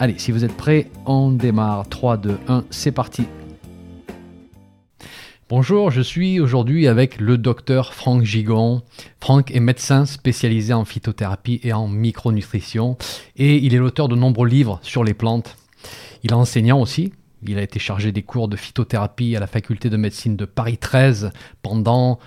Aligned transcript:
Allez, 0.00 0.16
si 0.16 0.30
vous 0.30 0.44
êtes 0.44 0.56
prêts, 0.56 0.88
on 1.06 1.32
démarre. 1.32 1.88
3, 1.88 2.18
2, 2.18 2.38
1, 2.46 2.64
c'est 2.70 2.92
parti. 2.92 3.24
Bonjour, 5.48 5.90
je 5.90 6.00
suis 6.00 6.38
aujourd'hui 6.38 6.86
avec 6.86 7.18
le 7.18 7.36
docteur 7.36 7.94
Franck 7.94 8.22
Gigon. 8.22 8.82
Franck 9.18 9.50
est 9.50 9.58
médecin 9.58 10.06
spécialisé 10.06 10.72
en 10.72 10.84
phytothérapie 10.84 11.58
et 11.64 11.72
en 11.72 11.88
micronutrition 11.88 12.96
et 13.36 13.56
il 13.56 13.74
est 13.74 13.78
l'auteur 13.78 14.06
de 14.06 14.14
nombreux 14.14 14.46
livres 14.46 14.78
sur 14.82 15.02
les 15.02 15.14
plantes. 15.14 15.56
Il 16.22 16.30
est 16.30 16.34
enseignant 16.34 16.80
aussi. 16.80 17.12
Il 17.44 17.58
a 17.58 17.62
été 17.62 17.80
chargé 17.80 18.12
des 18.12 18.22
cours 18.22 18.46
de 18.46 18.54
phytothérapie 18.54 19.34
à 19.34 19.40
la 19.40 19.48
faculté 19.48 19.90
de 19.90 19.96
médecine 19.96 20.36
de 20.36 20.44
Paris 20.44 20.78
13 20.78 21.32
pendant 21.60 22.20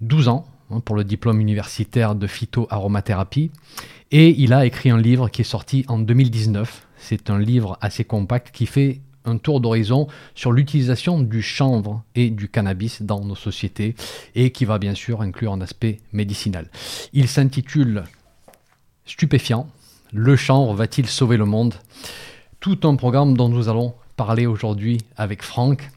12 0.00 0.28
ans 0.28 0.46
hein, 0.70 0.78
pour 0.78 0.94
le 0.94 1.02
diplôme 1.02 1.40
universitaire 1.40 2.14
de 2.14 2.28
phytoaromathérapie. 2.28 3.50
Et 4.12 4.28
il 4.40 4.52
a 4.52 4.64
écrit 4.64 4.90
un 4.90 4.98
livre 4.98 5.28
qui 5.28 5.40
est 5.40 5.44
sorti 5.44 5.84
en 5.88 5.98
2019 5.98 6.85
c'est 6.96 7.30
un 7.30 7.38
livre 7.38 7.78
assez 7.80 8.04
compact 8.04 8.50
qui 8.52 8.66
fait 8.66 9.00
un 9.26 9.38
tour 9.38 9.60
d'horizon 9.60 10.06
sur 10.34 10.52
l'utilisation 10.52 11.20
du 11.20 11.42
chanvre 11.42 12.02
et 12.14 12.30
du 12.30 12.48
cannabis 12.48 13.02
dans 13.02 13.24
nos 13.24 13.34
sociétés 13.34 13.94
et 14.34 14.50
qui 14.50 14.64
va 14.64 14.78
bien 14.78 14.94
sûr 14.94 15.20
inclure 15.20 15.52
un 15.52 15.60
aspect 15.60 15.98
médicinal. 16.12 16.70
Il 17.12 17.28
s'intitule 17.28 18.04
Stupéfiant, 19.04 19.68
le 20.12 20.34
chanvre 20.34 20.74
va-t-il 20.74 21.06
sauver 21.06 21.36
le 21.36 21.44
monde? 21.44 21.74
Tout 22.58 22.80
un 22.84 22.96
programme 22.96 23.36
dont 23.36 23.48
nous 23.48 23.68
allons 23.68 23.94
parler 24.16 24.46
aujourd'hui 24.46 24.98
avec 25.16 25.42
Franck. 25.42 25.90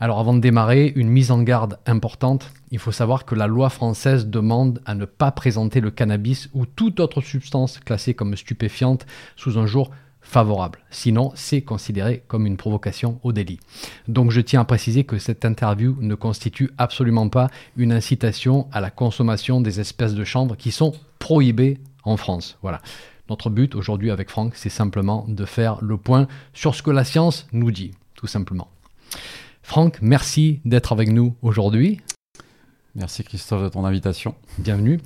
Alors 0.00 0.18
avant 0.18 0.34
de 0.34 0.40
démarrer, 0.40 0.92
une 0.96 1.08
mise 1.08 1.30
en 1.30 1.42
garde 1.42 1.78
importante. 1.86 2.52
Il 2.70 2.78
faut 2.78 2.92
savoir 2.92 3.24
que 3.24 3.34
la 3.34 3.46
loi 3.46 3.70
française 3.70 4.26
demande 4.26 4.80
à 4.86 4.94
ne 4.94 5.04
pas 5.04 5.30
présenter 5.32 5.80
le 5.80 5.90
cannabis 5.90 6.48
ou 6.54 6.64
toute 6.66 7.00
autre 7.00 7.20
substance 7.20 7.78
classée 7.78 8.14
comme 8.14 8.36
stupéfiante 8.36 9.06
sous 9.36 9.58
un 9.58 9.66
jour 9.66 9.90
favorable. 10.26 10.80
Sinon, 10.90 11.32
c'est 11.34 11.62
considéré 11.62 12.22
comme 12.26 12.46
une 12.46 12.56
provocation 12.56 13.20
au 13.22 13.32
délit. 13.32 13.60
Donc 14.08 14.32
je 14.32 14.40
tiens 14.40 14.60
à 14.60 14.64
préciser 14.64 15.04
que 15.04 15.18
cette 15.18 15.44
interview 15.44 15.96
ne 16.00 16.14
constitue 16.14 16.70
absolument 16.78 17.28
pas 17.28 17.48
une 17.76 17.92
incitation 17.92 18.66
à 18.72 18.80
la 18.80 18.90
consommation 18.90 19.60
des 19.60 19.78
espèces 19.78 20.14
de 20.14 20.24
chanvre 20.24 20.56
qui 20.56 20.72
sont 20.72 20.92
prohibées 21.20 21.78
en 22.02 22.16
France. 22.16 22.58
Voilà. 22.60 22.82
Notre 23.30 23.50
but 23.50 23.74
aujourd'hui 23.74 24.10
avec 24.10 24.28
Franck, 24.28 24.54
c'est 24.56 24.68
simplement 24.68 25.24
de 25.28 25.44
faire 25.44 25.78
le 25.80 25.96
point 25.96 26.26
sur 26.52 26.74
ce 26.74 26.82
que 26.82 26.90
la 26.90 27.04
science 27.04 27.46
nous 27.52 27.70
dit, 27.70 27.92
tout 28.14 28.26
simplement. 28.26 28.68
Franck, 29.62 29.98
merci 30.00 30.60
d'être 30.64 30.92
avec 30.92 31.10
nous 31.10 31.34
aujourd'hui. 31.42 32.00
Merci 32.96 33.24
Christophe 33.24 33.62
de 33.62 33.68
ton 33.68 33.84
invitation. 33.84 34.34
Bienvenue. 34.58 35.00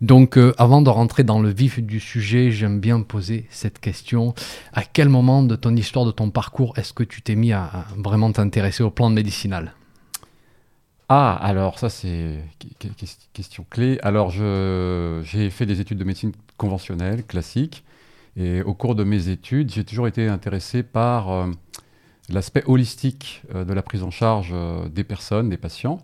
Donc 0.00 0.38
euh, 0.38 0.54
avant 0.58 0.80
de 0.80 0.88
rentrer 0.88 1.24
dans 1.24 1.40
le 1.40 1.48
vif 1.48 1.80
du 1.80 1.98
sujet, 1.98 2.52
j'aime 2.52 2.78
bien 2.78 3.00
poser 3.00 3.48
cette 3.50 3.80
question. 3.80 4.32
À 4.72 4.84
quel 4.84 5.08
moment 5.08 5.42
de 5.42 5.56
ton 5.56 5.74
histoire, 5.74 6.06
de 6.06 6.12
ton 6.12 6.30
parcours, 6.30 6.78
est-ce 6.78 6.92
que 6.92 7.02
tu 7.02 7.20
t'es 7.20 7.34
mis 7.34 7.52
à, 7.52 7.86
vraiment 7.98 8.30
t'intéresser 8.30 8.84
aux 8.84 8.92
plantes 8.92 9.14
médicinales 9.14 9.74
Ah, 11.08 11.34
alors 11.34 11.80
ça 11.80 11.90
c'est 11.90 12.38
question 13.32 13.66
clé. 13.68 13.98
Alors 14.04 14.30
j'ai 14.30 15.50
fait 15.50 15.66
des 15.66 15.80
études 15.80 15.98
de 15.98 16.04
médecine 16.04 16.30
conventionnelle, 16.56 17.24
classique. 17.24 17.82
Et 18.36 18.62
au 18.62 18.72
cours 18.72 18.94
de 18.94 19.02
mes 19.02 19.30
études, 19.30 19.72
j'ai 19.72 19.82
toujours 19.82 20.06
été 20.06 20.28
intéressé 20.28 20.84
par 20.84 21.32
euh, 21.32 21.50
l'aspect 22.28 22.62
holistique 22.66 23.42
euh, 23.52 23.64
de 23.64 23.72
la 23.72 23.82
prise 23.82 24.04
en 24.04 24.12
charge 24.12 24.54
des 24.94 25.02
personnes, 25.02 25.48
des 25.48 25.56
patients. 25.56 25.98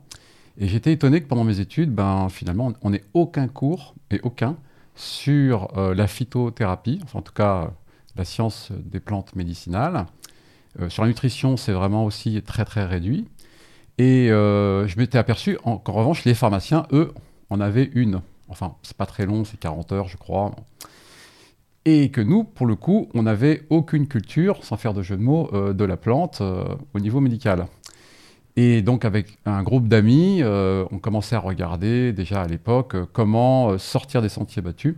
Et 0.58 0.66
j'étais 0.66 0.92
étonné 0.92 1.22
que 1.22 1.28
pendant 1.28 1.44
mes 1.44 1.60
études, 1.60 1.92
ben, 1.92 2.28
finalement, 2.28 2.72
on 2.82 2.90
n'ait 2.90 3.04
aucun 3.14 3.46
cours, 3.46 3.94
et 4.10 4.20
aucun, 4.22 4.56
sur 4.94 5.68
euh, 5.78 5.94
la 5.94 6.06
phytothérapie, 6.06 7.00
enfin 7.04 7.20
en 7.20 7.22
tout 7.22 7.32
cas 7.32 7.70
la 8.16 8.24
science 8.24 8.72
des 8.72 8.98
plantes 8.98 9.36
médicinales. 9.36 10.06
Euh, 10.80 10.88
sur 10.88 11.02
la 11.02 11.08
nutrition, 11.08 11.56
c'est 11.56 11.72
vraiment 11.72 12.04
aussi 12.04 12.42
très 12.42 12.64
très 12.64 12.84
réduit. 12.84 13.28
Et 13.98 14.30
euh, 14.30 14.86
je 14.88 14.98
m'étais 14.98 15.18
aperçu 15.18 15.56
qu'en 15.62 15.92
revanche, 15.92 16.24
les 16.24 16.34
pharmaciens, 16.34 16.86
eux, 16.92 17.12
en 17.50 17.60
avaient 17.60 17.90
une. 17.94 18.22
Enfin, 18.48 18.74
c'est 18.82 18.96
pas 18.96 19.06
très 19.06 19.26
long, 19.26 19.44
c'est 19.44 19.58
40 19.58 19.92
heures, 19.92 20.08
je 20.08 20.16
crois. 20.16 20.54
Et 21.84 22.10
que 22.10 22.20
nous, 22.20 22.42
pour 22.42 22.66
le 22.66 22.74
coup, 22.74 23.08
on 23.14 23.22
n'avait 23.22 23.66
aucune 23.70 24.08
culture, 24.08 24.64
sans 24.64 24.76
faire 24.76 24.94
de 24.94 25.02
jeu 25.02 25.16
de 25.16 25.22
mots, 25.22 25.50
de 25.52 25.84
la 25.84 25.96
plante 25.96 26.42
au 26.42 27.00
niveau 27.00 27.20
médical. 27.20 27.66
Et 28.60 28.82
donc 28.82 29.04
avec 29.04 29.38
un 29.46 29.62
groupe 29.62 29.86
d'amis, 29.86 30.40
euh, 30.42 30.84
on 30.90 30.98
commençait 30.98 31.36
à 31.36 31.38
regarder 31.38 32.12
déjà 32.12 32.42
à 32.42 32.48
l'époque 32.48 32.96
euh, 32.96 33.06
comment 33.12 33.70
euh, 33.70 33.78
sortir 33.78 34.20
des 34.20 34.28
sentiers 34.28 34.62
battus. 34.62 34.96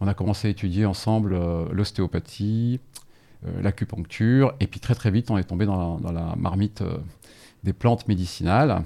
On 0.00 0.06
a 0.06 0.14
commencé 0.14 0.46
à 0.46 0.50
étudier 0.52 0.86
ensemble 0.86 1.36
l'ostéopathie, 1.72 2.78
l'acupuncture, 3.60 4.54
et 4.60 4.68
puis 4.68 4.78
très 4.78 4.94
très 4.94 5.10
vite 5.10 5.28
on 5.28 5.38
est 5.38 5.44
tombé 5.44 5.66
dans 5.66 5.98
la, 5.98 6.36
marmite 6.36 6.84
des 7.64 7.72
plantes 7.72 8.06
médicinales. 8.06 8.84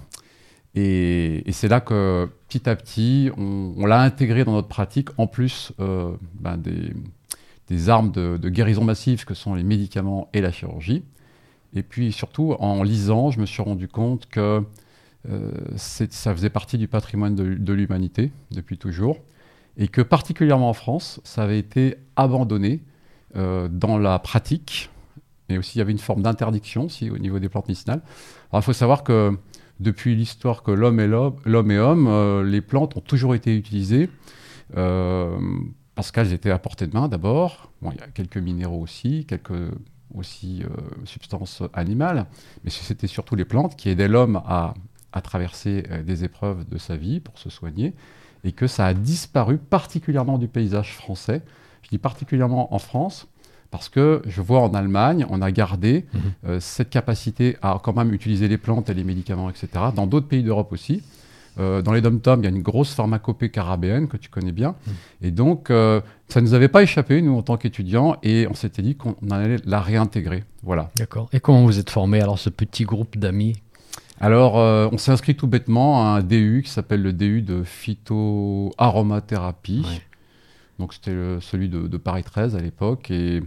Et, 0.75 1.45
c'est 1.53 1.69
là 1.69 1.81
que 1.81 2.29
petit 2.49 2.69
à 2.69 2.75
petit 2.75 3.31
on, 3.37 3.85
l'a 3.87 4.01
intégré 4.01 4.45
dans 4.45 4.53
notre 4.53 4.67
pratique, 4.67 5.11
en 5.19 5.29
plus 5.29 5.73
ben, 5.79 6.57
des, 7.69 7.89
armes 7.89 8.11
de, 8.11 8.37
de 8.37 8.49
guérison 8.49 8.83
massive 8.83 9.25
que 9.25 9.35
sont 9.35 9.55
les 9.55 9.63
médicaments 9.63 10.29
et 10.33 10.41
la 10.41 10.51
chirurgie. 10.51 11.05
Et 11.75 11.83
puis 11.83 12.13
surtout, 12.13 12.55
en 12.59 12.83
lisant, 12.83 13.31
je 13.31 13.41
me 13.41 13.47
suis 13.47 13.63
rendu 13.63 13.89
compte 13.89 14.27
que 14.27 14.63
euh, 15.31 15.51
ça 15.77 16.35
faisait 16.35 16.51
partie 16.51 16.77
du 16.79 16.87
patrimoine 16.87 17.35
de, 17.35 17.73
l'humanité 17.73 18.31
depuis 18.51 18.77
toujours, 18.77 19.19
et 19.77 19.89
que 19.89 20.03
particulièrement 20.03 20.69
en 20.69 20.75
France, 20.75 21.21
ça 21.25 21.43
avait 21.43 21.59
été 21.59 21.97
abandonné 22.17 22.83
euh, 23.37 23.69
dans 23.69 23.99
la 23.99 24.19
pratique, 24.19 24.91
mais 25.49 25.59
aussi 25.59 25.77
il 25.77 25.79
y 25.79 25.83
avait 25.83 25.93
une 25.93 25.99
forme 25.99 26.23
d'interdiction 26.23 26.85
aussi 26.85 27.11
au 27.11 27.19
niveau 27.19 27.39
des 27.39 27.49
plantes 27.49 27.69
médicinales. 27.69 28.03
Alors 28.53 28.63
il 28.63 28.65
faut 28.65 28.73
savoir 28.73 29.03
que 29.03 29.37
depuis 29.81 30.15
l'histoire 30.15 30.63
que 30.63 30.71
l'homme 30.71 31.01
est 31.01 31.09
l'homme 31.09 31.71
homme, 31.71 32.07
euh, 32.07 32.45
les 32.45 32.61
plantes 32.61 32.97
ont 32.97 33.01
toujours 33.01 33.35
été 33.35 33.57
utilisées 33.57 34.11
parce 35.95 36.11
qu'elles 36.11 36.33
étaient 36.33 36.51
à 36.51 36.59
portée 36.59 36.87
de 36.87 36.95
main 36.95 37.07
d'abord. 37.09 37.71
Bon, 37.81 37.93
il 37.93 37.99
y 37.99 38.03
a 38.03 38.09
quelques 38.09 38.39
minéraux 38.39 38.81
aussi, 38.81 39.25
quelques 39.27 39.53
aussi 40.15 40.63
euh, 40.63 40.69
substances 41.05 41.63
animales, 41.73 42.27
mais 42.65 42.71
c'était 42.71 43.07
surtout 43.07 43.37
les 43.37 43.45
plantes 43.45 43.77
qui 43.77 43.89
aidaient 43.89 44.09
l'homme 44.09 44.43
à, 44.47 44.75
traverser 45.23 45.85
euh, 45.91 46.03
des 46.03 46.25
épreuves 46.25 46.69
de 46.69 46.77
sa 46.77 46.97
vie 46.97 47.21
pour 47.21 47.39
se 47.39 47.49
soigner, 47.51 47.95
et 48.43 48.53
que 48.53 48.67
ça 48.67 48.87
a 48.87 48.95
disparu 48.95 49.59
particulièrement 49.59 50.39
du 50.39 50.49
paysage 50.49 50.93
français. 50.93 51.43
Je 51.83 51.89
dis 51.89 51.99
particulièrement 51.99 52.75
en 52.75 52.79
France, 52.79 53.29
parce 53.71 53.89
que 53.89 54.23
je 54.27 54.41
vois 54.41 54.61
en 54.61 54.73
Allemagne, 54.75 55.27
on 55.31 55.43
a 55.43 55.51
gardé 55.51 56.07
mhm. 56.13 56.21
euh, 56.47 56.61
cette 56.61 56.91
capacité 56.91 57.57
à 57.63 57.81
quand 57.83 57.97
même 57.97 58.13
utiliser 58.13 58.49
les 58.49 58.59
plantes 58.59 58.89
et 58.91 58.95
les 58.95 59.05
médicaments, 59.05 59.51
etc. 59.51 59.69
Dans 59.95 60.07
d'autres 60.07 60.29
pays 60.29 60.43
d'Europe 60.43 60.73
aussi. 60.73 61.03
Euh, 61.59 61.83
dans 61.83 61.93
les 61.93 62.01
dom-toms, 62.01 62.41
il 62.41 62.45
y 62.45 62.47
a 62.47 62.51
une 62.51 62.63
grosse 62.63 62.95
pharmacopée 62.95 63.51
carabéenne 63.51 64.09
que 64.09 64.17
tu 64.17 64.29
connais 64.29 64.51
bien. 64.53 64.71
Mm. 64.71 64.91
Et 65.23 65.31
donc, 65.31 65.71
euh, 65.71 66.01
ça 66.29 66.41
ne 66.41 66.47
nous 66.47 66.55
avait 66.55 66.69
pas 66.69 66.83
échappé, 66.83 67.23
nous, 67.23 67.37
en 67.37 67.43
tant 67.43 67.57
qu'étudiants, 67.57 68.17
et 68.23 68.47
on 68.51 68.55
s'était 68.55 68.83
dit 68.83 68.97
qu'on 68.97 69.15
allait 69.31 69.59
la 69.65 69.81
réintégrer. 69.81 70.43
Voilà. 70.63 70.91
D'accord. 70.97 71.29
Et 71.33 71.41
comment 71.41 71.65
vous 71.65 71.79
êtes 71.79 71.91
formé, 71.91 72.21
alors, 72.21 72.39
ce 72.39 72.51
petit 72.51 72.85
groupe 72.85 73.17
d'amis? 73.17 73.55
Alors, 74.21 74.59
euh, 74.59 74.89
on 74.93 74.99
s'est 74.99 75.13
inscrit 75.13 75.37
tout 75.37 75.47
bêtement 75.47 76.03
à 76.03 76.07
un 76.19 76.23
DU 76.23 76.63
qui 76.65 76.71
s'appelle 76.71 77.03
le 77.03 77.13
DU 77.13 77.43
de 77.43 77.63
phytoaromathérapie. 77.63 79.85
Donc, 80.79 80.95
c'était 80.95 81.15
celui 81.41 81.69
de, 81.69 81.87
de, 81.87 81.97
Paris 81.97 82.25
13 82.25 82.57
à 82.57 82.61
l'époque. 82.61 83.11
Et 83.11 83.43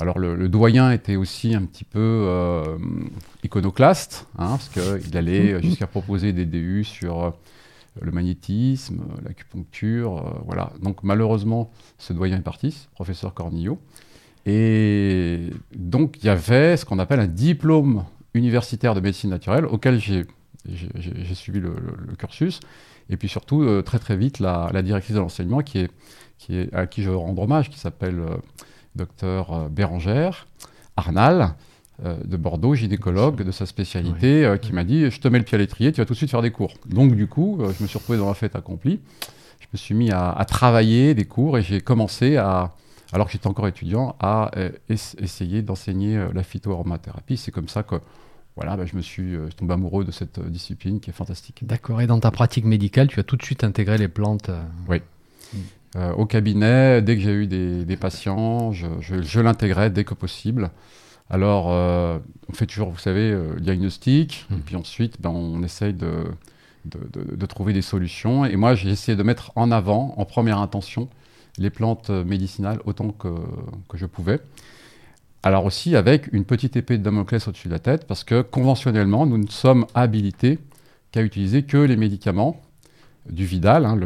alors 0.00 0.18
le, 0.18 0.48
doyen 0.48 0.90
était 0.90 1.16
aussi 1.16 1.54
un 1.54 1.62
petit 1.62 1.84
peu 1.84 1.98
euh, 2.00 2.78
iconoclaste, 3.44 4.26
hein, 4.38 4.56
parce 4.56 4.70
qu'il 4.70 5.16
allait 5.16 5.62
jusqu'à 5.62 5.86
proposer 5.86 6.32
des 6.32 6.46
DU 6.46 6.84
sur 6.84 7.24
euh, 7.24 7.30
le 8.00 8.10
magnétisme, 8.10 9.02
l'acupuncture, 9.24 10.18
euh, 10.18 10.40
voilà. 10.46 10.72
Donc 10.82 11.02
malheureusement, 11.02 11.70
ce 11.98 12.14
doyen 12.14 12.38
est 12.38 12.42
parti, 12.42 12.88
professeur 12.94 13.34
Cornillo. 13.34 13.78
Et 14.46 15.50
donc 15.76 16.16
il 16.22 16.26
y 16.26 16.30
avait 16.30 16.78
ce 16.78 16.86
qu'on 16.86 16.98
appelle 16.98 17.20
un 17.20 17.26
diplôme 17.26 18.04
universitaire 18.32 18.94
de 18.94 19.00
médecine 19.00 19.28
naturelle, 19.28 19.66
auquel 19.66 20.00
j'ai 20.00 20.24
suivi 21.34 21.60
le, 21.60 21.74
cursus. 22.18 22.60
Et 23.10 23.18
puis 23.18 23.28
surtout, 23.28 23.82
très 23.82 23.98
très 23.98 24.16
vite, 24.16 24.38
la, 24.38 24.82
directrice 24.82 25.14
de 25.14 25.20
l'enseignement, 25.20 25.60
qui 25.60 25.80
est, 25.80 25.90
qui 26.38 26.56
est, 26.56 26.72
à 26.72 26.86
qui 26.86 27.02
je 27.02 27.10
rends 27.10 27.36
hommage, 27.36 27.68
qui 27.68 27.78
s'appelle 27.78 28.22
docteur 28.96 29.52
euh, 29.52 29.68
Bérangère, 29.68 30.46
Arnal, 30.96 31.54
de 32.02 32.38
Bordeaux, 32.38 32.74
gynécologue 32.74 33.42
de 33.42 33.50
sa 33.50 33.66
spécialité, 33.66 34.54
qui 34.62 34.72
m'a 34.72 34.84
dit 34.84 35.10
Je 35.10 35.20
te 35.20 35.28
mets 35.28 35.36
le 35.36 35.44
pied 35.44 35.56
à 35.56 35.58
l'étrier, 35.58 35.92
tu 35.92 36.00
vas 36.00 36.06
tout 36.06 36.14
de 36.14 36.16
suite 36.16 36.30
faire 36.30 36.40
des 36.40 36.50
cours. 36.50 36.72
Donc, 36.86 37.14
du 37.14 37.26
coup, 37.26 37.58
je 37.60 37.82
me 37.82 37.86
suis 37.86 37.98
retrouvé 37.98 38.16
dans 38.16 38.28
la 38.28 38.32
fête 38.32 38.56
accomplie. 38.56 39.00
Je 39.60 39.66
me 39.70 39.76
suis 39.76 39.94
mis 39.94 40.10
à, 40.10 40.42
travailler 40.48 41.12
des 41.12 41.26
cours 41.26 41.58
et 41.58 41.62
j'ai 41.62 41.82
commencé 41.82 42.38
à, 42.38 42.74
alors 43.12 43.26
que 43.26 43.32
j'étais 43.34 43.48
encore 43.48 43.68
étudiant, 43.68 44.16
à 44.18 44.50
essayer 44.88 45.60
d'enseigner 45.60 46.26
la 46.32 46.42
phytoaromathérapie. 46.42 47.36
C'est 47.36 47.50
comme 47.50 47.68
ça 47.68 47.82
que 47.82 47.96
voilà, 48.56 48.78
bah, 48.78 48.86
je 48.86 48.96
me 48.96 49.02
suis 49.02 49.36
tombé 49.58 49.74
amoureux 49.74 50.06
de 50.06 50.10
cette 50.10 50.40
discipline 50.40 51.00
qui 51.00 51.10
est 51.10 51.12
fantastique. 51.12 51.66
D'accord. 51.66 52.00
Et 52.00 52.06
dans 52.06 52.18
ta 52.18 52.30
pratique 52.30 52.64
médicale, 52.64 53.08
tu 53.08 53.20
as 53.20 53.24
tout 53.24 53.36
de 53.36 53.42
suite 53.42 53.62
intégré 53.62 53.98
les 53.98 54.08
plantes 54.08 54.50
Oui. 54.88 55.02
Euh, 55.96 56.12
au 56.12 56.24
cabinet, 56.24 57.02
dès 57.02 57.16
que 57.16 57.22
j'ai 57.22 57.32
eu 57.32 57.46
des, 57.46 57.96
patients, 57.96 58.72
je, 58.72 59.40
l'intégrais 59.40 59.90
dès 59.90 60.04
que 60.04 60.14
possible. 60.14 60.70
Alors, 61.28 61.66
euh, 61.70 62.18
on 62.48 62.52
fait 62.52 62.66
toujours, 62.66 62.90
vous 62.90 62.98
savez, 62.98 63.30
euh, 63.30 63.54
le 63.54 63.60
diagnostic, 63.60 64.46
et 64.50 64.54
mmh. 64.54 64.60
puis 64.60 64.76
ensuite, 64.76 65.20
ben, 65.20 65.30
on 65.30 65.62
essaye 65.62 65.92
de, 65.92 66.24
de, 66.84 67.46
trouver 67.46 67.72
des 67.72 67.82
solutions. 67.82 68.44
Et 68.44 68.56
moi, 68.56 68.74
j'ai 68.74 68.90
essayé 68.90 69.16
de 69.16 69.22
mettre 69.22 69.52
en 69.56 69.70
avant, 69.70 70.14
en 70.16 70.24
première 70.24 70.58
intention, 70.58 71.08
les 71.58 71.70
plantes 71.70 72.10
médicinales 72.10 72.80
autant 72.84 73.10
que, 73.10 73.28
que 73.88 73.96
je 73.96 74.06
pouvais. 74.06 74.40
Alors 75.42 75.64
aussi 75.64 75.96
avec 75.96 76.30
une 76.32 76.44
petite 76.44 76.76
épée 76.76 76.98
de 76.98 77.02
Damoclès 77.02 77.48
au-dessus 77.48 77.68
de 77.68 77.72
la 77.72 77.78
tête, 77.78 78.06
parce 78.06 78.24
que 78.24 78.42
conventionnellement, 78.42 79.26
nous 79.26 79.38
ne 79.38 79.48
sommes 79.48 79.86
habilités 79.94 80.58
qu'à 81.12 81.22
utiliser 81.22 81.62
que 81.62 81.78
les 81.78 81.96
médicaments 81.96 82.60
du 83.28 83.44
Vidal, 83.44 83.84
hein, 83.84 83.98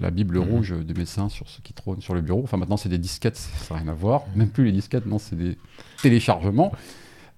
la 0.00 0.10
Bible 0.10 0.38
mhm. 0.38 0.48
rouge 0.48 0.74
des 0.84 0.94
médecins 0.94 1.28
sur 1.28 1.48
ce 1.48 1.60
qui 1.60 1.72
trône 1.72 2.00
sur 2.00 2.14
le 2.14 2.20
bureau. 2.20 2.42
Enfin, 2.44 2.56
maintenant, 2.56 2.76
c'est 2.76 2.88
des 2.88 2.98
disquettes, 2.98 3.36
ça 3.36 3.74
n'a 3.74 3.80
rien 3.80 3.90
à 3.90 3.94
voir. 3.94 4.22
Même 4.36 4.50
plus 4.50 4.64
les 4.64 4.72
disquettes, 4.72 5.06
non, 5.06 5.18
c'est 5.18 5.36
des 5.36 5.56
téléchargements. 6.02 6.72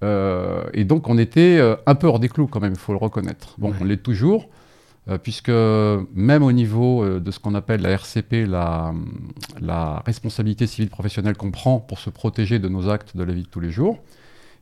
Euh, 0.03 0.65
et 0.75 0.85
donc, 0.85 1.09
on 1.09 1.17
était 1.17 1.59
euh, 1.59 1.77
un 1.87 1.95
peu 1.95 2.07
hors 2.07 2.19
des 2.19 2.29
clous 2.29 2.47
quand 2.47 2.61
même, 2.61 2.73
il 2.73 2.79
faut 2.79 2.93
le 2.93 2.99
reconnaître. 2.99 3.55
Bon, 3.59 3.73
on 3.81 3.85
l'est 3.85 4.03
toujours, 4.03 4.49
euh, 5.09 5.19
puisque 5.19 5.51
même 6.15 6.43
au 6.43 6.53
niveau 6.53 7.21
de 7.21 7.31
ce 7.31 7.39
qu'on 7.39 7.55
appelle 7.55 7.83
la 7.83 7.91
RCP, 7.91 8.47
la, 8.47 8.93
la 9.61 10.03
responsabilité 10.05 10.67
civile 10.67 10.91
professionnelle 10.91 11.37
qu'on 11.37 11.51
prend 11.51 11.79
pour 11.79 11.99
se 11.99 12.11
protéger 12.11 12.59
de 12.59 12.69
nos 12.69 12.89
actes 12.89 13.17
de 13.17 13.23
la 13.23 13.33
vie 13.33 13.43
de 13.43 13.49
tous 13.49 13.61
les 13.61 13.71
jours, 13.71 13.99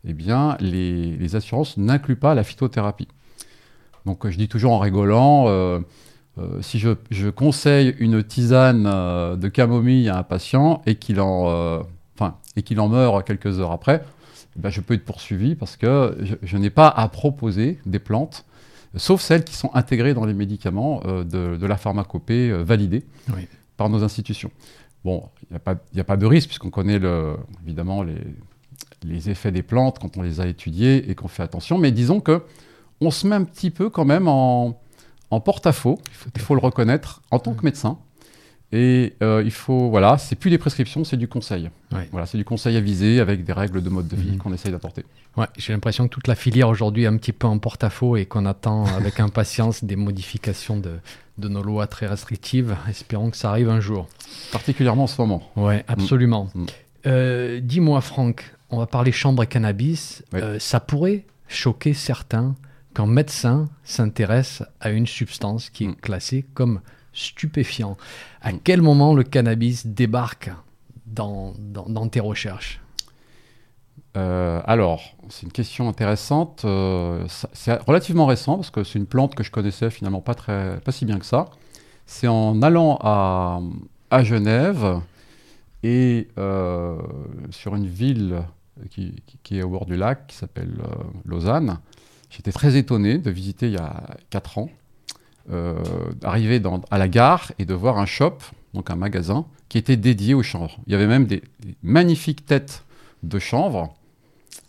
eh 0.05 0.13
bien, 0.13 0.57
les, 0.61 1.17
les 1.17 1.37
assurances 1.37 1.77
n'incluent 1.77 2.17
pas 2.17 2.35
la 2.35 2.45
phytothérapie. 2.45 3.09
Donc, 4.07 4.29
je 4.29 4.37
dis 4.37 4.49
toujours 4.49 4.73
en 4.73 4.79
rigolant 4.79 5.45
euh, 5.49 5.81
si 6.61 6.79
je, 6.79 7.29
conseille 7.29 7.95
une 7.99 8.23
tisane 8.23 8.87
euh, 8.87 9.37
de 9.37 9.49
camomille 9.49 10.09
à 10.09 10.19
un 10.19 10.23
patient 10.23 10.83
et 10.87 10.95
qu'il 10.95 11.21
en, 11.21 11.51
euh, 11.51 11.83
et 12.57 12.63
qu'il 12.63 12.81
en 12.81 12.89
meurt 12.89 13.27
quelques 13.27 13.59
heures 13.59 13.73
après, 13.73 14.05
eh 14.57 14.61
ben, 14.61 14.71
je 14.71 14.81
peux 14.81 14.95
être 14.95 15.05
poursuivi 15.05 15.55
parce 15.55 15.77
que 15.77 16.17
je, 16.43 16.57
n'ai 16.57 16.71
pas 16.71 16.89
à 16.89 17.09
proposer 17.09 17.79
des 17.87 17.99
plantes, 17.99 18.45
sauf 18.97 19.21
celles 19.21 19.45
qui 19.45 19.55
sont 19.55 19.71
intégrées 19.75 20.15
dans 20.15 20.25
les 20.25 20.35
médicaments 20.35 21.01
de, 21.05 21.67
la 21.67 21.77
pharmacopée 21.77 22.51
validée 22.51 23.05
par 23.77 23.89
nos 23.89 24.03
institutions. 24.03 24.51
Bon, 25.05 25.29
il 25.51 25.59
n'y 25.95 26.01
a, 26.01 26.05
pas 26.05 26.17
de 26.17 26.27
risque 26.27 26.49
puisqu'on 26.49 26.71
connaît 26.71 26.99
le, 26.99 27.37
évidemment 27.65 28.03
les, 28.03 28.19
les, 29.05 29.31
effets 29.31 29.53
des 29.53 29.63
plantes 29.63 29.99
quand 29.99 30.17
on 30.17 30.23
les 30.23 30.41
a 30.41 30.47
étudiées 30.47 31.11
et 31.11 31.15
qu'on 31.15 31.29
fait 31.29 31.43
attention, 31.43 31.79
mais 31.79 31.91
disons 31.91 32.21
que 32.21 32.43
on 33.01 33.11
se 33.11 33.27
met 33.27 33.37
un 33.37 33.45
petit 33.45 33.71
peu 33.71 33.89
quand 33.89 34.05
même 34.05 34.29
en, 34.29 34.79
en 35.31 35.41
porte-à-faux, 35.41 35.99
il 36.35 36.41
faut 36.41 36.55
le 36.55 36.61
reconnaître, 36.61 37.23
en 37.31 37.39
tant 37.39 37.55
que 37.55 37.65
médecin. 37.65 37.99
Et 38.73 39.15
euh, 39.23 39.43
il 39.45 39.51
faut, 39.51 39.91
voilà, 39.91 40.17
c'est 40.17 40.37
plus 40.37 40.51
des 40.51 40.59
prescriptions, 40.59 41.03
c'est 41.03 41.17
du 41.17 41.27
conseil. 41.27 41.71
Voilà, 42.13 42.27
c'est 42.27 42.39
du 42.39 42.45
conseil 42.45 42.77
avisé 42.77 43.19
avec 43.19 43.45
des 43.45 43.53
règles 43.53 43.83
de 43.83 43.91
mode 43.91 44.07
de 44.07 44.15
vie 44.15 44.33
mhm. 44.33 44.39
qu'on 44.39 44.53
essaye 44.53 44.71
d'apporter. 44.71 45.05
Ouais, 45.37 45.47
j'ai 45.59 45.73
l'impression 45.73 46.07
que 46.07 46.15
toute 46.15 46.29
la 46.29 46.37
filière 46.37 46.69
aujourd'hui 46.69 47.05
est 47.05 47.09
un 47.09 47.17
petit 47.17 47.33
peu 47.33 47.49
en 47.49 47.59
porte-à-faux 47.59 48.17
et 48.17 48.27
qu'on 48.27 48.47
attend 48.47 48.85
avec 48.87 49.19
impatience 49.21 49.83
des 49.83 49.97
modifications 49.97 50.77
de, 50.77 50.99
de, 51.39 51.49
nos 51.49 51.63
lois 51.63 51.89
très 51.89 52.07
restrictives. 52.07 52.77
Espérons 52.89 53.31
que 53.31 53.37
ça 53.37 53.51
arrive 53.51 53.71
un 53.71 53.81
jour. 53.81 54.07
Particulièrement 54.53 55.05
en 55.05 55.09
ce 55.09 55.21
moment. 55.21 55.43
Ouais, 55.57 55.79
mm. 55.79 55.85
absolument. 55.89 56.51
Mm. 56.55 56.67
Euh, 57.07 57.61
dis-moi, 57.61 58.01
Franck, 58.01 58.55
on 58.71 58.79
va 58.79 58.87
parler 58.87 59.11
chambre 59.11 59.43
et 59.43 59.49
cannabis. 59.49 60.23
Euh, 60.35 60.61
ça 60.61 60.79
pourrait 60.79 61.25
choquer 61.49 61.93
certains 61.93 62.55
quand 62.95 63.07
médecin 63.07 63.69
s'intéresse 63.85 64.63
à 64.81 64.91
une 64.91 65.07
substance 65.07 65.71
qui 65.71 65.85
est 65.85 65.89
mm. 65.89 65.97
classée 65.97 66.45
comme 66.55 66.81
stupéfiant. 67.13 67.97
À 68.41 68.53
mm. 68.53 68.61
quel 68.65 68.83
moment 68.83 69.15
le 69.15 69.23
cannabis 69.23 69.87
débarque 69.87 70.51
dans, 71.07 71.55
dans, 71.59 72.09
tes 72.09 72.21
recherches? 72.21 72.81
Euh, 74.17 74.61
alors, 74.65 75.03
c'est 75.29 75.43
une 75.43 75.53
question 75.53 75.89
intéressante. 75.89 76.63
Euh, 76.65 77.25
c'est 77.53 77.81
relativement 77.83 78.27
récent 78.27 78.57
parce 78.57 78.71
que 78.71 78.85
c'est 78.85 78.99
une 78.99 79.07
plante 79.07 79.35
que 79.35 79.43
je 79.43 79.51
connaissais 79.51 79.91
finalement 79.91 80.21
pas, 80.21 80.35
très, 80.35 80.81
pas 80.81 80.93
si 80.93 81.05
bien 81.05 81.19
que 81.19 81.27
ça. 81.27 81.47
C'est 82.07 82.27
en 82.27 82.61
allant 82.63 82.99
à, 83.03 83.61
à 84.11 84.25
Genève 84.25 85.01
et 85.85 86.29
euh, 86.39 86.99
sur 87.51 87.77
une 87.77 87.87
ville 87.87 88.43
qui, 88.91 89.23
qui, 89.45 89.59
est 89.59 89.63
au 89.63 89.69
bord 89.69 89.87
du 89.87 89.97
lac 89.97 90.27
qui 90.27 90.37
s'appelle 90.37 90.77
Lausanne. 91.25 91.79
J'étais 92.31 92.53
très 92.53 92.77
étonné 92.77 93.19
de 93.19 93.31
visiter 93.31 93.67
il 93.67 93.73
y 93.73 93.79
a 93.79 94.03
4 94.31 94.59
ans, 94.59 94.71
euh, 95.51 95.75
d'arriver 96.21 96.63
à 96.91 96.99
la 96.99 97.09
gare 97.09 97.51
et 97.59 97.65
de 97.65 97.75
voir 97.75 97.99
un 97.99 98.07
shop, 98.07 98.39
donc 98.73 98.89
un 98.91 98.97
magasin, 98.97 99.47
qui 99.69 99.79
était 99.79 99.97
dédié 99.97 100.33
aux 100.35 100.43
chanvre. 100.43 100.79
Il 100.87 100.93
y 100.93 100.95
avait 100.95 101.09
même 101.09 101.27
des, 101.27 101.43
magnifiques 101.83 102.47
têtes 102.47 102.85
de 103.25 103.39
chanvre 103.41 103.95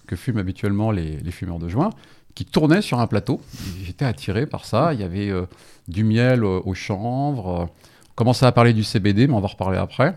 que 0.07 0.15
fument 0.15 0.39
habituellement 0.39 0.91
les, 0.91 1.19
fumeurs 1.31 1.59
de 1.59 1.69
joint, 1.69 1.91
qui 2.33 2.45
tournaient 2.45 2.81
sur 2.81 2.99
un 2.99 3.07
plateau. 3.07 3.41
J'étais 3.83 4.05
attiré 4.05 4.47
par 4.47 4.65
ça. 4.65 4.93
Il 4.93 4.99
y 4.99 5.03
avait 5.03 5.29
euh, 5.29 5.45
du 5.87 6.03
miel 6.03 6.43
au 6.43 6.73
chanvre. 6.73 7.69
On 8.09 8.15
commençait 8.15 8.45
à 8.47 8.51
parler 8.51 8.73
du 8.73 8.83
CBD, 8.83 9.27
mais 9.27 9.33
on 9.33 9.39
va 9.39 9.47
reparler 9.49 9.77
après. 9.77 10.15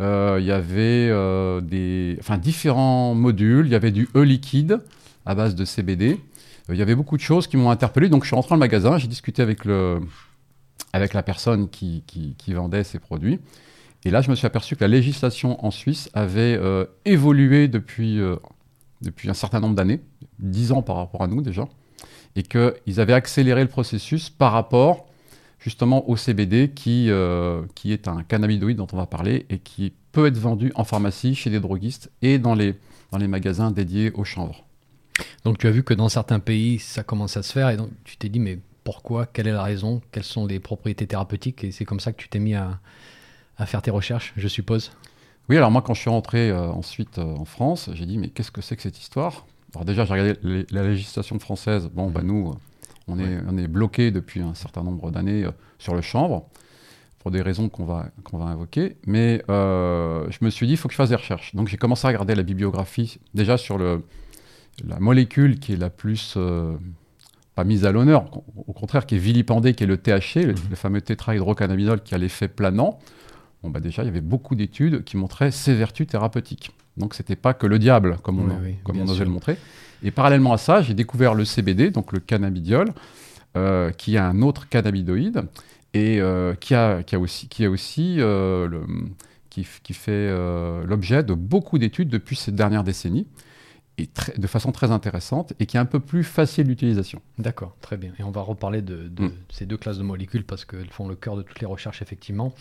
Euh, 0.00 0.38
il 0.40 0.46
y 0.46 0.52
avait 0.52 1.08
des, 1.62 2.16
enfin, 2.18 2.36
différents 2.36 3.14
modules. 3.14 3.66
Il 3.66 3.72
y 3.72 3.76
avait 3.76 3.92
du 3.92 4.08
E 4.16 4.22
liquide 4.22 4.80
à 5.24 5.34
base 5.36 5.54
de 5.54 5.64
CBD. 5.64 6.18
Euh, 6.68 6.74
il 6.74 6.78
y 6.78 6.82
avait 6.82 6.94
beaucoup 6.94 7.16
de 7.16 7.22
choses 7.22 7.46
qui 7.46 7.56
m'ont 7.56 7.70
interpellé. 7.70 8.08
Donc 8.08 8.24
je 8.24 8.28
suis 8.28 8.36
rentré 8.36 8.50
dans 8.50 8.56
le 8.56 8.60
magasin, 8.60 8.98
j'ai 8.98 9.08
discuté 9.08 9.42
avec, 9.42 9.64
le, 9.64 10.00
avec 10.92 11.14
la 11.14 11.22
personne 11.22 11.68
qui, 11.68 12.02
vendait 12.48 12.84
ces 12.84 12.98
produits. 12.98 13.40
Et 14.04 14.10
là, 14.10 14.20
je 14.20 14.30
me 14.30 14.34
suis 14.34 14.46
aperçu 14.46 14.76
que 14.76 14.82
la 14.84 14.88
législation 14.88 15.64
en 15.64 15.70
Suisse 15.70 16.10
avait 16.12 16.58
euh, 16.60 16.84
évolué 17.06 17.68
depuis, 17.68 18.20
euh, 18.20 18.36
depuis 19.00 19.30
un 19.30 19.34
certain 19.34 19.60
nombre 19.60 19.74
d'années, 19.74 20.00
10 20.40 20.72
ans 20.72 20.82
par 20.82 20.96
rapport 20.96 21.22
à 21.22 21.26
nous 21.26 21.40
déjà, 21.40 21.66
et 22.36 22.42
qu'ils 22.42 23.00
avaient 23.00 23.14
accéléré 23.14 23.62
le 23.62 23.68
processus 23.68 24.28
par 24.28 24.52
rapport 24.52 25.06
justement 25.58 26.10
au 26.10 26.16
CBD, 26.18 26.72
qui, 26.74 27.10
qui 27.74 27.92
est 27.92 28.06
un 28.06 28.22
cannabidoïde 28.22 28.76
dont 28.76 28.86
on 28.92 28.98
va 28.98 29.06
parler, 29.06 29.46
et 29.48 29.58
qui 29.58 29.94
peut 30.12 30.26
être 30.26 30.36
vendu 30.36 30.70
en 30.74 30.84
pharmacie, 30.84 31.34
chez 31.34 31.48
des 31.48 31.58
droguistes 31.58 32.10
et 32.20 32.38
dans 32.38 32.54
les, 32.54 32.74
dans 33.12 33.16
les 33.16 33.28
magasins 33.28 33.70
dédiés 33.70 34.12
au 34.12 34.24
chanvre. 34.24 34.66
Donc 35.44 35.58
tu 35.58 35.66
as 35.66 35.70
vu 35.70 35.82
que 35.82 35.94
dans 35.94 36.08
certains 36.08 36.40
pays, 36.40 36.78
ça 36.78 37.02
commence 37.02 37.36
à 37.36 37.42
se 37.42 37.52
faire 37.52 37.68
et 37.70 37.76
donc 37.76 37.90
tu 38.04 38.16
t'es 38.16 38.28
dit 38.28 38.40
mais 38.40 38.58
pourquoi? 38.82 39.26
Quelle 39.26 39.46
est 39.46 39.52
la 39.52 39.62
raison? 39.62 40.02
Quelles 40.12 40.24
sont 40.24 40.46
les 40.46 40.60
propriétés 40.60 41.06
thérapeutiques? 41.06 41.64
Et 41.64 41.72
c'est 41.72 41.84
comme 41.84 42.00
ça 42.00 42.12
que 42.12 42.18
tu 42.18 42.28
t'es 42.28 42.38
mis 42.38 42.54
à, 42.54 42.78
faire 43.64 43.82
tes 43.82 43.90
recherches, 43.90 44.32
je 44.36 44.48
suppose. 44.48 44.92
Oui, 45.48 45.56
alors 45.56 45.70
moi 45.70 45.82
quand 45.82 45.94
je 45.94 46.00
suis 46.00 46.10
rentré 46.10 46.50
euh, 46.50 46.68
ensuite 46.68 47.18
euh, 47.18 47.22
en 47.22 47.44
France, 47.44 47.90
j'ai 47.94 48.06
dit 48.06 48.18
mais 48.18 48.28
qu'est-ce 48.28 48.50
que 48.50 48.60
c'est 48.60 48.76
que 48.76 48.82
cette 48.82 48.98
histoire? 48.98 49.46
Alors 49.74 49.84
déjà 49.84 50.04
j'ai 50.04 50.12
regardé 50.12 50.66
la 50.70 50.82
législation 50.82 51.38
française, 51.38 51.88
bon 51.92 52.10
bah 52.10 52.22
nous 52.22 52.50
euh, 52.50 52.54
on 53.08 53.18
est, 53.18 53.38
on 53.48 53.58
est 53.58 53.68
bloqué 53.68 54.10
depuis 54.10 54.40
un 54.40 54.54
certain 54.54 54.82
nombre 54.82 55.10
d'années 55.10 55.44
sur 55.78 55.94
le 55.94 56.00
chanvre 56.00 56.46
pour 57.18 57.30
des 57.30 57.42
raisons 57.42 57.68
qu'on 57.68 57.84
va, 57.84 58.06
qu'on 58.22 58.38
va 58.38 58.46
invoquer. 58.46 58.96
Mais 59.06 59.42
je 59.48 60.38
me 60.42 60.48
suis 60.48 60.66
dit, 60.66 60.72
il 60.72 60.76
faut 60.78 60.88
que 60.88 60.92
je 60.92 60.96
fasse 60.96 61.10
des 61.10 61.16
recherches. 61.16 61.54
Donc 61.54 61.68
j'ai 61.68 61.76
commencé 61.76 62.06
à 62.06 62.08
regarder 62.08 62.34
la 62.34 62.42
bibliographie, 62.42 63.18
déjà 63.34 63.58
sur 63.58 63.76
le, 63.76 64.02
la 64.82 64.98
molécule 64.98 65.58
qui 65.58 65.72
est 65.72 65.76
la 65.76 65.90
plus, 65.90 66.34
euh, 66.36 66.76
pas 67.54 67.64
mise 67.64 67.84
à 67.84 67.92
l'honneur, 67.92 68.24
au 68.66 68.72
contraire 68.72 69.06
qui 69.06 69.16
est 69.16 69.18
vilipendée, 69.18 69.74
qui 69.74 69.84
est 69.84 69.86
le 69.86 69.96
THC, 69.96 70.46
le, 70.46 70.52
mhm. 70.52 70.56
fameux 70.74 71.00
tétrahydrocannabinol 71.00 72.02
qui 72.02 72.14
a 72.14 72.18
l'effet 72.18 72.48
planant, 72.48 72.98
bon, 73.62 73.70
bah 73.70 73.80
déjà 73.80 74.02
il 74.02 74.06
y 74.06 74.08
avait 74.08 74.20
beaucoup 74.20 74.54
d'études 74.54 75.04
qui 75.04 75.16
montraient 75.16 75.50
ses 75.50 75.74
vertus 75.74 76.06
thérapeutiques. 76.06 76.72
Donc 76.96 77.14
c'était 77.14 77.36
pas 77.36 77.54
que 77.54 77.66
le 77.66 77.78
diable, 77.78 78.18
comme 78.22 78.40
on, 78.40 78.48
comme 78.84 79.00
on 79.00 79.08
osait 79.08 79.24
le 79.24 79.30
montrer. 79.30 79.56
Et 80.02 80.10
parallèlement 80.10 80.52
à 80.52 80.58
ça, 80.58 80.82
j'ai 80.82 80.94
découvert 80.94 81.34
le 81.34 81.44
CBD, 81.44 81.90
donc 81.90 82.12
le 82.12 82.20
cannabidiol, 82.20 82.92
euh, 83.56 83.90
qui 83.90 84.16
est 84.16 84.18
un 84.18 84.42
autre 84.42 84.68
cannabidoïde, 84.68 85.44
et 85.92 86.20
euh, 86.20 86.54
qui, 86.54 86.74
a, 86.74 87.02
qui, 87.02 87.14
a, 87.14 87.18
aussi, 87.18 87.48
qui, 87.48 87.64
a 87.64 87.70
aussi 87.70 88.16
le, 88.16 88.84
qui, 89.50 89.66
qui, 89.82 89.94
fait 89.94 90.30
l'objet 90.86 91.22
de 91.24 91.34
beaucoup 91.34 91.78
d'études 91.78 92.08
depuis 92.08 92.36
ces 92.36 92.52
dernières 92.52 92.84
décennies 92.84 93.26
et 93.98 94.08
de 94.36 94.46
façon 94.46 94.72
très 94.72 94.90
intéressante 94.90 95.52
et 95.60 95.66
qui 95.66 95.76
est 95.76 95.80
un 95.80 95.84
peu 95.84 96.00
plus 96.00 96.24
facile 96.24 96.66
d'utilisation. 96.66 97.22
D'accord, 97.38 97.76
très 97.80 97.96
bien. 97.96 98.12
Et 98.18 98.24
on 98.24 98.30
va 98.30 98.40
reparler 98.40 98.82
de, 98.82 99.10
mm. 99.18 99.32
ces 99.50 99.66
deux 99.66 99.76
classes 99.76 99.98
de 99.98 100.02
molécules 100.02 100.44
parce 100.44 100.64
qu'elles 100.64 100.90
font 100.90 101.08
le 101.08 101.14
cœur 101.14 101.36
de 101.36 101.42
toutes 101.42 101.60
les 101.60 101.66
recherches, 101.66 102.02
effectivement. 102.02 102.52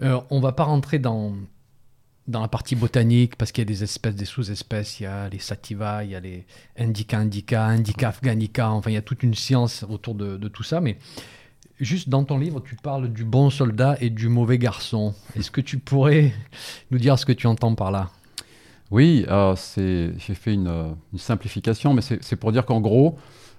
Euh, 0.00 0.20
on 0.30 0.36
ne 0.36 0.42
va 0.42 0.52
pas 0.52 0.64
rentrer 0.64 0.98
dans, 0.98 1.34
dans 2.28 2.40
la 2.40 2.48
partie 2.48 2.76
botanique, 2.76 3.36
parce 3.36 3.52
qu'il 3.52 3.62
y 3.62 3.66
a 3.66 3.68
des 3.68 3.82
espèces, 3.82 4.14
des 4.14 4.24
sous-espèces, 4.24 5.00
il 5.00 5.04
y 5.04 5.06
a 5.06 5.28
les 5.28 5.38
sativa, 5.38 6.04
il 6.04 6.10
y 6.10 6.14
a 6.14 6.20
les 6.20 6.46
indica 6.78 7.18
indica, 7.18 7.64
indica 7.64 8.08
afghanica, 8.08 8.70
enfin 8.70 8.90
il 8.90 8.94
y 8.94 8.98
a 8.98 9.02
toute 9.02 9.22
une 9.22 9.34
science 9.34 9.84
autour 9.88 10.14
de, 10.14 10.36
de 10.36 10.48
tout 10.48 10.62
ça, 10.62 10.80
mais 10.80 10.98
juste 11.80 12.08
dans 12.08 12.24
ton 12.24 12.38
livre, 12.38 12.60
tu 12.60 12.76
parles 12.76 13.12
du 13.12 13.24
bon 13.24 13.50
soldat 13.50 13.96
et 14.00 14.10
du 14.10 14.28
mauvais 14.28 14.58
garçon. 14.58 15.14
Est-ce 15.36 15.50
que 15.50 15.60
tu 15.60 15.78
pourrais 15.78 16.32
nous 16.90 16.98
dire 16.98 17.18
ce 17.18 17.26
que 17.26 17.32
tu 17.32 17.46
entends 17.46 17.74
par 17.74 17.90
là? 17.90 18.10
Oui, 18.90 19.26
euh, 19.28 19.54
j'ai 19.76 20.34
fait 20.34 20.54
une, 20.54 20.96
une, 21.12 21.18
simplification, 21.18 21.92
mais 21.92 22.02
c'est 22.02 22.36
pour 22.36 22.52
dire 22.52 22.64
qu'en 22.64 22.80
gros, 22.80 23.18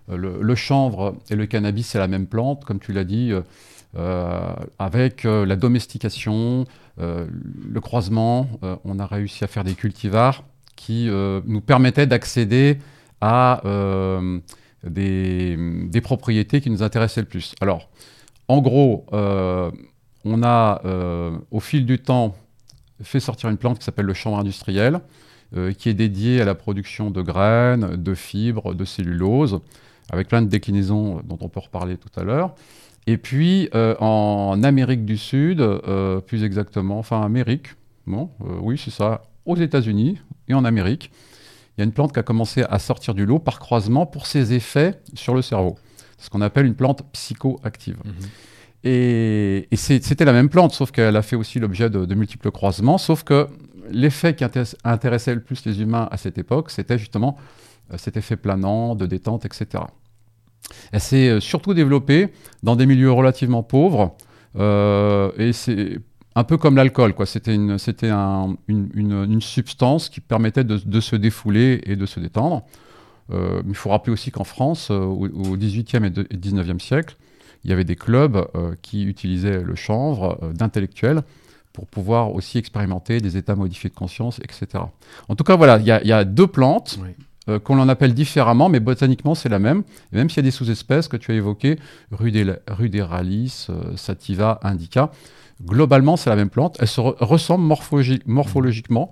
euh, 0.10 0.18
le, 0.42 0.56
chanvre 0.56 1.16
et 1.30 1.36
le 1.36 1.46
cannabis, 1.46 1.88
c'est 1.88 2.00
la 2.00 2.08
même 2.08 2.26
plante, 2.26 2.66
comme 2.66 2.80
tu 2.80 2.94
l'as 2.94 3.04
dit. 3.04 3.32
Euh, 3.32 3.42
euh, 3.98 4.54
avec 4.78 5.26
euh, 5.26 5.48
la 5.48 5.56
domestication, 5.56 6.66
euh, 7.00 7.26
le 7.68 7.82
croisement, 7.82 8.48
on 8.86 9.00
a 9.00 9.06
réussi 9.06 9.44
à 9.44 9.48
faire 9.48 9.64
des 9.64 9.74
cultivars 9.74 10.44
qui 10.76 11.10
nous 11.10 11.62
permettaient 11.62 12.08
d'accéder 12.08 12.78
à 13.20 13.62
des, 14.84 16.02
propriétés 16.02 16.62
qui 16.62 16.70
nous 16.70 16.84
intéressaient 16.84 17.22
le 17.22 17.28
plus. 17.28 17.54
Alors, 17.60 17.90
en 18.48 18.62
gros, 18.62 19.06
on 19.12 20.44
a, 20.44 20.82
au 21.52 21.60
fil 21.60 21.86
du 21.86 22.00
temps, 22.00 22.36
fait 23.01 23.20
sortir 23.20 23.50
une 23.50 23.58
plante 23.58 23.79
qui 23.79 23.86
s'appelle 23.86 24.06
le 24.06 24.13
chanvre 24.13 24.39
industriel, 24.39 25.01
qui 25.77 25.89
est 25.89 25.94
dédiée 25.96 26.41
à 26.41 26.46
la 26.46 26.53
production 26.53 27.10
de 27.10 27.22
graines, 27.22 27.96
de 27.96 28.13
fibres, 28.13 28.75
de 28.75 28.86
cellulose, 28.86 29.62
avec 30.12 30.27
plein 30.27 30.41
de 30.41 30.48
déclinaisons 30.48 31.22
dont 31.24 31.38
on 31.41 31.50
peut 31.50 31.60
reparler 31.60 31.98
tout 31.98 32.20
à 32.20 32.24
l'heure. 32.24 32.56
Et 33.08 33.18
puis 33.18 33.70
euh, 33.74 33.96
en 34.00 34.62
Amérique 34.63 35.06
du 35.06 35.18
Sud, 35.18 35.62
euh, 35.62 36.20
plus 36.20 36.44
exactement, 36.44 37.00
enfin 37.00 37.22
Amérique, 37.22 37.70
euh, 38.08 38.25
oui 38.62 38.79
c'est 38.84 38.91
ça, 38.91 39.24
aux 39.46 39.56
États-Unis 39.56 40.20
et 40.48 40.53
en 40.53 40.65
Amérique, 40.65 41.12
il 41.75 41.82
y 41.82 41.84
a 41.84 41.86
une 41.86 41.91
plante 41.91 42.13
qui 42.13 42.20
a 42.20 42.24
commencé 42.24 42.63
à 42.70 42.77
sortir 42.77 43.13
du 43.13 43.25
lot 43.25 43.39
par 43.39 43.60
croisement 43.60 44.06
pour 44.06 44.27
ses 44.27 44.53
effets 44.53 45.00
sur 45.13 45.34
le 45.34 45.41
cerveau. 45.41 45.77
C'est 46.18 46.25
ce 46.25 46.29
qu'on 46.29 46.41
appelle 46.41 46.65
une 46.65 46.75
plante 46.75 47.03
psychoactive. 47.13 47.98
Mhm. 48.03 48.13
Et, 48.84 49.68
c'était 49.74 50.26
la 50.26 50.34
même 50.34 50.50
plante, 50.50 50.74
sauf 50.74 50.92
qu'elle 50.92 51.16
a 51.16 51.22
fait 51.22 51.36
aussi 51.36 51.60
l'objet 51.60 51.90
de, 51.90 52.16
multiples 52.16 52.52
croisements, 52.52 52.98
sauf 52.98 53.24
que 53.24 53.48
l'effet 53.92 54.36
qui 54.36 54.46
intéressait 54.84 55.36
le 55.36 55.42
plus 55.42 55.66
les 55.66 55.82
humains 55.82 56.08
à 56.12 56.18
cette 56.18 56.38
époque, 56.38 56.70
c'était 56.72 56.98
justement 56.98 57.38
cet 57.98 58.18
effet 58.18 58.36
planant, 58.36 58.96
de 58.96 59.06
détente, 59.06 59.46
etc. 59.46 59.84
Elle 60.92 61.00
s'est 61.00 61.30
euh, 61.30 61.40
surtout 61.40 61.74
développée 61.74 62.30
dans 62.64 62.76
des 62.76 62.86
milieux 62.86 63.12
relativement 63.12 63.64
pauvres. 63.64 64.16
Euh, 64.58 65.32
et 65.38 65.54
c'est 65.54 66.00
un 66.36 66.44
peu 66.44 66.58
comme 66.58 66.76
l'alcool, 66.76 67.14
quoi. 67.14 67.26
C'était 67.26 67.56
une, 67.56 67.78
une, 68.68 69.42
substance 69.42 70.10
qui 70.10 70.22
permettait 70.22 70.64
de, 70.64 71.00
se 71.00 71.16
défouler 71.16 71.82
et 71.86 71.96
de 71.96 72.06
se 72.06 72.20
détendre. 72.20 72.64
Euh, 73.32 73.62
il 73.68 73.76
faut 73.76 73.90
rappeler 73.90 74.14
aussi 74.14 74.32
qu'en 74.32 74.44
France, 74.44 74.90
au, 74.90 75.28
au, 75.28 75.58
18e 75.58 76.06
et, 76.06 76.36
19e 76.36 76.80
siècle, 76.80 77.16
il 77.63 77.70
y 77.70 77.74
avait 77.74 77.84
des 77.84 77.96
clubs 77.96 78.48
qui 78.82 79.04
utilisaient 79.04 79.62
le 79.62 79.75
chanvre 79.75 80.39
d'intellectuels 80.54 81.24
pour 81.74 81.88
pouvoir 81.88 82.34
aussi 82.34 82.58
expérimenter 82.58 83.20
des 83.20 83.38
états 83.38 83.56
modifiés 83.56 83.89
de 83.89 83.96
conscience, 83.96 84.39
etc. 84.39 84.84
En 85.28 85.36
tout 85.36 85.44
cas, 85.44 85.56
voilà, 85.56 85.78
il 85.78 85.84
y, 85.84 86.08
y, 86.08 86.12
a 86.12 86.24
deux 86.24 86.48
plantes. 86.48 87.00
Oui. 87.01 87.10
Euh, 87.50 87.60
qu'on 87.60 87.80
en 87.80 87.89
appelle 87.89 88.13
différemment, 88.13 88.70
mais 88.70 88.80
botaniquement 88.80 89.34
c'est 89.34 89.50
la 89.50 89.60
même. 89.60 89.84
Et 90.13 90.18
même 90.18 90.30
s'il 90.30 90.38
y 90.38 90.39
a 90.39 90.44
des 90.44 90.51
sous-espèces 90.51 91.08
que 91.08 91.18
tu 91.18 91.32
as 91.32 91.36
évoquées, 91.36 91.80
ruderalis, 92.12 93.68
euh, 93.70 93.96
sativa, 93.96 94.60
indica, 94.62 95.12
globalement 95.63 96.16
c'est 96.16 96.30
la 96.30 96.36
même 96.36 96.50
plante. 96.50 96.78
Elle 96.80 96.88
se 96.88 97.01
ressemble 97.01 97.63
morphologiquement. 98.25 99.12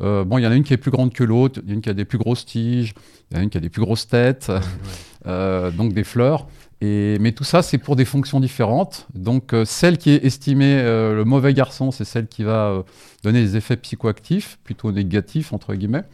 Euh, 0.00 0.24
bon, 0.24 0.38
il 0.38 0.44
y 0.44 0.46
en 0.46 0.50
a 0.50 0.54
une 0.54 0.64
qui 0.64 0.74
est 0.74 0.78
plus 0.78 0.90
grande 0.90 1.12
que 1.12 1.24
l'autre, 1.24 1.60
il 1.64 1.68
y 1.68 1.70
en 1.70 1.72
a 1.72 1.74
une 1.74 1.80
qui 1.80 1.88
a 1.88 1.94
des 1.94 2.04
plus 2.04 2.18
grosses 2.18 2.44
tiges, 2.44 2.94
il 3.30 3.34
y 3.34 3.38
en 3.38 3.40
a 3.40 3.44
une 3.44 3.50
qui 3.50 3.58
a 3.58 3.60
des 3.60 3.70
plus 3.70 3.82
grosses 3.82 4.06
têtes, 4.06 4.50
donc 5.24 5.92
des 5.92 6.04
fleurs. 6.04 6.46
Mais 6.80 7.32
tout 7.32 7.44
ça, 7.44 7.62
c'est 7.62 7.78
pour 7.78 7.96
des 7.96 8.04
fonctions 8.04 8.40
différentes. 8.40 9.08
Donc, 9.14 9.54
celle 9.64 9.98
qui 9.98 10.10
est 10.10 10.24
estimée 10.24 10.80
le 10.82 11.24
mauvais 11.24 11.52
garçon, 11.54 11.90
c'est 11.90 12.04
celle 12.04 12.28
qui 12.28 12.44
va 12.44 12.84
donner 13.24 13.42
des 13.42 13.56
effets 13.56 13.76
psychoactifs, 13.76 14.58
plutôt 14.62 14.92
négatifs, 14.92 15.52
entre 15.52 15.74
guillemets. 15.74 16.04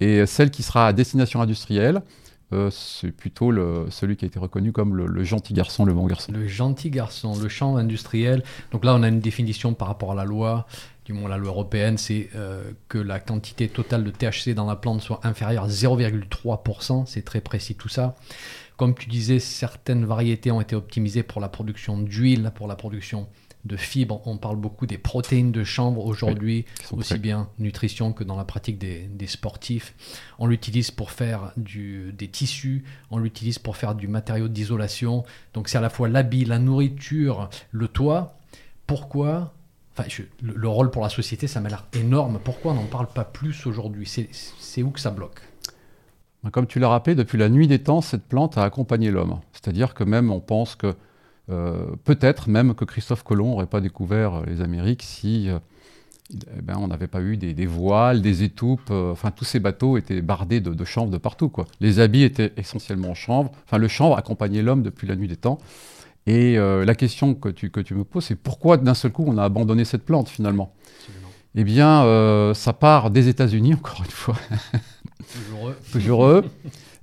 Et 0.00 0.24
celle 0.26 0.50
qui 0.50 0.62
sera 0.62 0.86
à 0.86 0.92
destination 0.92 1.40
industrielle, 1.42 2.02
euh, 2.52 2.70
c'est 2.70 3.10
plutôt 3.10 3.52
celui 3.90 4.16
qui 4.16 4.24
a 4.24 4.28
été 4.28 4.38
reconnu 4.38 4.70
comme 4.70 4.96
le, 4.96 5.24
gentil 5.24 5.52
garçon, 5.52 5.84
le 5.84 5.92
bon 5.92 6.06
garçon. 6.06 6.32
Le 6.32 6.46
gentil 6.46 6.90
garçon, 6.90 7.36
le 7.36 7.48
champ 7.48 7.76
industriel. 7.76 8.44
Donc 8.70 8.84
là, 8.84 8.94
on 8.94 9.02
a 9.02 9.08
une 9.08 9.20
définition 9.20 9.74
par 9.74 9.88
rapport 9.88 10.12
à 10.12 10.14
la 10.14 10.24
loi, 10.24 10.66
du 11.04 11.12
moins 11.12 11.28
la 11.28 11.38
loi 11.38 11.50
européenne, 11.50 11.98
c'est 11.98 12.30
euh, 12.36 12.70
que 12.88 12.98
la 12.98 13.18
quantité 13.18 13.68
totale 13.68 14.04
de 14.04 14.10
THC 14.10 14.54
dans 14.54 14.66
la 14.66 14.76
plante 14.76 15.02
soit 15.02 15.20
inférieure 15.24 15.64
à 15.64 15.68
0,3%. 15.68 17.04
C'est 17.06 17.24
très 17.24 17.40
précis 17.40 17.74
tout 17.74 17.88
ça. 17.88 18.14
Comme 18.76 18.94
tu 18.94 19.08
disais, 19.08 19.38
certaines 19.38 20.04
variétés 20.04 20.50
ont 20.50 20.60
été 20.60 20.76
optimisées 20.76 21.22
pour 21.22 21.40
la 21.40 21.48
production 21.48 21.98
d'huile, 21.98 22.52
pour 22.54 22.66
la 22.66 22.76
production 22.76 23.26
de 23.66 23.76
fibres. 23.76 24.20
On 24.26 24.36
parle 24.36 24.56
beaucoup 24.56 24.86
des 24.86 24.98
protéines 24.98 25.52
de 25.52 25.64
chambre 25.64 26.04
aujourd'hui, 26.04 26.64
aussi 26.92 27.18
bien 27.18 27.48
nutrition 27.58 28.12
que 28.12 28.24
dans 28.24 28.36
la 28.36 28.44
pratique 28.44 28.78
des, 28.78 29.26
sportifs. 29.26 29.94
On 30.38 30.46
l'utilise 30.46 30.90
pour 30.90 31.10
faire 31.10 31.52
du, 31.56 32.12
des 32.12 32.28
tissus, 32.28 32.84
on 33.10 33.18
l'utilise 33.18 33.58
pour 33.58 33.76
faire 33.76 33.94
du 33.94 34.08
matériau 34.08 34.48
d'isolation. 34.48 35.24
Donc 35.54 35.68
c'est 35.68 35.78
à 35.78 35.80
la 35.80 35.90
fois 35.90 36.08
l'habit, 36.08 36.44
la 36.44 36.58
nourriture, 36.58 37.50
le 37.72 37.88
toit. 37.88 38.38
Pourquoi? 38.86 39.54
Enfin, 39.98 40.08
le, 40.42 40.68
rôle 40.68 40.90
pour 40.90 41.02
la 41.02 41.08
société, 41.08 41.46
ça 41.46 41.60
m'a 41.60 41.70
l'air 41.70 41.86
énorme. 41.94 42.38
Pourquoi 42.44 42.72
on 42.72 42.74
n'en 42.74 42.84
parle 42.84 43.08
pas 43.08 43.24
plus 43.24 43.66
aujourd'hui? 43.66 44.06
C'est 44.58 44.82
où 44.82 44.90
que 44.90 45.00
ça 45.00 45.10
bloque? 45.10 45.40
Comme 46.52 46.66
tu 46.66 46.78
l'as 46.78 46.88
rappelé, 46.88 47.16
depuis 47.16 47.38
la 47.38 47.48
nuit 47.48 47.66
des 47.66 47.80
temps, 47.80 48.00
cette 48.00 48.24
plante 48.24 48.56
a 48.56 48.62
accompagné 48.62 49.10
l'homme. 49.10 49.40
C'est-à-dire 49.52 49.94
que 49.94 50.04
même 50.04 50.30
on 50.30 50.40
pense 50.40 50.76
que 50.76 50.94
euh, 51.48 51.86
peut-être 52.04 52.48
même 52.48 52.74
que 52.74 52.84
Christophe 52.84 53.22
Colomb 53.22 53.50
n'aurait 53.50 53.66
pas 53.66 53.80
découvert 53.80 54.34
euh, 54.34 54.44
les 54.46 54.60
Amériques 54.62 55.04
si 55.04 55.48
euh, 55.48 55.58
eh 56.58 56.60
ben, 56.60 56.74
on 56.78 56.88
n'avait 56.88 57.06
pas 57.06 57.20
eu 57.20 57.36
des, 57.36 57.66
voiles, 57.66 58.20
des 58.20 58.42
étoupes. 58.42 58.90
enfin, 58.90 59.30
tous 59.30 59.44
ces 59.44 59.60
bateaux 59.60 59.96
étaient 59.96 60.22
bardés 60.22 60.60
de, 60.60 60.74
de, 60.74 60.84
chanvre 60.84 61.12
de 61.12 61.18
partout. 61.18 61.48
Quoi. 61.48 61.66
Les 61.80 62.00
habits 62.00 62.24
étaient 62.24 62.52
essentiellement 62.56 63.10
en 63.10 63.14
chanvre. 63.14 63.52
Enfin, 63.64 63.78
le 63.78 63.86
chanvre 63.86 64.18
accompagnait 64.18 64.62
l'homme 64.62 64.82
depuis 64.82 65.06
la 65.06 65.14
nuit 65.14 65.28
des 65.28 65.36
temps. 65.36 65.58
Et 66.26 66.56
la 66.56 66.94
question 66.96 67.36
que 67.36 67.48
tu, 67.48 67.70
que 67.70 67.78
tu 67.78 67.94
me 67.94 68.02
poses, 68.02 68.24
c'est 68.24 68.34
pourquoi 68.34 68.76
d'un 68.76 68.94
seul 68.94 69.12
coup 69.12 69.24
on 69.24 69.38
a 69.38 69.44
abandonné 69.44 69.84
cette 69.84 70.04
plante 70.04 70.28
finalement? 70.28 70.74
Eh 71.54 71.62
bien, 71.62 72.52
ça 72.54 72.72
part 72.72 73.12
des 73.12 73.28
États-Unis, 73.28 73.74
encore 73.78 74.02
une 74.04 74.10
fois. 74.10 74.34
Toujours 75.32 75.68
eux. 75.68 75.76
Toujours 75.92 76.26
eux. 76.26 76.44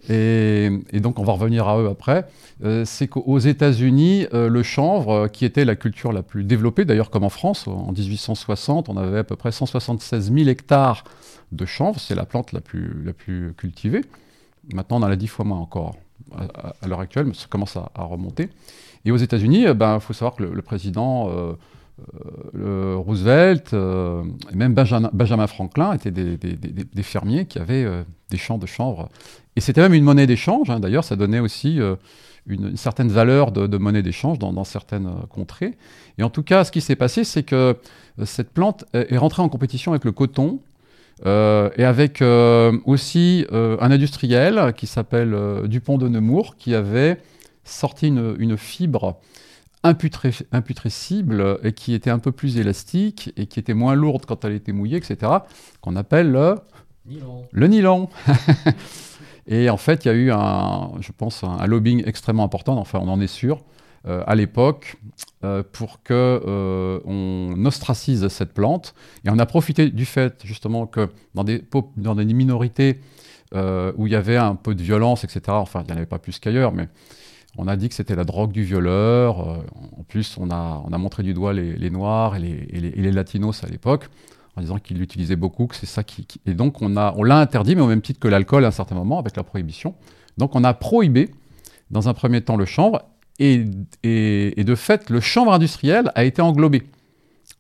Et, 0.10 0.70
donc, 1.00 1.20
on 1.20 1.24
va 1.24 1.34
revenir 1.34 1.68
à 1.68 1.80
eux 1.80 1.88
après. 1.90 2.28
Euh, 2.64 2.84
c'est 2.86 3.08
qu'aux 3.08 3.40
États-Unis, 3.40 4.28
euh, 4.34 4.50
le 4.50 4.64
chanvre, 4.64 5.12
euh, 5.12 5.28
qui 5.28 5.46
était 5.46 5.66
la 5.66 5.76
culture 5.76 6.12
la 6.12 6.24
plus 6.24 6.44
développée, 6.44 6.86
d'ailleurs 6.86 7.10
comme 7.10 7.24
en 7.24 7.30
France, 7.30 7.68
en 7.68 7.92
1860, 7.92 8.90
on 8.90 8.98
avait 8.98 9.20
à 9.20 9.24
peu 9.24 9.36
près 9.36 9.52
176 9.52 10.32
000 10.34 10.50
hectares 10.50 11.04
de 11.52 11.66
chanvre. 11.66 12.00
C'est 12.00 12.16
la 12.16 12.26
plante 12.26 12.52
la 12.52 12.62
plus, 12.62 13.02
la 13.04 13.14
plus 13.14 13.54
cultivée. 13.54 14.02
Maintenant, 14.74 14.98
on 14.98 15.04
en 15.04 15.12
a 15.12 15.16
10 15.16 15.28
fois 15.28 15.46
moins 15.46 15.60
encore 15.60 15.96
à, 16.36 16.88
l'heure 16.88 17.00
actuelle, 17.00 17.26
mais 17.26 17.34
ça 17.34 17.48
commence 17.50 17.78
à, 17.78 18.04
remonter. 18.04 18.50
Et 19.06 19.12
aux 19.12 19.18
États-Unis, 19.18 19.64
il 19.68 19.74
ben, 19.74 20.00
faut 20.00 20.14
savoir 20.14 20.36
que 20.36 20.44
le, 20.44 20.62
président 20.62 21.30
le 22.54 22.96
Roosevelt 22.96 23.74
et 23.74 24.56
même 24.56 24.74
Benjamin, 24.74 25.48
Franklin 25.48 25.94
étaient 25.94 26.12
des, 26.12 27.04
fermiers 27.04 27.46
qui 27.46 27.60
avaient 27.60 27.88
des 28.30 28.38
champs 28.38 28.58
de 28.58 28.66
chanvre 28.66 29.10
et 29.56 29.62
c'était 29.62 29.82
même 29.82 29.94
une 29.94 30.04
monnaie 30.04 30.28
d'échange, 30.28 30.70
hein. 30.70 30.80
d'ailleurs, 30.80 31.04
ça 31.04 31.16
donnait 31.16 31.40
aussi 31.40 31.80
euh, 31.80 31.96
une, 32.48 32.76
certaine 32.76 33.10
valeur 33.10 33.52
de, 33.52 33.78
monnaie 33.78 34.02
d'échange 34.02 34.40
dans, 34.40 34.64
certaines 34.64 35.08
euh, 35.08 35.26
contrées. 35.30 35.76
Et 36.18 36.24
en 36.24 36.30
tout 36.30 36.44
cas, 36.44 36.64
ce 36.64 36.72
qui 36.72 36.82
s'est 36.82 36.96
passé, 36.96 37.24
c'est 37.24 37.44
que 37.44 37.78
euh, 38.20 38.26
cette 38.26 38.52
plante 38.52 38.86
est 38.94 39.18
rentrée 39.18 39.42
en 39.42 39.50
compétition 39.50 39.92
avec 39.92 40.06
le 40.06 40.12
coton 40.12 40.60
et 41.26 41.86
avec 41.86 42.22
aussi 42.86 43.46
un 43.52 43.92
industriel 43.92 44.74
qui 44.76 44.88
s'appelle 44.88 45.34
Dupont 45.66 45.98
de 45.98 46.10
Nemours, 46.10 46.58
qui 46.58 46.76
avait 46.76 47.18
sorti 47.64 48.08
une, 48.08 48.58
fibre 48.58 49.22
imputrescible 49.84 51.60
et 51.64 51.74
qui 51.74 51.94
était 51.94 52.10
un 52.10 52.20
peu 52.20 52.32
plus 52.32 52.58
élastique 52.58 53.34
et 53.36 53.48
qui 53.48 53.60
était 53.60 53.74
moins 53.74 53.96
lourde 53.96 54.26
quand 54.26 54.46
elle 54.46 54.54
était 54.54 54.72
mouillée, 54.72 54.98
etc., 54.98 55.32
qu'on 55.82 55.96
appelle 55.96 56.32
le 56.32 56.56
nylon. 57.06 57.44
Le 57.52 57.68
nylon. 57.68 58.10
Et 59.48 59.70
en 59.70 59.78
fait, 59.78 60.06
il 60.06 60.08
y 60.08 60.12
a 60.12 60.14
eu, 60.14 60.32
un, 60.32 60.92
je 61.02 61.12
pense, 61.12 61.44
un, 61.44 61.66
lobbying 61.68 62.04
extrêmement 62.06 62.46
important, 62.46 62.78
enfin 62.78 63.00
on 63.02 63.10
en 63.10 63.20
est 63.20 63.28
sûr, 63.28 63.64
euh, 64.06 64.24
à 64.26 64.36
l'époque, 64.36 64.98
euh, 65.44 65.64
pour 65.70 66.02
que 66.04 66.14
euh, 66.14 67.00
on 67.06 67.66
ostracise 67.66 68.28
cette 68.30 68.54
plante. 68.54 68.96
Et 69.26 69.30
on 69.30 69.40
a 69.40 69.46
profité 69.46 69.90
du 69.90 70.06
fait, 70.06 70.42
justement, 70.46 70.88
que 70.88 71.10
dans 71.36 71.44
des, 71.44 71.64
dans 71.98 72.16
des 72.16 72.26
minorités 72.26 73.00
où 73.56 74.08
il 74.08 74.14
y 74.14 74.16
avait 74.16 74.38
un 74.38 74.56
peu 74.56 74.74
de 74.74 74.82
violence, 74.82 75.24
etc., 75.24 75.42
enfin, 75.50 75.84
il 75.84 75.86
n'y 75.86 75.94
en 75.94 75.98
avait 75.98 76.08
pas 76.08 76.18
plus 76.18 76.40
qu'ailleurs, 76.40 76.74
mais 76.74 76.90
on 77.58 77.68
a 77.68 77.76
dit 77.76 77.90
que 77.90 77.96
c'était 77.96 78.16
la 78.16 78.24
drogue 78.24 78.52
du 78.52 78.64
violeur. 78.64 79.40
en 79.40 80.04
plus, 80.08 80.38
on 80.40 80.50
a, 80.50 80.82
on 80.86 80.92
a 80.92 80.98
montré 80.98 81.24
du 81.24 81.34
doigt 81.34 81.54
les, 81.54 81.90
Noirs 81.90 82.36
et 82.36 82.40
les, 82.40 82.68
et 82.70 82.80
les, 82.80 82.92
les 82.92 83.12
Latinos 83.12 83.64
à 83.64 83.68
l'époque 83.68 84.10
en 84.56 84.62
disant 84.62 84.78
qu'il 84.78 84.98
l'utilisait 84.98 85.36
beaucoup, 85.36 85.68
que 85.68 85.76
c'est 85.76 85.86
ça 85.86 86.04
qui, 86.04 86.28
Et 86.46 86.54
donc 86.54 86.82
on, 86.82 86.96
a, 86.96 87.14
on 87.18 87.24
l'a 87.24 87.38
interdit, 87.40 87.76
mais 87.76 87.82
au 87.82 87.88
même 87.88 88.02
titre 88.02 88.20
que 88.20 88.28
l'alcool 88.28 88.66
à 88.66 88.68
un 88.68 88.72
certain 88.72 88.96
moment, 88.96 89.20
avec 89.20 89.36
la 89.36 89.44
prohibition. 89.44 89.96
Donc 90.38 90.56
on 90.56 90.64
a 90.64 90.74
prohibé, 90.74 91.32
dans 91.92 92.08
un 92.08 92.14
premier 92.14 92.42
temps, 92.42 92.56
le 92.56 92.66
chanvre, 92.66 93.04
et, 93.40 93.66
et, 94.04 94.64
de 94.64 94.76
fait, 94.76 95.10
le 95.10 95.20
chanvre 95.20 95.54
industriel 95.54 96.12
a 96.14 96.24
été 96.24 96.42
englobé. 96.42 96.84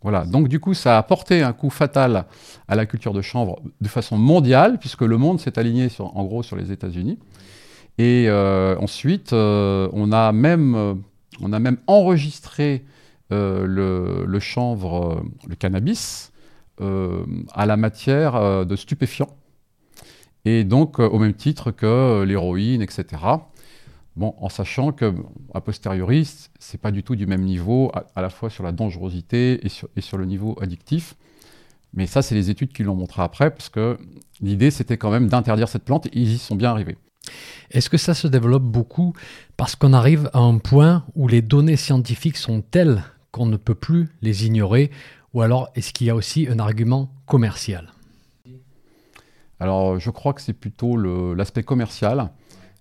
Voilà, 0.03 0.25
donc 0.25 0.47
du 0.47 0.59
coup, 0.59 0.73
ça 0.75 0.97
a 0.97 1.03
porté 1.03 1.41
un 1.41 1.53
coup 1.53 1.71
fatal 1.71 2.25
à 2.67 2.75
la 2.75 2.85
culture 2.85 3.13
de 3.13 3.21
chanvre 3.21 3.59
de 3.81 3.87
façon 3.87 4.17
mondiale, 4.17 4.77
puisque 4.77 5.01
le 5.01 5.17
monde 5.17 5.39
s'est 5.39 5.57
aligné 5.57 5.89
sur, 5.89 6.15
en 6.15 6.25
gros 6.25 6.43
sur 6.43 6.55
les 6.55 6.71
États-Unis. 6.71 7.17
Et 7.97 8.25
euh, 8.27 8.75
ensuite, 8.79 9.33
euh, 9.33 9.87
on, 9.93 10.11
a 10.11 10.31
même, 10.31 10.75
euh, 10.75 10.93
on 11.41 11.53
a 11.53 11.59
même 11.59 11.77
enregistré 11.87 12.83
le, 13.29 14.37
chanvre, 14.39 15.25
le 15.47 15.55
cannabis, 15.55 16.31
à 16.79 17.65
la 17.65 17.77
matière 17.77 18.63
de 18.63 18.75
stupéfiants. 18.75 19.35
Et 20.45 20.63
donc, 20.63 20.99
au 20.99 21.17
même 21.17 21.33
titre 21.33 21.71
que 21.71 22.21
l'héroïne, 22.27 22.83
etc. 22.83 23.05
Bon, 24.15 24.35
en 24.37 24.49
sachant 24.49 24.91
que, 24.91 25.15
a 25.55 25.61
posteriori, 25.61 26.29
c'est 26.59 26.79
pas 26.79 26.91
du 26.91 27.01
tout 27.01 27.15
du 27.15 27.25
même 27.25 27.41
niveau, 27.41 27.91
à, 28.13 28.21
la 28.21 28.29
fois 28.29 28.51
sur 28.51 28.63
la 28.63 28.71
dangerosité 28.71 29.65
et 29.65 29.69
sur, 29.69 29.89
et 29.95 30.01
sur 30.01 30.19
le 30.19 30.25
niveau 30.25 30.55
addictif. 30.61 31.15
Mais 31.95 32.05
ça, 32.05 32.21
c'est 32.21 32.35
les 32.35 32.51
études 32.51 32.71
qui 32.71 32.83
l'ont 32.83 32.95
montré 32.95 33.23
après, 33.23 33.49
parce 33.49 33.69
que 33.69 33.97
l'idée, 34.41 34.69
c'était 34.69 34.97
quand 34.97 35.09
même 35.09 35.27
d'interdire 35.27 35.67
cette 35.67 35.85
plante, 35.85 36.05
et 36.05 36.11
ils 36.13 36.33
y 36.33 36.37
sont 36.37 36.55
bien 36.55 36.69
arrivés. 36.69 36.97
Est-ce 37.71 37.89
que 37.89 37.97
ça 37.97 38.13
se 38.13 38.27
développe 38.27 38.63
beaucoup 38.63 39.13
parce 39.57 39.75
qu'on 39.75 39.93
arrive 39.93 40.29
à 40.33 40.39
un 40.39 40.57
point 40.57 41.05
où 41.15 41.27
les 41.27 41.41
données 41.41 41.75
scientifiques 41.75 42.37
sont 42.37 42.61
telles 42.61 43.03
qu'on 43.31 43.45
ne 43.45 43.57
peut 43.57 43.75
plus 43.75 44.09
les 44.21 44.45
ignorer, 44.45 44.91
ou 45.33 45.41
alors 45.41 45.69
est-ce 45.75 45.91
qu'il 45.91 46.07
y 46.07 46.09
a 46.09 46.15
aussi 46.15 46.47
un 46.47 46.59
argument 46.59 47.11
commercial? 47.25 47.91
Alors, 49.59 49.99
je 49.99 50.09
crois 50.09 50.33
que 50.33 50.41
c'est 50.41 50.53
plutôt 50.53 50.97
l'aspect 51.33 51.63
commercial. 51.63 52.29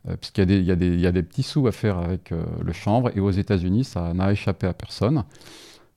Euh, 0.08 0.16
puisqu'il 0.16 0.64
y, 0.64 1.06
a 1.06 1.12
des 1.12 1.22
petits 1.22 1.44
sous 1.44 1.68
à 1.68 1.72
faire 1.72 1.98
avec 1.98 2.32
euh, 2.32 2.44
le 2.60 2.72
chanvre, 2.72 3.12
et 3.16 3.20
aux 3.20 3.30
États-Unis, 3.30 3.84
ça 3.84 4.12
n'a 4.14 4.32
échappé 4.32 4.66
à 4.66 4.72
personne. 4.72 5.24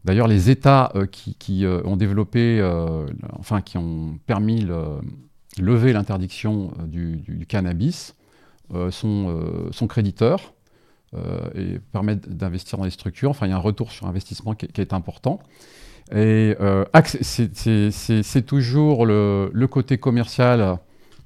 D'ailleurs, 0.04 0.28
les 0.28 0.52
États 0.52 0.92
euh, 0.94 1.08
qui, 1.08 1.66
ont 1.66 1.98
développé, 1.98 2.62
enfin, 3.40 3.62
qui 3.62 3.78
ont 3.78 4.20
permis 4.28 4.62
le, 4.62 5.00
lever 5.58 5.94
l'interdiction 5.94 6.72
du, 6.86 7.46
cannabis 7.48 8.15
sont, 8.92 9.70
sont, 9.72 9.88
créditeurs 9.88 10.54
et 11.56 11.80
permettent 11.92 12.30
d'investir 12.30 12.78
dans 12.78 12.84
les 12.84 12.92
structures. 12.92 13.30
Enfin, 13.30 13.48
il 13.48 13.50
y 13.50 13.54
a 13.54 13.56
un 13.56 13.60
retour 13.60 13.92
sur 13.92 14.08
investissement 14.08 14.54
qui, 14.54 14.82
est 14.82 14.94
important. 14.94 15.40
Et 16.14 16.56
c'est 17.22 18.46
toujours 18.46 19.06
le, 19.06 19.68
côté 19.70 19.98
commercial 19.98 20.78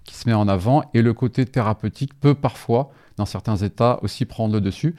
qui 0.03 0.15
se 0.15 0.27
met 0.27 0.34
en 0.34 0.48
avant 0.48 0.84
et 0.93 1.01
le 1.01 1.13
côté 1.13 1.46
thérapeutique 1.46 2.13
peut 2.19 2.36
parfois, 2.36 2.91
dans 3.17 3.25
certains 3.25 3.58
états, 3.58 4.00
aussi 4.01 4.25
prendre 4.25 4.53
le 4.53 4.62
dessus. 4.62 4.96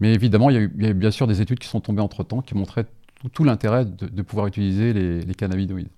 Mais 0.00 0.14
évidemment, 0.14 0.50
il 0.50 0.56
y 0.56 0.58
a, 0.58 0.62
eu, 0.62 0.94
bien 0.94 1.10
sûr 1.10 1.26
des 1.26 1.40
études 1.40 1.58
qui 1.58 1.68
sont 1.68 1.80
tombées 1.80 2.02
entre-temps 2.02 2.40
qui 2.40 2.54
montraient 2.54 2.86
tout, 3.32 3.44
l'intérêt 3.44 3.84
de, 3.84 4.22
pouvoir 4.22 4.46
utiliser 4.46 4.92
les 4.92 5.34
cannabinoïdes. 5.34 5.90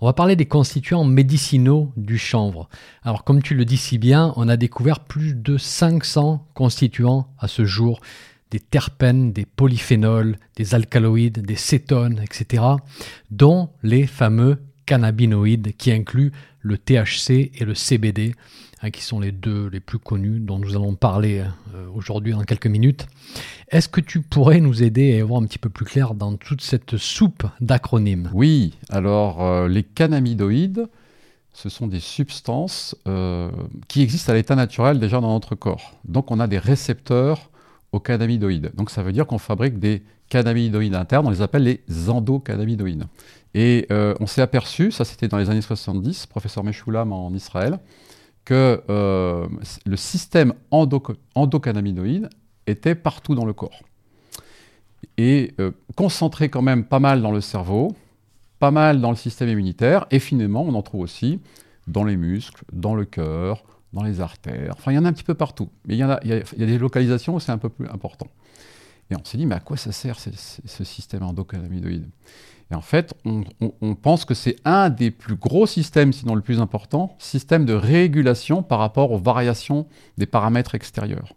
On 0.00 0.06
va 0.06 0.12
parler 0.12 0.36
des 0.36 0.46
constituants 0.46 1.04
médicinaux 1.04 1.92
du 1.96 2.18
chanvre. 2.18 2.68
Alors 3.02 3.24
comme 3.24 3.42
tu 3.42 3.54
le 3.54 3.64
dis 3.64 3.76
si 3.76 3.98
bien, 3.98 4.32
on 4.36 4.48
a 4.48 4.56
découvert 4.56 5.00
plus 5.00 5.34
de 5.34 5.56
500 5.56 6.46
constituants 6.54 7.28
à 7.38 7.48
ce 7.48 7.64
jour, 7.64 8.00
des 8.50 8.60
terpènes, 8.60 9.32
des 9.32 9.46
polyphénols, 9.46 10.38
des 10.56 10.74
alcaloïdes, 10.74 11.44
des 11.44 11.56
cétones, 11.56 12.20
etc., 12.22 12.62
dont 13.30 13.70
les 13.82 14.06
fameux 14.06 14.58
cannabinoïdes 14.86 15.76
qui 15.76 15.92
incluent 15.92 16.32
le 16.60 16.78
THC 16.78 17.52
et 17.54 17.64
le 17.64 17.74
CBD, 17.74 18.34
hein, 18.82 18.90
qui 18.90 19.02
sont 19.02 19.20
les 19.20 19.32
deux 19.32 19.68
les 19.68 19.80
plus 19.80 19.98
connus 19.98 20.40
dont 20.40 20.58
nous 20.58 20.74
allons 20.74 20.94
parler 20.94 21.40
euh, 21.74 21.86
aujourd'hui 21.94 22.32
dans 22.32 22.42
quelques 22.42 22.66
minutes. 22.66 23.06
Est-ce 23.70 23.88
que 23.88 24.00
tu 24.00 24.22
pourrais 24.22 24.60
nous 24.60 24.82
aider 24.82 25.20
à 25.20 25.24
voir 25.24 25.42
un 25.42 25.46
petit 25.46 25.58
peu 25.58 25.68
plus 25.68 25.84
clair 25.84 26.14
dans 26.14 26.36
toute 26.36 26.62
cette 26.62 26.96
soupe 26.96 27.46
d'acronymes? 27.60 28.30
Oui, 28.32 28.74
alors 28.88 29.42
euh, 29.42 29.68
les 29.68 29.82
cannabinoïdes, 29.82 30.88
ce 31.52 31.68
sont 31.68 31.86
des 31.86 32.00
substances 32.00 32.96
euh, 33.06 33.50
qui 33.88 34.02
existent 34.02 34.32
à 34.32 34.34
l'état 34.34 34.56
naturel 34.56 34.98
déjà 34.98 35.20
dans 35.20 35.32
notre 35.32 35.54
corps. 35.54 35.92
Donc 36.04 36.30
on 36.30 36.40
a 36.40 36.46
des 36.46 36.58
récepteurs 36.58 37.50
aux 37.92 38.00
cannabinoïdes. 38.00 38.72
Donc 38.74 38.90
ça 38.90 39.02
veut 39.02 39.12
dire 39.12 39.26
qu'on 39.26 39.38
fabrique 39.38 39.78
des 39.78 40.02
cannabinoïdes 40.28 40.94
internes, 40.94 41.26
on 41.26 41.30
les 41.30 41.42
appelle 41.42 41.62
les 41.62 42.08
endocannabinoïdes. 42.08 43.04
Et 43.54 43.86
euh, 43.92 44.14
on 44.20 44.26
s'est 44.26 44.42
aperçu, 44.42 44.90
ça 44.90 45.04
c'était 45.04 45.28
dans 45.28 45.38
les 45.38 45.48
années 45.48 45.62
70, 45.62 46.26
professeur 46.26 46.64
Meshulam 46.64 47.12
en 47.12 47.32
Israël, 47.32 47.78
que 48.44 48.82
euh, 48.90 49.46
le 49.86 49.96
système 49.96 50.54
endocannabinoïde 50.70 52.28
était 52.66 52.96
partout 52.96 53.34
dans 53.34 53.44
le 53.44 53.52
corps. 53.52 53.80
Et 55.16 55.54
euh, 55.60 55.70
concentré 55.96 56.48
quand 56.48 56.62
même 56.62 56.84
pas 56.84 56.98
mal 56.98 57.22
dans 57.22 57.30
le 57.30 57.40
cerveau, 57.40 57.94
pas 58.58 58.72
mal 58.72 59.00
dans 59.00 59.10
le 59.10 59.16
système 59.16 59.48
immunitaire, 59.48 60.06
et 60.10 60.18
finalement 60.18 60.64
on 60.64 60.74
en 60.74 60.82
trouve 60.82 61.02
aussi 61.02 61.40
dans 61.86 62.02
les 62.02 62.16
muscles, 62.16 62.64
dans 62.72 62.96
le 62.96 63.04
cœur, 63.04 63.62
dans 63.92 64.02
les 64.02 64.20
artères, 64.20 64.74
enfin 64.76 64.90
il 64.90 64.96
y 64.96 64.98
en 64.98 65.04
a 65.04 65.08
un 65.08 65.12
petit 65.12 65.22
peu 65.22 65.34
partout. 65.34 65.68
Mais 65.86 65.94
il 65.94 65.98
y, 65.98 66.02
a, 66.02 66.18
des 66.56 66.78
localisations 66.78 67.36
où 67.36 67.40
c'est 67.40 67.52
un 67.52 67.58
peu 67.58 67.68
plus 67.68 67.86
important. 67.88 68.26
Et 69.10 69.14
on 69.14 69.24
s'est 69.24 69.38
dit, 69.38 69.46
mais 69.46 69.54
à 69.54 69.60
quoi 69.60 69.76
ça 69.76 69.92
sert 69.92 70.18
ce 70.18 70.84
système 70.84 71.22
endocannabinoïde? 71.22 72.08
Et 72.70 72.74
en 72.74 72.80
fait, 72.80 73.14
on, 73.24 73.94
pense 73.94 74.24
que 74.24 74.34
c'est 74.34 74.56
un 74.64 74.88
des 74.88 75.10
plus 75.10 75.36
gros 75.36 75.66
systèmes, 75.66 76.12
sinon 76.12 76.34
le 76.34 76.40
plus 76.40 76.60
important, 76.60 77.14
système 77.18 77.66
de 77.66 77.74
régulation 77.74 78.62
par 78.62 78.78
rapport 78.78 79.12
aux 79.12 79.18
variations 79.18 79.86
des 80.16 80.26
paramètres 80.26 80.74
extérieurs. 80.74 81.34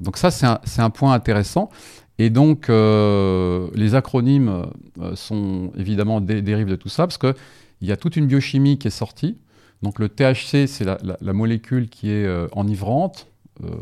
Donc 0.00 0.16
ça, 0.16 0.30
c'est 0.30 0.82
un, 0.82 0.90
point 0.90 1.12
intéressant. 1.12 1.70
Et 2.18 2.30
donc, 2.30 2.68
euh, 2.68 3.68
les 3.74 3.94
acronymes 3.94 4.66
euh, 5.00 5.16
sont 5.16 5.72
évidemment 5.76 6.20
des 6.20 6.42
dérives 6.42 6.68
de 6.68 6.76
tout 6.76 6.88
ça, 6.88 7.06
parce 7.06 7.18
qu'il 7.18 7.34
y 7.80 7.92
a 7.92 7.96
toute 7.96 8.16
une 8.16 8.26
biochimie 8.26 8.78
qui 8.78 8.88
est 8.88 8.92
sortie. 8.92 9.38
Donc 9.82 9.98
le 9.98 10.08
THC, 10.08 10.66
c'est 10.66 10.84
la, 10.84 11.32
molécule 11.32 11.88
qui 11.88 12.10
est 12.10 12.26
euh, 12.26 12.46
enivrante, 12.52 13.28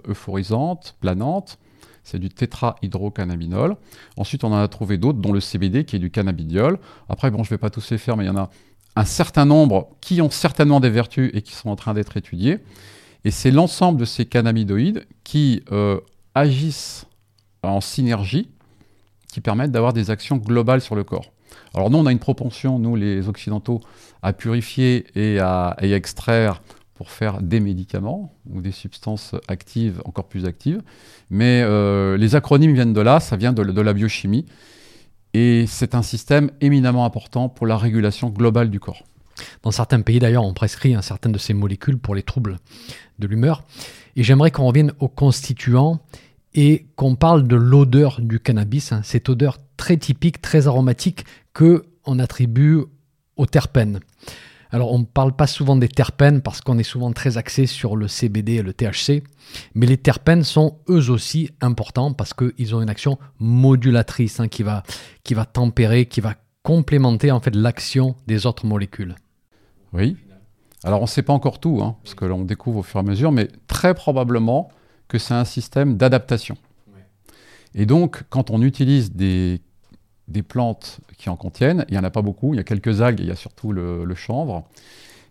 euphorisante, 0.08 0.94
planante 1.00 1.58
c'est 2.06 2.20
du 2.20 2.28
tétrahydrocannabinol. 2.28 3.76
Ensuite, 4.16 4.44
on 4.44 4.52
en 4.52 4.58
a 4.58 4.68
trouvé 4.68 4.96
d'autres, 4.96 5.18
dont 5.18 5.32
le 5.32 5.40
CBD, 5.40 5.84
qui 5.84 5.96
est 5.96 5.98
du 5.98 6.12
cannabidiol. 6.12 6.78
Après, 7.08 7.32
bon, 7.32 7.42
je 7.42 7.48
ne 7.48 7.56
vais 7.56 7.58
pas 7.58 7.68
tous 7.68 7.90
les 7.90 7.98
faire, 7.98 8.16
mais 8.16 8.22
il 8.24 8.28
y 8.28 8.30
en 8.30 8.36
a 8.36 8.48
un 8.94 9.04
certain 9.04 9.44
nombre 9.44 9.88
qui 10.00 10.22
ont 10.22 10.30
certainement 10.30 10.78
des 10.78 10.88
vertus 10.88 11.32
et 11.34 11.42
qui 11.42 11.52
sont 11.52 11.68
en 11.68 11.74
train 11.74 11.94
d'être 11.94 12.16
étudiés. 12.16 12.60
Et 13.24 13.32
c'est 13.32 13.50
l'ensemble 13.50 13.98
de 13.98 14.04
ces 14.04 14.24
cannabinoïdes 14.24 15.04
qui 15.24 15.64
euh, 15.72 15.98
agissent 16.36 17.06
en 17.64 17.80
synergie, 17.80 18.50
qui 19.32 19.40
permettent 19.40 19.72
d'avoir 19.72 19.92
des 19.92 20.10
actions 20.10 20.36
globales 20.36 20.80
sur 20.80 20.94
le 20.94 21.02
corps. 21.02 21.32
Alors 21.74 21.90
nous, 21.90 21.98
on 21.98 22.06
a 22.06 22.12
une 22.12 22.20
propension, 22.20 22.78
nous 22.78 22.94
les 22.94 23.28
Occidentaux, 23.28 23.80
à 24.22 24.32
purifier 24.32 25.06
et 25.16 25.40
à, 25.40 25.76
et 25.80 25.92
à 25.92 25.96
extraire 25.96 26.62
pour 26.96 27.10
faire 27.10 27.42
des 27.42 27.60
médicaments 27.60 28.32
ou 28.50 28.60
des 28.60 28.72
substances 28.72 29.34
actives 29.48 30.00
encore 30.04 30.28
plus 30.28 30.46
actives. 30.46 30.82
Mais 31.30 31.62
euh, 31.62 32.16
les 32.16 32.34
acronymes 32.34 32.74
viennent 32.74 32.94
de 32.94 33.00
là, 33.00 33.20
ça 33.20 33.36
vient 33.36 33.52
de, 33.52 33.62
la 33.62 33.92
biochimie. 33.92 34.46
Et 35.34 35.66
c'est 35.66 35.94
un 35.94 36.02
système 36.02 36.50
éminemment 36.60 37.04
important 37.04 37.48
pour 37.48 37.66
la 37.66 37.76
régulation 37.76 38.30
globale 38.30 38.70
du 38.70 38.80
corps. 38.80 39.02
Dans 39.62 39.70
certains 39.70 40.00
pays 40.00 40.18
d'ailleurs, 40.18 40.44
on 40.44 40.54
prescrit 40.54 40.94
un 40.94 41.02
certain 41.02 41.28
de 41.28 41.38
ces 41.38 41.52
molécules 41.52 41.98
pour 41.98 42.14
les 42.14 42.22
troubles 42.22 42.56
de 43.18 43.26
l'humeur. 43.26 43.64
Et 44.16 44.22
j'aimerais 44.22 44.50
qu'on 44.50 44.66
revienne 44.66 44.92
aux 44.98 45.08
constituants 45.08 46.00
et 46.54 46.86
qu'on 46.96 47.16
parle 47.16 47.46
de 47.46 47.56
l'odeur 47.56 48.22
du 48.22 48.40
cannabis, 48.40 48.92
hein. 48.92 49.02
cette 49.04 49.28
odeur 49.28 49.58
très 49.76 49.98
typique, 49.98 50.40
très 50.40 50.66
aromatique 50.66 51.26
que 51.52 51.84
on 52.06 52.18
attribue 52.18 52.80
aux 53.36 53.46
terpènes. 53.46 54.00
Alors 54.70 54.92
on 54.92 55.00
ne 55.00 55.04
parle 55.04 55.34
pas 55.34 55.46
souvent 55.46 55.76
des 55.76 55.88
terpènes 55.88 56.40
parce 56.42 56.60
qu'on 56.60 56.78
est 56.78 56.82
souvent 56.82 57.12
très 57.12 57.38
axé 57.38 57.66
sur 57.66 57.96
le 57.96 58.08
CBD 58.08 58.54
et 58.54 58.62
le 58.62 58.72
THC, 58.72 59.22
mais 59.74 59.86
les 59.86 59.96
terpènes 59.96 60.42
sont 60.42 60.78
eux 60.88 61.10
aussi 61.10 61.50
importants 61.60 62.12
parce 62.12 62.34
qu'ils 62.34 62.74
ont 62.74 62.82
une 62.82 62.90
action 62.90 63.18
modulatrice 63.38 64.40
hein, 64.40 64.48
qui, 64.48 64.62
va, 64.62 64.82
qui 65.24 65.34
va 65.34 65.44
tempérer, 65.44 66.06
qui 66.06 66.20
va 66.20 66.34
complémenter 66.62 67.30
en 67.30 67.40
fait 67.40 67.54
l'action 67.54 68.16
des 68.26 68.46
autres 68.46 68.66
molécules. 68.66 69.14
Oui. 69.92 70.16
Alors 70.84 71.00
on 71.00 71.04
ne 71.04 71.08
sait 71.08 71.22
pas 71.22 71.32
encore 71.32 71.60
tout, 71.60 71.80
hein, 71.82 71.96
parce 72.02 72.14
que 72.14 72.24
l'on 72.24 72.44
découvre 72.44 72.80
au 72.80 72.82
fur 72.82 72.98
et 72.98 73.00
à 73.00 73.02
mesure, 73.02 73.32
mais 73.32 73.48
très 73.66 73.94
probablement 73.94 74.70
que 75.08 75.18
c'est 75.18 75.34
un 75.34 75.44
système 75.44 75.96
d'adaptation. 75.96 76.56
Et 77.74 77.84
donc, 77.84 78.22
quand 78.30 78.50
on 78.50 78.62
utilise 78.62 79.12
des 79.12 79.60
des 80.28 80.42
plantes 80.42 81.00
qui 81.18 81.28
en 81.28 81.36
contiennent, 81.36 81.84
il 81.88 81.92
n'y 81.92 81.98
en 81.98 82.04
a 82.04 82.10
pas 82.10 82.22
beaucoup, 82.22 82.54
il 82.54 82.56
y 82.56 82.60
a 82.60 82.64
quelques 82.64 83.00
algues, 83.00 83.20
il 83.20 83.26
y 83.26 83.30
a 83.30 83.36
surtout 83.36 83.72
le, 83.72 84.14
chanvre, 84.14 84.66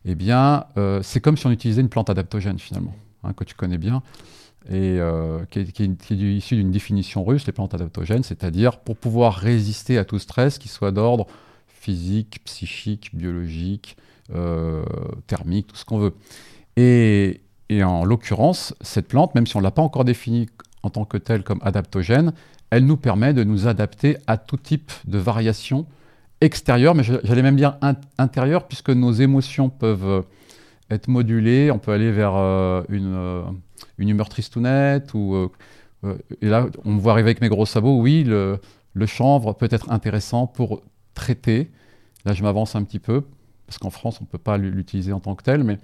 eh 0.06 0.16
bien, 0.16 0.66
euh, 0.78 1.02
c'est 1.04 1.20
comme 1.20 1.38
si 1.38 1.48
on 1.48 1.52
utilisait 1.52 1.82
une 1.82 1.90
plante 1.90 2.10
adaptogène 2.10 2.60
finalement, 2.60 2.96
hein, 3.24 3.34
que 3.34 3.44
tu 3.44 3.56
connais 3.56 3.78
bien, 3.78 4.04
et 4.70 4.98
euh, 5.00 5.44
qui, 5.52 5.60
est, 5.60 6.12
issue 6.12 6.56
d'une 6.56 6.72
définition 6.72 7.24
russe, 7.24 7.46
les 7.46 7.54
plantes 7.54 7.74
adaptogènes, 7.74 8.24
c'est-à-dire 8.24 8.80
pour 8.80 8.96
pouvoir 8.96 9.36
résister 9.36 9.98
à 9.98 10.06
tout 10.06 10.20
stress 10.20 10.58
qui 10.58 10.70
soit 10.70 10.92
d'ordre 10.92 11.28
physiques, 11.68 12.40
psychiques, 12.46 13.12
biologiques, 13.14 13.96
thermiques, 15.28 15.68
tout 15.68 15.76
ce 15.76 15.86
qu'on 15.86 16.00
veut. 16.00 16.14
Et, 16.78 17.42
et 17.70 17.84
en 17.84 18.06
l'occurrence, 18.06 18.74
cette 18.82 19.08
plante, 19.08 19.36
même 19.36 19.46
si 19.46 19.56
on 19.56 19.60
ne 19.60 19.64
l'a 19.64 19.72
pas 19.72 19.84
encore 19.84 20.04
définie 20.04 20.48
en 20.84 20.90
tant 20.90 21.06
que 21.06 21.18
telle 21.18 21.44
comme 21.44 21.60
adaptogène, 21.64 22.34
elle 22.70 22.86
nous 22.86 22.98
permet 22.98 23.34
de 23.34 23.44
nous 23.44 23.68
adapter 23.68 24.18
à 24.28 24.38
tout 24.38 24.58
type 24.58 24.92
de 25.06 25.18
variations 25.18 25.86
extérieures, 26.42 26.96
mais 26.96 27.04
j'allais 27.04 27.42
même 27.42 27.56
dire 27.56 27.78
intérieures, 28.18 28.68
puisque 28.68 28.90
nos 28.90 29.12
émotions 29.12 29.70
peuvent 29.70 30.08
euh, 30.08 30.22
être 30.90 31.08
modulées. 31.08 31.72
On 31.72 31.80
peut 31.80 31.92
aller 31.92 32.12
vers 32.12 32.34
euh, 32.36 32.84
une, 32.90 33.14
euh, 33.16 33.44
une, 33.98 34.10
humeur 34.10 34.30
tristounette, 34.30 35.14
ou, 35.14 35.50
et 36.42 36.48
là, 36.48 36.68
on 36.84 36.94
me 36.94 37.00
voit 37.00 37.14
arriver 37.14 37.30
avec 37.30 37.42
mes 37.42 37.50
gros 37.50 37.66
sabots. 37.66 38.00
Oui, 38.00 38.24
le, 38.24 38.60
le 38.94 39.06
chanvre 39.06 39.54
peut 39.54 39.70
être 39.72 39.92
intéressant 39.92 40.48
pour 40.48 40.82
traiter. 41.14 41.72
Là, 42.26 42.34
je 42.34 42.44
m'avance 42.44 42.76
un 42.76 42.84
petit 42.84 43.00
peu, 43.00 43.24
parce 43.68 43.78
qu'en 43.78 43.90
France, 43.90 44.20
on 44.22 44.26
ne 44.26 44.30
peut 44.30 44.38
pas 44.38 44.58
l'utiliser 44.58 45.14
en 45.14 45.20
tant 45.20 45.36
que 45.36 45.44
tel, 45.44 45.64
mais, 45.64 45.80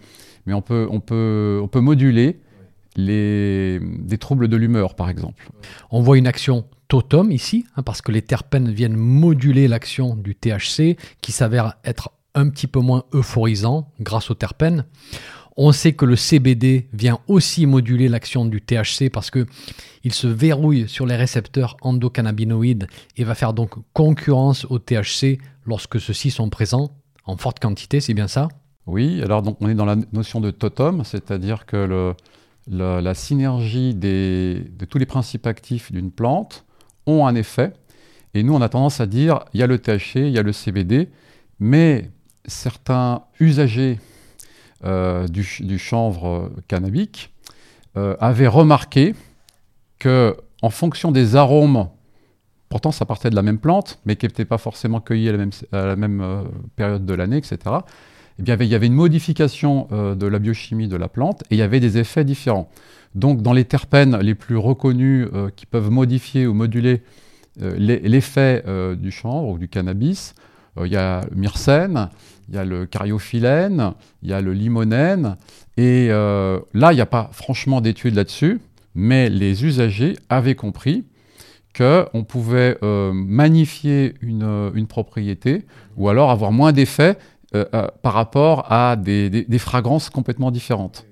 mais 0.46 0.54
on, 0.54 0.62
peut, 0.62 0.88
on, 0.92 1.00
peut, 1.00 1.60
on 1.64 1.68
peut 1.68 1.82
moduler 1.82 2.40
les, 2.96 3.80
des 3.80 4.18
troubles 4.18 4.48
de 4.48 4.58
l'humeur, 4.58 4.96
par 4.96 5.10
exemple. 5.10 5.50
On 5.92 6.02
voit 6.02 6.18
une 6.18 6.28
action 6.28 6.66
totum 6.88 7.32
ici, 7.32 7.66
hein, 7.76 7.84
parce 7.84 8.02
que 8.02 8.12
les 8.12 8.22
terpènes 8.22 8.70
viennent 8.72 8.98
moduler 8.98 9.68
l'action 9.68 10.16
du 10.16 10.36
THC, 10.36 10.98
qui 11.22 11.32
s'avère 11.32 11.76
être 11.86 12.12
un 12.36 12.50
petit 12.50 12.68
peu 12.68 12.80
moins 12.80 13.04
euphorisant 13.14 13.92
grâce 14.00 14.30
aux 14.32 14.36
terpènes. 14.36 14.86
On 15.58 15.72
sait 15.74 15.94
que 15.94 16.06
le 16.06 16.16
CBD 16.16 16.88
vient 16.94 17.20
aussi 17.28 17.66
moduler 17.66 18.08
l'action 18.08 18.46
du 18.46 18.62
THC 18.62 19.10
parce 19.12 19.30
que 19.30 19.46
il 20.04 20.14
se 20.14 20.28
verrouille 20.28 20.88
sur 20.88 21.06
les 21.06 21.16
récepteurs 21.16 21.76
endocannabinoïdes 21.82 22.88
et 23.18 23.24
va 23.24 23.36
faire 23.36 23.54
donc 23.54 23.76
concurrence 23.94 24.66
au 24.70 24.80
THC 24.80 25.40
lorsque 25.66 26.00
ceux-ci 26.00 26.32
sont 26.32 26.50
présents 26.50 26.92
en 27.26 27.38
forte 27.38 27.60
quantité, 27.60 28.00
c'est 28.00 28.14
bien 28.14 28.28
ça? 28.28 28.48
Oui, 28.88 29.22
alors 29.22 29.42
donc 29.42 29.58
on 29.62 29.70
est 29.70 29.76
dans 29.76 29.86
la 29.86 29.96
notion 30.14 30.42
de 30.42 30.52
totum, 30.52 31.04
c'est-à-dire 31.04 31.66
que 31.66 31.78
le, 31.78 32.14
la, 32.68 33.14
synergie 33.14 33.94
de 33.96 34.86
tous 34.90 34.98
les 34.98 35.06
principes 35.06 35.48
actifs 35.48 35.92
d'une 35.92 36.12
plante 36.12 36.66
ont 37.06 37.26
un 37.26 37.36
effet. 37.36 37.74
Et 38.34 38.44
nous, 38.44 38.54
on 38.54 38.62
a 38.62 38.70
tendance 38.70 39.02
à 39.02 39.06
dire, 39.06 39.44
il 39.54 39.60
y 39.60 39.64
a 39.64 39.68
le 39.68 39.78
THC, 39.78 40.16
il 40.16 40.30
y 40.30 40.40
a 40.40 40.44
le 40.44 40.54
CBD, 40.54 41.10
mais 41.60 42.10
certains 42.46 43.24
usagers 43.40 44.00
euh, 44.84 45.28
du, 45.28 45.78
chanvre 45.78 46.52
cannabique 46.68 47.34
euh, 47.98 48.16
avaient 48.20 48.48
remarqué 48.48 49.14
que, 50.00 50.36
en 50.62 50.70
fonction 50.70 51.12
des 51.12 51.36
arômes, 51.36 51.90
pourtant 52.70 52.92
ça 52.92 53.06
partait 53.06 53.30
de 53.30 53.36
la 53.36 53.44
même 53.44 53.60
plante, 53.60 54.00
mais 54.06 54.16
qui 54.16 54.26
n'était 54.26 54.46
pas 54.46 54.58
forcément 54.58 55.02
cueilli 55.02 55.30
à 55.30 55.34
la 55.34 55.38
même, 55.38 55.52
à 55.72 55.86
la 55.86 55.96
même 55.96 56.22
euh, 56.22 56.44
période 56.76 57.06
de 57.06 57.14
l'année, 57.14 57.38
etc., 57.38 57.58
eh 58.40 58.44
il 58.60 58.68
y 58.68 58.76
avait 58.76 58.88
une 58.88 58.94
modification 58.94 59.88
euh, 59.92 60.16
de 60.16 60.26
la 60.26 60.40
biochimie 60.40 60.88
de 60.88 60.96
la 60.96 61.08
plante 61.08 61.44
et 61.50 61.56
il 61.56 61.58
y 61.58 61.62
avait 61.62 61.80
des 61.80 61.98
effets 61.98 62.24
différents. 62.24 62.70
Donc, 63.14 63.42
dans 63.42 63.54
les 63.54 63.66
terpènes 63.66 64.18
les 64.18 64.36
plus 64.36 64.58
reconnus 64.58 65.28
euh, 65.34 65.50
qui 65.56 65.66
peuvent 65.66 65.90
modifier 65.90 66.48
ou 66.48 66.54
moduler 66.54 67.02
euh, 67.62 67.76
l'effet 67.78 68.64
du 68.96 69.12
chanvre 69.12 69.50
ou 69.50 69.58
du 69.58 69.68
cannabis, 69.68 70.34
il 70.82 70.92
y 70.92 70.96
a 70.96 71.22
le 71.30 71.36
myrcène, 71.36 72.10
il 72.48 72.56
y 72.56 72.58
a 72.58 72.64
le 72.64 72.86
cariophyllène, 72.86 73.92
il 74.24 74.30
y 74.30 74.34
a 74.34 74.40
le 74.40 74.54
limonène. 74.54 75.36
Et 75.76 76.08
là, 76.08 76.92
il 76.92 76.96
n'y 76.96 77.02
a 77.02 77.06
pas 77.06 77.30
franchement 77.34 77.82
d'études 77.82 78.16
là-dessus, 78.16 78.62
mais 78.96 79.30
les 79.30 79.66
usagers 79.66 80.16
avaient 80.30 80.56
compris 80.56 81.04
qu'on 81.78 82.24
pouvait 82.24 82.78
magnifier 82.82 84.14
une, 84.22 84.72
une, 84.74 84.88
propriété 84.88 85.66
ou 85.98 86.08
alors 86.08 86.32
avoir 86.32 86.54
moins 86.54 86.72
d'effets 86.72 87.18
euh, 87.54 87.66
euh, 87.74 87.88
par 88.02 88.14
rapport 88.14 88.72
à 88.72 88.96
des, 88.96 89.46
fragrances 89.60 90.10
complètement 90.10 90.52
différentes. 90.52 91.06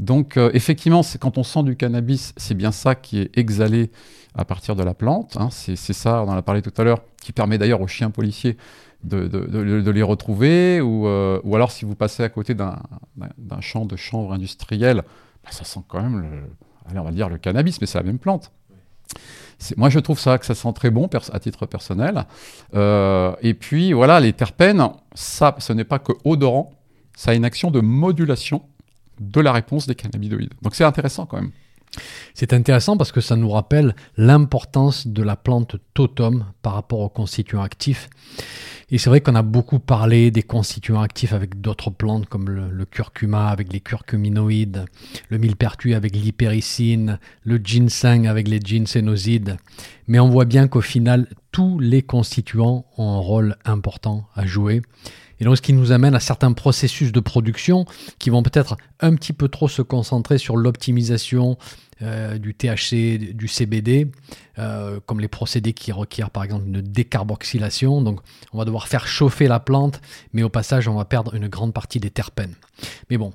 Donc 0.00 0.36
euh, 0.36 0.50
effectivement, 0.52 1.04
c'est 1.04 1.18
quand 1.18 1.38
on 1.38 1.44
sent 1.44 1.62
du 1.62 1.76
cannabis, 1.76 2.34
c'est 2.36 2.56
bien 2.56 2.72
ça 2.72 2.96
qui 2.96 3.20
est 3.20 3.38
exhalé 3.38 3.92
à 4.34 4.44
partir 4.44 4.74
de 4.74 4.82
la 4.82 4.94
plante. 4.94 5.36
Hein. 5.36 5.48
c'est 5.50 5.76
ça, 5.76 6.24
on 6.24 6.28
en 6.28 6.36
a 6.36 6.42
parlé 6.42 6.60
tout 6.60 6.72
à 6.76 6.82
l'heure, 6.82 7.02
qui 7.22 7.30
permet 7.30 7.56
d'ailleurs 7.56 7.80
aux 7.80 7.86
chiens 7.86 8.10
policiers 8.10 8.56
de, 9.04 9.90
les 9.90 10.02
retrouver. 10.02 10.80
Ou, 10.80 11.06
alors 11.06 11.70
si 11.70 11.84
vous 11.84 11.94
passez 11.94 12.24
à 12.24 12.28
côté 12.28 12.54
d'un 12.54 13.60
champ 13.60 13.86
de 13.86 13.94
chanvre 13.94 14.32
industriel, 14.32 15.04
bah, 15.44 15.50
ça 15.52 15.64
sent 15.64 15.80
quand 15.86 16.02
même, 16.02 16.42
on 16.92 17.02
va 17.02 17.12
dire 17.12 17.28
le 17.28 17.38
cannabis, 17.38 17.80
mais 17.80 17.86
c'est 17.86 17.98
la 17.98 18.04
même 18.04 18.18
plante. 18.18 18.50
Moi, 19.76 19.88
je 19.88 19.98
trouve 19.98 20.18
ça 20.18 20.38
que 20.38 20.46
ça 20.46 20.54
sent 20.54 20.72
très 20.74 20.90
bon 20.90 21.08
à 21.32 21.40
titre 21.40 21.66
personnel. 21.66 22.26
Euh, 22.74 23.34
et 23.40 23.54
puis, 23.54 23.92
voilà, 23.92 24.20
les 24.20 24.32
terpènes, 24.32 24.86
ça, 25.14 25.54
ce 25.58 25.72
n'est 25.72 25.84
pas 25.84 25.98
que 25.98 26.12
odorant, 26.24 26.72
ça 27.16 27.30
a 27.30 27.34
une 27.34 27.44
action 27.44 27.70
de 27.70 27.80
modulation 27.80 28.62
de 29.18 29.40
la 29.40 29.52
réponse 29.52 29.86
des 29.86 29.94
cannabinoïdes. 29.94 30.52
Donc, 30.62 30.74
c'est 30.74 30.84
intéressant 30.84 31.26
quand 31.26 31.40
même. 31.40 31.52
C'est 32.34 32.52
intéressant 32.52 32.96
parce 32.96 33.12
que 33.12 33.20
ça 33.20 33.36
nous 33.36 33.50
rappelle 33.50 33.94
l'importance 34.16 35.06
de 35.06 35.22
la 35.22 35.36
plante 35.36 35.76
totem 35.94 36.44
par 36.62 36.74
rapport 36.74 37.00
aux 37.00 37.08
constituants 37.08 37.62
actifs. 37.62 38.08
Et 38.88 38.98
c'est 38.98 39.10
vrai 39.10 39.20
qu'on 39.20 39.34
a 39.34 39.42
beaucoup 39.42 39.80
parlé 39.80 40.30
des 40.30 40.44
constituants 40.44 41.00
actifs 41.00 41.32
avec 41.32 41.60
d'autres 41.60 41.90
plantes 41.90 42.26
comme 42.26 42.48
le, 42.48 42.84
curcuma 42.84 43.48
avec 43.48 43.72
les 43.72 43.80
curcuminoïdes, 43.80 44.84
le 45.28 45.38
millepertuis 45.38 45.94
avec 45.94 46.14
l'hypericine, 46.14 47.18
le 47.42 47.56
ginseng 47.56 48.28
avec 48.28 48.46
les 48.46 48.60
ginsénosides. 48.60 49.56
Mais 50.06 50.20
on 50.20 50.28
voit 50.28 50.44
bien 50.44 50.68
qu'au 50.68 50.82
final, 50.82 51.28
tous 51.50 51.80
les 51.80 52.02
constituants 52.02 52.86
ont 52.96 53.10
un 53.10 53.18
rôle 53.18 53.56
important 53.64 54.28
à 54.36 54.46
jouer. 54.46 54.82
Et 55.40 55.44
donc, 55.44 55.56
ce 55.56 55.62
qui 55.62 55.72
nous 55.72 55.92
amène 55.92 56.14
à 56.14 56.20
certains 56.20 56.52
processus 56.52 57.12
de 57.12 57.20
production 57.20 57.84
qui 58.18 58.30
vont 58.30 58.42
peut-être 58.42 58.76
un 59.00 59.14
petit 59.14 59.32
peu 59.32 59.48
trop 59.48 59.68
se 59.68 59.82
concentrer 59.82 60.38
sur 60.38 60.56
l'optimisation 60.56 61.58
euh, 62.02 62.38
du 62.38 62.54
THC, 62.54 63.34
du 63.34 63.48
CBD, 63.48 64.10
euh, 64.58 65.00
comme 65.06 65.20
les 65.20 65.28
procédés 65.28 65.72
qui 65.72 65.92
requièrent 65.92 66.30
par 66.30 66.44
exemple 66.44 66.66
une 66.66 66.80
décarboxylation. 66.80 68.02
Donc, 68.02 68.20
on 68.52 68.58
va 68.58 68.64
devoir 68.64 68.88
faire 68.88 69.06
chauffer 69.06 69.48
la 69.48 69.60
plante, 69.60 70.00
mais 70.32 70.42
au 70.42 70.48
passage, 70.48 70.88
on 70.88 70.94
va 70.94 71.04
perdre 71.04 71.34
une 71.34 71.48
grande 71.48 71.72
partie 71.72 72.00
des 72.00 72.10
terpènes. 72.10 72.54
Mais 73.10 73.16
bon, 73.16 73.32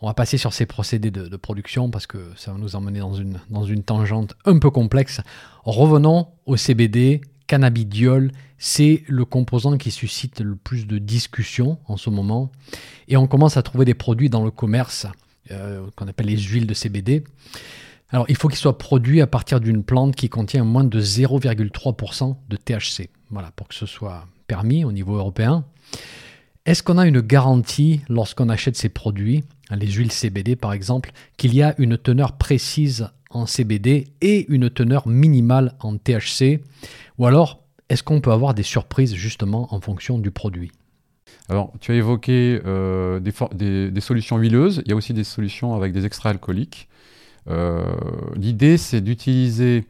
on 0.00 0.06
va 0.06 0.14
passer 0.14 0.38
sur 0.38 0.52
ces 0.52 0.66
procédés 0.66 1.10
de, 1.10 1.26
de, 1.26 1.36
production 1.36 1.90
parce 1.90 2.06
que 2.06 2.18
ça 2.36 2.52
va 2.52 2.58
nous 2.58 2.76
emmener 2.76 3.00
dans 3.00 3.14
une, 3.14 3.40
dans 3.50 3.64
une 3.64 3.82
tangente 3.82 4.36
un 4.44 4.58
peu 4.58 4.70
complexe. 4.70 5.20
Revenons 5.64 6.28
au 6.46 6.56
CBD 6.56 7.20
cannabidiol, 7.48 8.30
c'est 8.58 9.04
le 9.06 9.24
composant 9.24 9.76
qui 9.78 9.90
suscite 9.90 10.40
le 10.40 10.56
plus 10.56 10.86
de 10.86 10.98
discussions 10.98 11.78
en 11.86 11.96
ce 11.96 12.10
moment. 12.10 12.50
Et 13.06 13.16
on 13.16 13.26
commence 13.26 13.56
à 13.56 13.62
trouver 13.62 13.84
des 13.84 13.94
produits 13.94 14.28
dans 14.28 14.44
le 14.44 14.50
commerce 14.50 15.06
euh, 15.50 15.86
qu'on 15.96 16.08
appelle 16.08 16.26
les 16.26 16.38
huiles 16.38 16.66
de 16.66 16.74
CBD. 16.74 17.24
Alors, 18.10 18.26
il 18.28 18.36
faut 18.36 18.48
qu'il 18.48 18.58
soit 18.58 18.78
produit 18.78 19.20
à 19.20 19.26
partir 19.26 19.60
d'une 19.60 19.82
plante 19.82 20.16
qui 20.16 20.28
contient 20.28 20.64
moins 20.64 20.84
de 20.84 21.00
0,3% 21.00 22.36
de 22.48 22.56
THC. 22.56 23.10
Voilà, 23.30 23.50
pour 23.52 23.68
que 23.68 23.74
ce 23.74 23.86
soit 23.86 24.26
permis 24.46 24.84
au 24.84 24.92
niveau 24.92 25.16
européen. 25.16 25.64
Est-ce 26.66 26.82
qu'on 26.82 26.98
a 26.98 27.06
une 27.06 27.20
garantie 27.20 28.00
lorsqu'on 28.08 28.48
achète 28.48 28.76
ces 28.76 28.88
produits, 28.88 29.44
les 29.70 29.90
huiles 29.90 30.12
CBD 30.12 30.56
par 30.56 30.72
exemple, 30.72 31.12
qu'il 31.36 31.54
y 31.54 31.62
a 31.62 31.74
une 31.78 31.96
teneur 31.96 32.32
précise 32.36 33.08
en 33.30 33.46
CBD 33.46 34.08
et 34.20 34.46
une 34.52 34.68
teneur 34.68 35.06
minimale 35.06 35.74
en 35.80 35.96
THC 35.96 36.60
Ou 37.18 37.26
alors, 37.26 37.62
est-ce 37.88 38.02
qu'on 38.02 38.20
peut 38.20 38.32
avoir 38.32 38.54
des 38.54 38.62
surprises 38.62 39.14
justement 39.14 39.72
en 39.74 39.80
fonction 39.80 40.18
du 40.18 40.30
produit? 40.30 40.72
Alors, 41.48 41.72
tu 41.80 41.92
as 41.92 41.94
évoqué 41.94 42.60
euh, 42.66 43.20
des, 43.20 44.00
solutions 44.00 44.36
huileuses, 44.36 44.82
il 44.84 44.90
y 44.90 44.92
a 44.92 44.96
aussi 44.96 45.14
des 45.14 45.24
solutions 45.24 45.74
avec 45.74 45.92
des 45.92 46.04
extraits 46.04 46.32
alcooliques. 46.32 46.88
Euh, 47.48 47.84
l'idée, 48.36 48.76
c'est 48.76 49.00
d'utiliser 49.00 49.86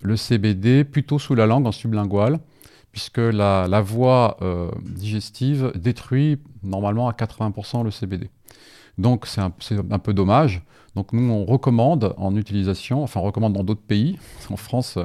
le 0.00 0.16
CBD 0.16 0.84
plutôt 0.84 1.18
sous 1.18 1.34
la 1.34 1.46
langue, 1.46 1.66
en 1.66 1.72
sublingual, 1.72 2.38
puisque 2.92 3.18
la, 3.18 3.80
voie 3.80 4.36
euh, 4.42 4.70
digestive 4.84 5.72
détruit 5.74 6.38
normalement 6.62 7.08
à 7.08 7.12
80% 7.12 7.84
le 7.84 7.90
CBD. 7.90 8.30
Donc, 8.98 9.26
c'est 9.26 9.40
un, 9.40 9.50
peu 9.98 10.12
dommage. 10.12 10.62
Donc, 10.94 11.12
nous, 11.12 11.30
on 11.30 11.44
recommande 11.44 12.14
en 12.18 12.36
utilisation, 12.36 13.02
enfin, 13.02 13.20
on 13.20 13.24
recommande 13.24 13.54
dans 13.54 13.64
d'autres 13.64 13.82
pays. 13.82 14.18
En 14.50 14.56
France, 14.56 14.98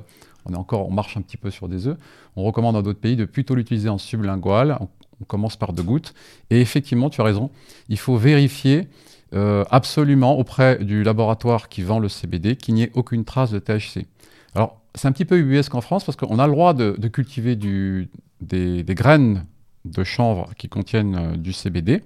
on, 0.45 0.53
est 0.53 0.57
encore, 0.57 0.87
on 0.87 0.91
marche 0.91 1.15
un 1.17 1.21
petit 1.21 1.37
peu 1.37 1.49
sur 1.51 1.69
des 1.69 1.87
œufs. 1.87 1.97
On 2.35 2.43
recommande 2.43 2.73
dans 2.73 2.81
d'autres 2.81 2.99
pays 2.99 3.15
de 3.15 3.25
plutôt 3.25 3.55
l'utiliser 3.55 3.89
en 3.89 3.97
sublingual. 3.97 4.77
On, 4.81 4.87
commence 5.25 5.55
par 5.55 5.73
deux 5.73 5.81
gouttes. 5.81 6.13
Et 6.51 6.61
effectivement, 6.61 7.09
tu 7.09 7.21
as 7.21 7.23
raison, 7.23 7.49
il 7.89 7.97
faut 7.97 8.17
vérifier 8.17 8.87
euh, 9.33 9.65
absolument 9.71 10.37
auprès 10.37 10.77
du 10.77 11.01
laboratoire 11.01 11.69
qui 11.69 11.81
vend 11.81 11.97
le 11.97 12.07
CBD 12.07 12.55
qu'il 12.55 12.75
n'y 12.75 12.83
ait 12.83 12.91
aucune 12.93 13.25
trace 13.25 13.49
de 13.49 13.57
THC. 13.57 14.05
Alors, 14.53 14.79
c'est 14.93 15.07
un 15.07 15.11
petit 15.11 15.25
peu 15.25 15.39
ubuesque 15.39 15.73
en 15.73 15.81
France 15.81 16.03
parce 16.03 16.15
qu'on 16.15 16.37
a 16.37 16.45
le 16.45 16.53
droit 16.53 16.73
de, 16.73 17.07
cultiver 17.07 17.55
des, 17.55 18.85
graines 18.89 19.45
de 19.85 20.03
chanvre 20.03 20.51
qui 20.57 20.69
contiennent 20.69 21.15
euh, 21.15 21.35
du 21.35 21.53
CBD. 21.53 22.03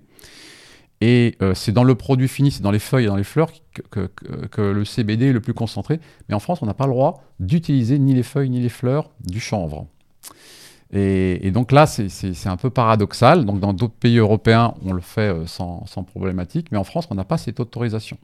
Et 1.01 1.35
euh, 1.41 1.55
c'est 1.55 1.71
dans 1.71 1.83
le 1.83 1.95
produit 1.95 2.27
fini, 2.27 2.51
c'est 2.51 2.61
dans 2.61 2.71
les 2.71 2.79
feuilles 2.79 3.05
et 3.05 3.07
dans 3.07 3.15
les 3.15 3.23
fleurs 3.23 3.51
que, 3.89 4.61
le 4.61 4.85
CBD 4.85 5.29
est 5.29 5.33
le 5.33 5.41
plus 5.41 5.55
concentré. 5.55 5.99
Mais 6.29 6.35
en 6.35 6.39
France, 6.39 6.61
on 6.61 6.67
n'a 6.67 6.75
pas 6.75 6.85
le 6.85 6.93
droit 6.93 7.23
d'utiliser 7.39 7.97
ni 7.97 8.13
les 8.13 8.23
feuilles 8.23 8.51
ni 8.51 8.61
les 8.61 8.69
fleurs 8.69 9.09
du 9.25 9.39
chanvre. 9.39 9.87
Et, 10.93 11.51
donc 11.51 11.71
là, 11.71 11.87
c'est 11.87 12.47
un 12.47 12.57
peu 12.57 12.69
paradoxal. 12.69 13.45
Donc 13.45 13.59
dans 13.59 13.73
d'autres 13.73 13.95
pays 13.95 14.17
européens, 14.17 14.75
on 14.85 14.93
le 14.93 15.01
fait 15.01 15.33
euh, 15.33 15.47
sans, 15.47 15.83
problématique, 16.05 16.67
mais 16.71 16.77
en 16.77 16.83
France, 16.83 17.07
on 17.09 17.15
n'a 17.15 17.23
pas 17.23 17.39
cette 17.39 17.59
autorisation. 17.59 18.17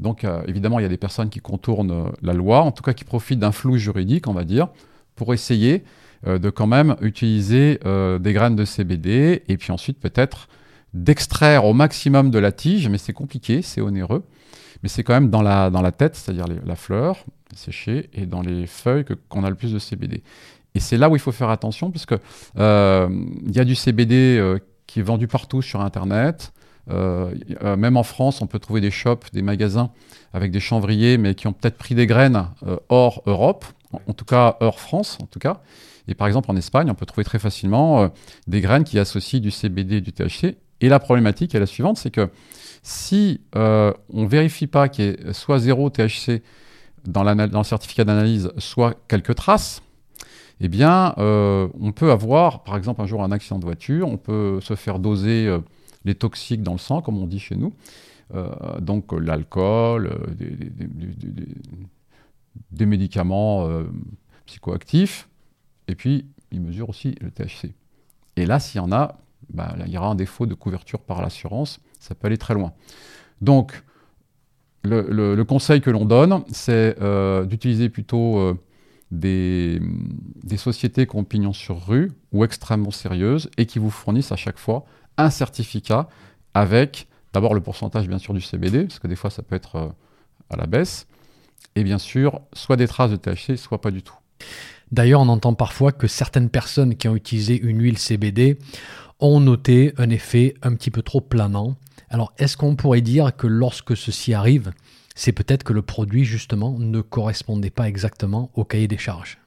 Donc 0.00 0.24
euh, 0.24 0.40
évidemment, 0.46 0.78
il 0.78 0.84
y 0.84 0.86
a 0.86 0.88
des 0.88 0.96
personnes 0.96 1.28
qui 1.28 1.40
contournent 1.40 2.12
la 2.22 2.32
loi, 2.32 2.60
en 2.60 2.72
tout 2.72 2.82
cas 2.82 2.94
qui 2.94 3.04
profitent 3.04 3.40
d'un 3.40 3.52
flou 3.52 3.76
juridique, 3.76 4.28
on 4.28 4.32
va 4.32 4.44
dire, 4.44 4.68
pour 5.14 5.34
essayer 5.34 5.84
de 6.26 6.50
quand 6.50 6.66
même 6.66 6.96
utiliser 7.00 7.78
des 7.84 8.32
graines 8.32 8.56
de 8.56 8.64
CBD 8.64 9.42
et 9.46 9.56
puis 9.56 9.70
ensuite 9.70 10.00
peut-être 10.00 10.48
d'extraire 10.94 11.64
au 11.64 11.74
maximum 11.74 12.30
de 12.30 12.38
la 12.38 12.52
tige, 12.52 12.88
mais 12.88 12.98
c'est 12.98 13.12
compliqué, 13.12 13.62
c'est 13.62 13.80
onéreux. 13.80 14.24
Mais 14.82 14.88
c'est 14.88 15.02
quand 15.02 15.14
même 15.14 15.30
dans 15.30 15.42
la, 15.42 15.70
dans 15.70 15.82
la 15.82 15.92
tête, 15.92 16.14
c'est-à-dire 16.14 16.46
la 16.64 16.76
fleur 16.76 17.24
séchée, 17.54 18.10
et 18.12 18.26
dans 18.26 18.42
les 18.42 18.66
feuilles 18.66 19.04
qu'on 19.28 19.44
a 19.44 19.50
le 19.50 19.56
plus 19.56 19.72
de 19.72 19.78
CBD. 19.78 20.22
Et 20.74 20.80
c'est 20.80 20.96
là 20.96 21.08
où 21.08 21.16
il 21.16 21.18
faut 21.18 21.32
faire 21.32 21.50
attention, 21.50 21.90
puisque 21.90 22.14
euh, 22.58 23.08
il 23.46 23.56
y 23.56 23.60
a 23.60 23.64
du 23.64 23.74
CBD 23.74 24.38
euh, 24.38 24.58
qui 24.86 25.00
est 25.00 25.02
vendu 25.02 25.26
partout 25.26 25.62
sur 25.62 25.80
Internet. 25.80 26.52
Euh, 26.90 27.34
même 27.76 27.96
en 27.96 28.02
France, 28.02 28.40
on 28.40 28.46
peut 28.46 28.58
trouver 28.58 28.80
des 28.80 28.90
shops, 28.90 29.32
des 29.32 29.42
magasins 29.42 29.90
avec 30.32 30.50
des 30.50 30.60
chanvriers, 30.60 31.18
mais 31.18 31.34
qui 31.34 31.46
ont 31.46 31.52
peut-être 31.52 31.76
pris 31.76 31.94
des 31.94 32.06
graines 32.06 32.46
hors 32.88 33.22
Europe, 33.26 33.64
en, 34.06 34.12
tout 34.12 34.24
cas 34.24 34.56
hors 34.60 34.80
France, 34.80 35.18
en 35.20 35.26
tout 35.26 35.38
cas. 35.38 35.60
Et 36.06 36.14
par 36.14 36.26
exemple, 36.26 36.50
en 36.50 36.56
Espagne, 36.56 36.90
on 36.90 36.94
peut 36.94 37.06
trouver 37.06 37.24
très 37.24 37.38
facilement 37.38 38.10
des 38.46 38.60
graines 38.62 38.84
qui 38.84 38.98
associent 38.98 39.40
du 39.40 39.50
CBD 39.50 39.96
et 39.96 40.00
du 40.00 40.12
THC. 40.12 40.56
Et 40.80 40.88
la 40.88 40.98
problématique 40.98 41.54
est 41.54 41.60
la 41.60 41.66
suivante, 41.66 41.98
c'est 41.98 42.10
que 42.10 42.30
si 42.82 43.40
on 43.54 43.92
ne 44.12 44.26
vérifie 44.26 44.66
pas 44.66 44.88
qu'il 44.88 45.04
y 45.04 45.08
ait 45.08 45.32
soit 45.32 45.58
zéro 45.58 45.90
THC 45.90 46.42
dans, 47.04 47.24
le 47.24 47.62
certificat 47.64 48.04
d'analyse, 48.04 48.52
soit 48.58 48.94
quelques 49.08 49.34
traces, 49.34 49.82
eh 50.60 50.68
bien, 50.68 51.14
euh, 51.18 51.68
on 51.80 51.92
peut 51.92 52.10
avoir, 52.10 52.64
par 52.64 52.76
exemple, 52.76 53.00
un 53.00 53.06
jour 53.06 53.22
un 53.22 53.30
accident 53.30 53.58
de 53.58 53.64
voiture, 53.64 54.08
on 54.08 54.16
peut 54.16 54.60
se 54.60 54.74
faire 54.74 54.98
doser 54.98 55.46
euh, 55.46 55.60
les 56.04 56.14
toxiques 56.14 56.62
dans 56.62 56.72
le 56.72 56.78
sang, 56.78 57.00
comme 57.00 57.18
on 57.18 57.26
dit 57.26 57.38
chez 57.38 57.56
nous, 57.56 57.72
euh, 58.34 58.50
donc 58.80 59.12
l'alcool, 59.12 60.18
des, 62.70 62.86
médicaments 62.86 63.68
psychoactifs, 64.46 65.28
et 65.86 65.94
puis 65.94 66.26
il 66.50 66.60
mesure 66.60 66.88
aussi 66.88 67.14
le 67.20 67.30
THC. 67.30 67.72
Et 68.36 68.46
là, 68.46 68.58
s'il 68.58 68.78
y 68.78 68.84
en 68.84 68.90
a, 68.92 69.16
bah, 69.50 69.74
il 69.86 69.92
y 69.92 69.98
aura 69.98 70.08
un 70.08 70.14
défaut 70.14 70.46
de 70.46 70.54
couverture 70.54 71.00
par 71.00 71.22
l'assurance, 71.22 71.80
ça 71.98 72.14
peut 72.14 72.26
aller 72.26 72.38
très 72.38 72.54
loin. 72.54 72.72
Donc, 73.40 73.82
le 74.84 75.42
conseil 75.42 75.80
que 75.80 75.90
l'on 75.90 76.04
donne, 76.04 76.42
c'est 76.50 76.96
d'utiliser 77.46 77.88
plutôt 77.88 78.56
des, 79.10 79.80
sociétés 80.56 81.06
qui 81.06 81.16
ont 81.16 81.24
pignon 81.24 81.52
sur 81.52 81.86
rue 81.86 82.12
ou 82.32 82.44
extrêmement 82.44 82.90
sérieuses 82.90 83.50
et 83.56 83.66
qui 83.66 83.78
vous 83.78 83.90
fournissent 83.90 84.32
à 84.32 84.36
chaque 84.36 84.58
fois 84.58 84.84
un 85.16 85.30
certificat 85.30 86.08
avec 86.54 87.08
d'abord 87.32 87.54
le 87.54 87.60
pourcentage 87.60 88.08
bien 88.08 88.18
sûr 88.18 88.34
du 88.34 88.40
CBD, 88.40 88.84
parce 88.84 88.98
que 88.98 89.06
des 89.06 89.16
fois 89.16 89.30
ça 89.30 89.42
peut 89.42 89.54
être 89.54 89.76
euh, 89.76 89.88
à 90.50 90.56
la 90.56 90.66
baisse, 90.66 91.06
et 91.76 91.84
bien 91.84 91.98
sûr 91.98 92.40
soit 92.52 92.76
des 92.76 92.88
traces 92.88 93.10
de 93.10 93.16
THC, 93.16 93.56
soit 93.56 93.80
pas 93.80 93.90
du 93.90 94.02
tout. 94.02 94.16
D'ailleurs, 94.90 95.20
on 95.20 95.28
entend 95.28 95.52
parfois 95.52 95.92
que 95.92 96.06
certaines 96.06 96.48
personnes 96.48 96.94
qui 96.94 97.08
ont 97.08 97.16
utilisé 97.16 97.60
une 97.60 97.82
huile 97.82 97.98
CBD 97.98 98.58
ont 99.20 99.40
noté 99.40 99.92
un 99.98 100.10
effet 100.10 100.54
un 100.62 100.74
petit 100.74 100.90
peu 100.90 101.02
trop 101.02 101.20
planant. 101.20 101.76
Alors, 102.10 102.32
est-ce 102.38 102.56
qu'on 102.56 102.76
pourrait 102.76 103.00
dire 103.00 103.36
que 103.36 103.46
lorsque 103.46 103.96
ceci 103.96 104.34
arrive, 104.34 104.72
c'est 105.14 105.32
peut-être 105.32 105.64
que 105.64 105.72
le 105.72 105.82
produit, 105.82 106.24
justement, 106.24 106.78
ne 106.78 107.00
correspondait 107.00 107.70
pas 107.70 107.88
exactement 107.88 108.50
au 108.54 108.64
cahier 108.64 108.88
des 108.88 108.98
charges? 108.98 109.38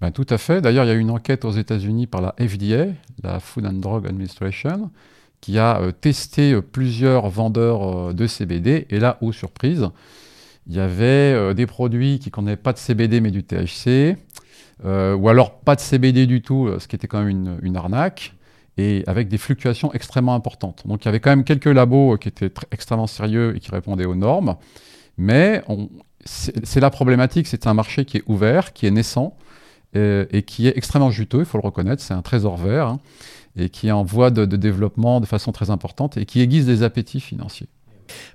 Ben, 0.00 0.12
tout 0.12 0.26
à 0.30 0.38
fait. 0.38 0.60
D'ailleurs, 0.60 0.84
il 0.84 0.88
y 0.88 0.92
a 0.92 0.94
une 0.94 1.10
enquête 1.10 1.44
aux 1.44 1.50
États-Unis 1.50 2.06
par 2.06 2.22
la 2.22 2.34
FDA, 2.38 2.86
la 3.22 3.40
Food 3.40 3.66
and 3.66 3.74
Drug 3.74 4.06
Administration, 4.06 4.90
qui 5.40 5.58
a 5.58 5.80
euh, 5.80 5.92
testé 5.92 6.52
euh, 6.52 6.62
plusieurs 6.62 7.28
vendeurs 7.28 7.82
euh, 7.82 8.12
de 8.12 8.26
CBD. 8.26 8.86
Et 8.90 8.98
là, 8.98 9.18
aux 9.20 9.32
surprises, 9.32 9.88
il 10.66 10.74
y 10.76 10.80
avait 10.80 11.54
des 11.54 11.66
produits 11.66 12.20
qui 12.20 12.30
contenaient 12.30 12.56
pas 12.56 12.72
de 12.72 12.78
CBD 12.78 13.20
mais 13.20 13.32
du 13.32 13.42
THC, 13.42 14.16
ou 14.84 15.28
alors 15.28 15.58
pas 15.60 15.74
de 15.74 15.80
CBD 15.80 16.26
du 16.26 16.42
tout, 16.42 16.70
ce 16.78 16.86
qui 16.86 16.94
était 16.94 17.08
quand 17.08 17.24
même 17.24 17.58
une 17.62 17.76
arnaque 17.76 18.34
et 18.80 19.04
avec 19.06 19.28
des 19.28 19.38
fluctuations 19.38 19.92
extrêmement 19.92 20.34
importantes. 20.34 20.82
Donc 20.86 21.04
il 21.04 21.06
y 21.06 21.08
avait 21.08 21.20
quand 21.20 21.30
même 21.30 21.44
quelques 21.44 21.66
labos 21.66 22.16
qui 22.18 22.28
étaient 22.28 22.52
extrêmement 22.70 23.06
sérieux 23.06 23.54
et 23.56 23.60
qui 23.60 23.70
répondaient 23.70 24.06
aux 24.06 24.14
normes, 24.14 24.56
mais 25.18 25.62
c'est 26.24 26.80
la 26.80 26.90
problématique, 26.90 27.46
c'est 27.46 27.66
un 27.66 27.74
marché 27.74 28.04
qui 28.04 28.18
est 28.18 28.22
ouvert, 28.26 28.72
qui 28.72 28.86
est 28.86 28.90
naissant 28.90 29.36
euh, 29.96 30.24
et 30.30 30.42
qui 30.42 30.66
est 30.66 30.76
extrêmement 30.76 31.10
juteux, 31.10 31.40
il 31.40 31.44
faut 31.44 31.58
le 31.58 31.64
reconnaître, 31.64 32.02
c'est 32.02 32.14
un 32.14 32.22
trésor 32.22 32.56
vert, 32.56 32.86
hein, 32.86 33.00
et 33.56 33.68
qui 33.68 33.88
est 33.88 33.92
en 33.92 34.02
voie 34.02 34.30
de, 34.30 34.44
développement 34.44 35.20
de 35.20 35.26
façon 35.26 35.52
très 35.52 35.70
importante 35.70 36.16
et 36.16 36.24
qui 36.24 36.40
aiguise 36.40 36.66
des 36.66 36.82
appétits 36.82 37.20
financiers. 37.20 37.68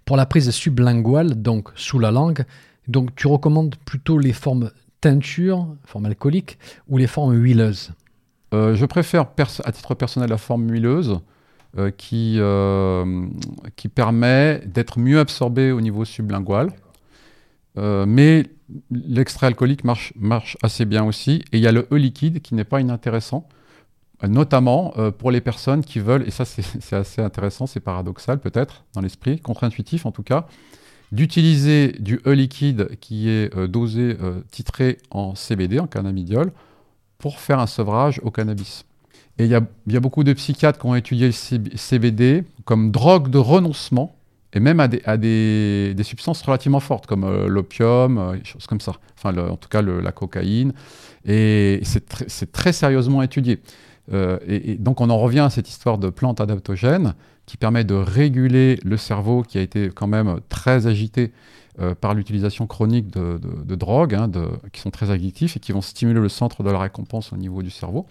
Pour 0.06 0.16
la 0.16 0.26
prise 0.26 0.50
sublinguale, 0.52 1.42
donc 1.42 1.70
sous 1.76 2.00
la 2.00 2.12
langue, 2.12 2.46
donc 2.88 3.16
tu 3.16 3.28
recommandes 3.28 3.76
plutôt 3.86 4.20
les 4.20 4.34
formes 4.34 4.72
teinture, 5.02 5.68
forme 5.86 6.06
alcoolique, 6.06 6.58
ou 6.88 6.98
les 6.98 7.08
formes 7.08 7.36
huileuses? 7.36 7.92
euh, 7.92 8.05
je 8.76 8.86
préfère 8.86 9.26
à 9.64 9.72
titre 9.72 9.96
personnel 9.96 10.30
la 10.30 10.38
forme 10.38 10.70
huileuse 10.70 11.20
euh, 11.78 11.92
qui, 11.92 12.38
euh, 12.40 13.26
qui 13.76 13.90
permet 13.90 14.62
d'être 14.66 14.98
mieux 14.98 15.20
absorbé 15.20 15.74
au 15.74 15.82
niveau 15.82 16.06
sublingual. 16.06 16.72
mais 17.76 18.46
l'extrait 18.90 19.48
alcoolique 19.48 19.84
marche, 19.84 20.14
marche 20.16 20.58
assez 20.64 20.86
bien 20.86 21.04
aussi. 21.04 21.44
Et 21.52 21.58
il 21.58 21.60
y 21.60 21.68
a 21.68 21.74
le 21.74 21.86
E 21.92 21.96
liquide 21.96 22.42
qui 22.42 22.56
n'est 22.56 22.64
pas 22.64 22.80
inintéressant, 22.80 23.50
notamment 24.24 24.94
pour 25.18 25.32
les 25.32 25.42
personnes 25.42 25.84
qui 25.84 26.00
veulent, 26.00 26.26
et 26.26 26.32
ça 26.32 26.46
c'est 26.46 26.96
assez 26.96 27.22
intéressant, 27.22 27.68
c'est 27.68 27.82
paradoxal 27.82 28.40
peut-être 28.40 28.86
dans 28.94 29.02
l'esprit, 29.02 29.42
contre-intuitif 29.42 30.06
en 30.06 30.12
tout 30.12 30.24
cas, 30.24 30.48
d'utiliser 31.12 31.90
du 32.00 32.22
E 32.26 32.32
liquide 32.32 32.98
qui 33.02 33.28
est 33.28 33.54
dosé, 33.68 34.18
titré 34.50 35.00
en 35.12 35.36
CBD, 35.36 35.80
en 35.80 35.88
cannabidiol, 35.88 36.54
pour 37.26 37.40
faire 37.40 37.58
un 37.58 37.66
sevrage 37.66 38.22
au 38.22 38.30
cannabis. 38.30 38.86
Et 39.40 39.46
il 39.46 39.50
y, 39.50 39.56
a, 39.56 40.00
beaucoup 40.00 40.24
de 40.24 40.32
psychiatres 40.32 40.78
qui 40.78 40.86
ont 40.86 40.94
étudié 40.94 41.30
le 41.30 41.76
CBD 41.76 42.44
comme 42.66 42.92
drogue 42.92 43.32
de 43.32 43.40
renoncement, 43.40 44.16
et 44.54 44.60
même 44.60 44.80
à 44.80 45.18
des, 45.18 45.96
substances 46.04 46.44
relativement 46.44 46.80
fortes, 46.80 47.08
comme 47.08 47.24
euh, 47.24 47.48
l'opium, 47.48 48.20
euh, 48.20 48.38
choses 48.44 48.68
comme 48.68 48.80
ça. 48.80 48.92
Enfin, 49.18 49.36
en 49.36 49.56
tout 49.56 49.70
cas, 49.70 49.82
la 49.82 50.12
cocaïne. 50.12 50.74
Et 51.26 51.82
c'est 51.84 52.52
très 52.52 52.74
sérieusement 52.74 53.24
étudié. 53.24 53.60
Euh, 54.14 54.38
et, 54.46 54.76
donc, 54.76 55.02
on 55.02 55.10
en 55.10 55.18
revient 55.18 55.40
à 55.40 55.50
cette 55.50 55.68
histoire 55.68 55.98
de 55.98 56.12
plante 56.12 56.40
adaptogène 56.42 57.16
qui 57.48 57.58
permet 57.58 57.86
de 57.86 57.96
réguler 57.96 58.80
le 58.84 58.98
cerveau 58.98 59.42
qui 59.42 59.58
a 59.58 59.62
été 59.62 59.90
quand 59.90 60.06
même 60.06 60.42
très 60.48 60.86
agité 60.86 61.32
euh, 61.82 61.94
par 61.94 62.14
l'utilisation 62.14 62.68
chronique 62.68 63.12
de, 63.12 63.76
drogues 63.76 64.16
hein, 64.16 64.32
qui 64.72 64.80
sont 64.80 64.92
très 64.92 65.12
addictifs 65.12 65.58
et 65.58 65.60
qui 65.60 65.74
vont 65.74 65.82
stimuler 65.82 66.22
le 66.22 66.30
centre 66.30 66.64
de 66.64 66.72
la 66.72 66.80
récompense 66.80 67.34
au 67.34 67.38
niveau 67.38 67.62
du 67.62 67.70
cerveau. 67.70 68.06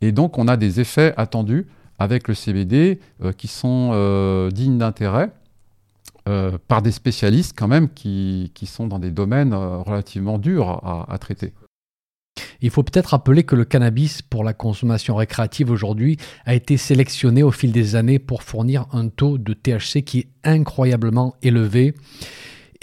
Et 0.00 0.10
donc, 0.10 0.38
on 0.38 0.48
a 0.48 0.56
des 0.56 0.80
effets 0.80 1.12
attendus 1.18 1.66
avec 1.98 2.28
le 2.28 2.34
CBD 2.34 3.00
euh, 3.22 3.32
qui 3.32 3.46
sont 3.46 3.90
euh, 3.92 4.50
dignes 4.50 4.78
d'intérêt. 4.78 5.30
par 6.68 6.80
des 6.80 6.92
spécialistes 6.92 7.54
quand 7.54 7.68
même 7.68 7.90
qui, 7.90 8.50
sont 8.64 8.86
dans 8.86 8.98
des 8.98 9.10
domaines 9.10 9.52
relativement 9.52 10.38
durs 10.38 10.80
à, 11.08 11.18
traiter. 11.18 11.52
Il 12.62 12.70
faut 12.70 12.82
peut-être 12.82 13.08
rappeler 13.08 13.44
que 13.44 13.54
le 13.54 13.66
cannabis 13.66 14.22
pour 14.22 14.44
la 14.44 14.54
consommation 14.54 15.16
récréative 15.16 15.70
aujourd'hui 15.70 16.16
a 16.46 16.54
été 16.54 16.78
sélectionné 16.78 17.42
au 17.42 17.50
fil 17.50 17.70
des 17.72 17.96
années 17.96 18.18
pour 18.18 18.42
fournir 18.42 18.86
un 18.92 19.08
taux 19.08 19.36
de 19.36 19.52
THC 19.52 20.02
qui 20.02 20.20
est 20.20 20.28
incroyablement 20.44 21.36
élevé 21.42 21.94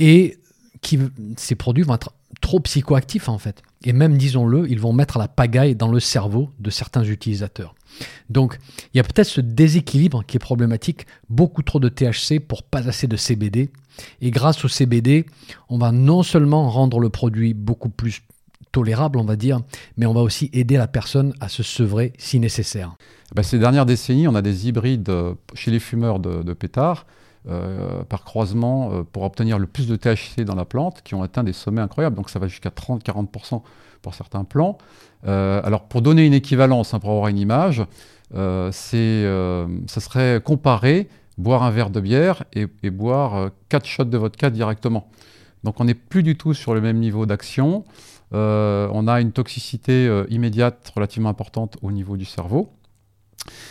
et 0.02 0.40
qui, 0.82 1.00
ces 1.38 1.56
produits 1.56 1.84
vont 1.84 1.94
être 1.94 2.12
trop 2.42 2.60
psychoactifs 2.60 3.30
en 3.30 3.38
fait. 3.38 3.62
Et 3.84 3.94
même, 3.94 4.18
disons-le, 4.18 4.70
ils 4.70 4.80
vont 4.80 4.94
mettre 4.94 5.20
la 5.20 5.28
pagaille 5.28 5.76
dans 5.76 5.88
le 5.88 6.00
cerveau 6.00 6.50
de 6.60 6.70
certains 6.70 7.04
utilisateurs. 7.04 7.76
Donc, 8.30 8.58
il 8.94 8.98
y 8.98 9.00
a 9.00 9.04
peut-être 9.04 9.28
ce 9.28 9.42
déséquilibre 9.42 10.24
qui 10.26 10.38
est 10.38 10.40
problématique, 10.40 11.06
beaucoup 11.30 11.62
trop 11.62 11.80
de 11.80 11.88
THC 11.88 12.40
pour 12.40 12.64
pas 12.64 12.88
assez 12.88 13.08
de 13.08 13.16
CBD. 13.16 13.70
Et 14.22 14.32
grâce 14.32 14.64
au 14.66 14.68
CBD, 14.68 15.26
on 15.70 15.78
va 15.78 15.92
non 15.92 16.24
seulement 16.24 16.70
rendre 16.70 17.00
le 17.00 17.10
produit 17.10 17.54
beaucoup 17.54 17.90
plus 17.90 18.22
tolérable, 18.72 19.20
on 19.20 19.26
va 19.26 19.36
dire, 19.36 19.60
mais 19.98 20.06
on 20.06 20.14
va 20.14 20.22
aussi 20.22 20.50
aider 20.54 20.78
la 20.78 20.88
personne 20.88 21.34
à 21.42 21.50
se 21.50 21.62
sevrer 21.62 22.14
si 22.18 22.40
nécessaire. 22.40 22.96
Bah, 23.36 23.44
ces 23.44 23.60
dernières 23.60 23.86
décennies, 23.86 24.28
on 24.28 24.36
a 24.36 24.42
des 24.42 24.68
hybrides 24.68 25.10
euh, 25.10 25.34
chez 25.54 25.72
les 25.72 25.80
fumeurs 25.80 26.20
de, 26.20 26.42
de 26.42 26.54
pétards 26.54 27.06
euh, 27.49 28.04
par 28.04 28.23
croisement 28.23 28.91
euh, 28.91 29.04
pour 29.04 29.23
obtenir 29.23 29.58
le 29.58 29.65
plus 29.65 29.88
de 29.88 29.95
THC 29.95 30.41
dans 30.45 30.54
la 30.54 30.63
plante 30.63 31.01
qui 31.01 31.15
ont 31.15 31.23
atteint 31.23 31.43
des 31.43 31.54
sommets 31.54 31.82
incroyables. 31.82 32.15
Donc 32.15 32.30
ça 32.30 32.38
va 32.38 32.47
jusqu'à 32.47 32.69
30-40% 32.69 33.63
pour 34.04 34.13
certains 34.13 34.43
plants. 34.43 34.77
Euh, 35.25 35.60
alors 35.63 35.88
pour 35.88 36.04
donner 36.04 36.23
une 36.23 36.36
équivalence, 36.36 36.93
hein, 36.93 36.99
pour 36.99 37.10
avoir 37.10 37.30
une 37.30 37.39
image, 37.39 37.84
ça 38.32 38.71
serait 38.71 40.39
comparer 40.45 41.10
boire 41.39 41.63
un 41.63 41.71
verre 41.71 41.89
de 41.89 41.99
bière 41.99 42.43
et, 42.54 42.67
boire 42.91 43.49
4 43.69 43.88
shots 43.88 44.04
de 44.04 44.19
vodka 44.19 44.51
directement. 44.51 45.10
Donc 45.63 45.80
on 45.80 45.86
n'est 45.86 45.95
plus 45.95 46.21
du 46.21 46.38
tout 46.38 46.54
sur 46.54 46.75
le 46.75 46.82
même 46.82 46.99
niveau 46.99 47.25
d'action. 47.25 47.86
On 48.34 49.08
a 49.08 49.19
une 49.19 49.32
toxicité 49.32 50.25
immédiate 50.30 50.91
relativement 50.95 51.30
importante 51.30 51.77
au 51.82 51.91
niveau 51.91 52.17
du 52.17 52.25
cerveau. 52.25 52.69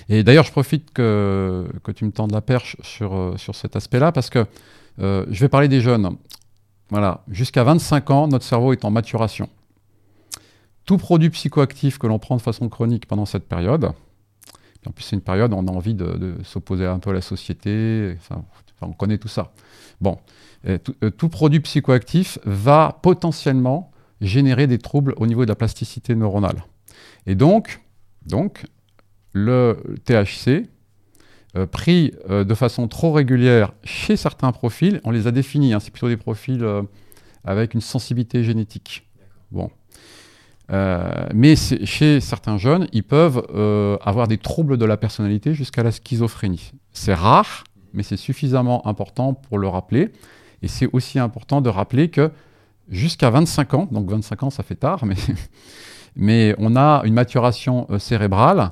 Et 0.09 0.25
d'ailleurs, 0.25 0.45
je 0.45 0.53
profite 0.53 0.93
que, 0.93 1.67
tu 1.95 2.05
me 2.05 2.11
tendes 2.11 2.33
la 2.33 2.41
perche 2.41 2.77
sur, 2.83 3.15
euh, 3.15 3.37
sur 3.37 3.55
cet 3.55 3.77
aspect-là, 3.77 4.13
parce 4.13 4.31
que 4.31 4.47
je 4.99 5.41
vais 5.41 5.49
parler 5.49 5.69
des 5.69 5.81
jeunes. 5.81 6.17
Voilà, 6.91 7.25
jusqu'à 7.31 7.65
25 7.65 8.11
ans, 8.11 8.29
notre 8.29 8.45
cerveau 8.45 8.73
est 8.73 8.85
en 8.85 8.91
maturation. 8.91 9.49
Tout 10.85 10.99
produit 10.99 11.31
psychoactif 11.31 11.99
que 11.99 12.07
l'on 12.07 12.19
prend 12.19 12.37
de 12.37 12.43
façon 12.43 12.69
chronique 12.69 13.07
pendant 13.07 13.25
cette 13.25 13.49
période, 13.49 13.93
en 14.87 14.91
plus 14.91 15.05
c'est 15.05 15.17
une 15.17 15.23
période 15.23 15.55
où 15.55 15.57
on 15.57 15.67
a 15.69 15.71
envie 15.71 15.95
de, 15.95 16.37
s'opposer 16.43 16.85
un 16.85 16.99
peu 16.99 17.11
à 17.11 17.13
la 17.13 17.21
société, 17.21 18.17
on 18.83 18.93
connaît 18.93 19.19
tout 19.19 19.29
ça. 19.29 19.53
Bon, 20.01 20.19
tout, 20.85 20.95
tout, 21.17 21.29
produit 21.29 21.61
psychoactif 21.61 22.39
va 22.45 22.99
potentiellement 23.03 23.93
générer 24.21 24.67
des 24.67 24.79
troubles 24.79 25.15
au 25.17 25.27
niveau 25.27 25.45
de 25.45 25.49
la 25.49 25.55
plasticité 25.57 26.15
neuronale. 26.15 26.65
Et 27.27 27.35
donc, 27.35 27.81
donc 28.27 28.65
le 29.33 29.83
THC, 30.05 30.69
euh, 31.57 31.67
pris 31.67 32.15
euh, 32.31 32.45
de 32.45 32.55
façon 32.55 32.87
trop 32.87 33.11
régulière 33.11 33.73
chez 33.83 34.15
certains 34.17 34.53
profils, 34.53 35.01
on 35.03 35.11
les 35.11 35.27
a 35.27 35.33
définis, 35.33 35.73
hein, 35.73 35.81
c'est 35.81 35.91
plutôt 35.91 36.07
des 36.07 36.17
profils 36.17 36.63
euh, 36.63 36.83
avec 37.43 37.75
une 37.75 37.81
sensibilité 37.81 38.45
génétique. 38.45 39.09
Bon. 39.51 39.69
mais 41.35 41.57
chez 41.57 42.21
certains 42.21 42.57
jeunes, 42.57 42.87
ils 42.93 43.03
peuvent 43.03 43.45
avoir 44.01 44.29
des 44.29 44.39
troubles 44.39 44.77
de 44.77 44.85
la 44.85 44.97
personnalité 44.97 45.55
jusqu'à 45.55 45.83
la 45.83 45.91
schizophrénie. 45.91 46.71
C'est 46.93 47.15
rare, 47.15 47.65
mais 47.93 48.05
c'est 48.05 48.17
suffisamment 48.17 48.87
important 48.87 49.35
pour 49.35 49.59
le 49.59 49.67
rappeler. 49.67 50.13
Et 50.63 50.69
c'est 50.69 50.89
aussi 50.93 51.19
important 51.19 51.61
de 51.61 51.69
rappeler 51.69 52.11
que 52.11 52.31
jusqu'à 52.89 53.31
25 53.31 53.75
ans, 53.75 53.89
donc 53.91 54.09
25 54.09 54.45
ans 54.45 54.51
ça 54.51 54.63
fait 54.63 54.77
tard, 54.77 55.05
mais, 55.05 55.17
mais 56.15 56.55
on 56.59 56.77
a 56.77 57.03
une 57.05 57.15
maturation 57.15 57.89
cérébrale, 57.99 58.71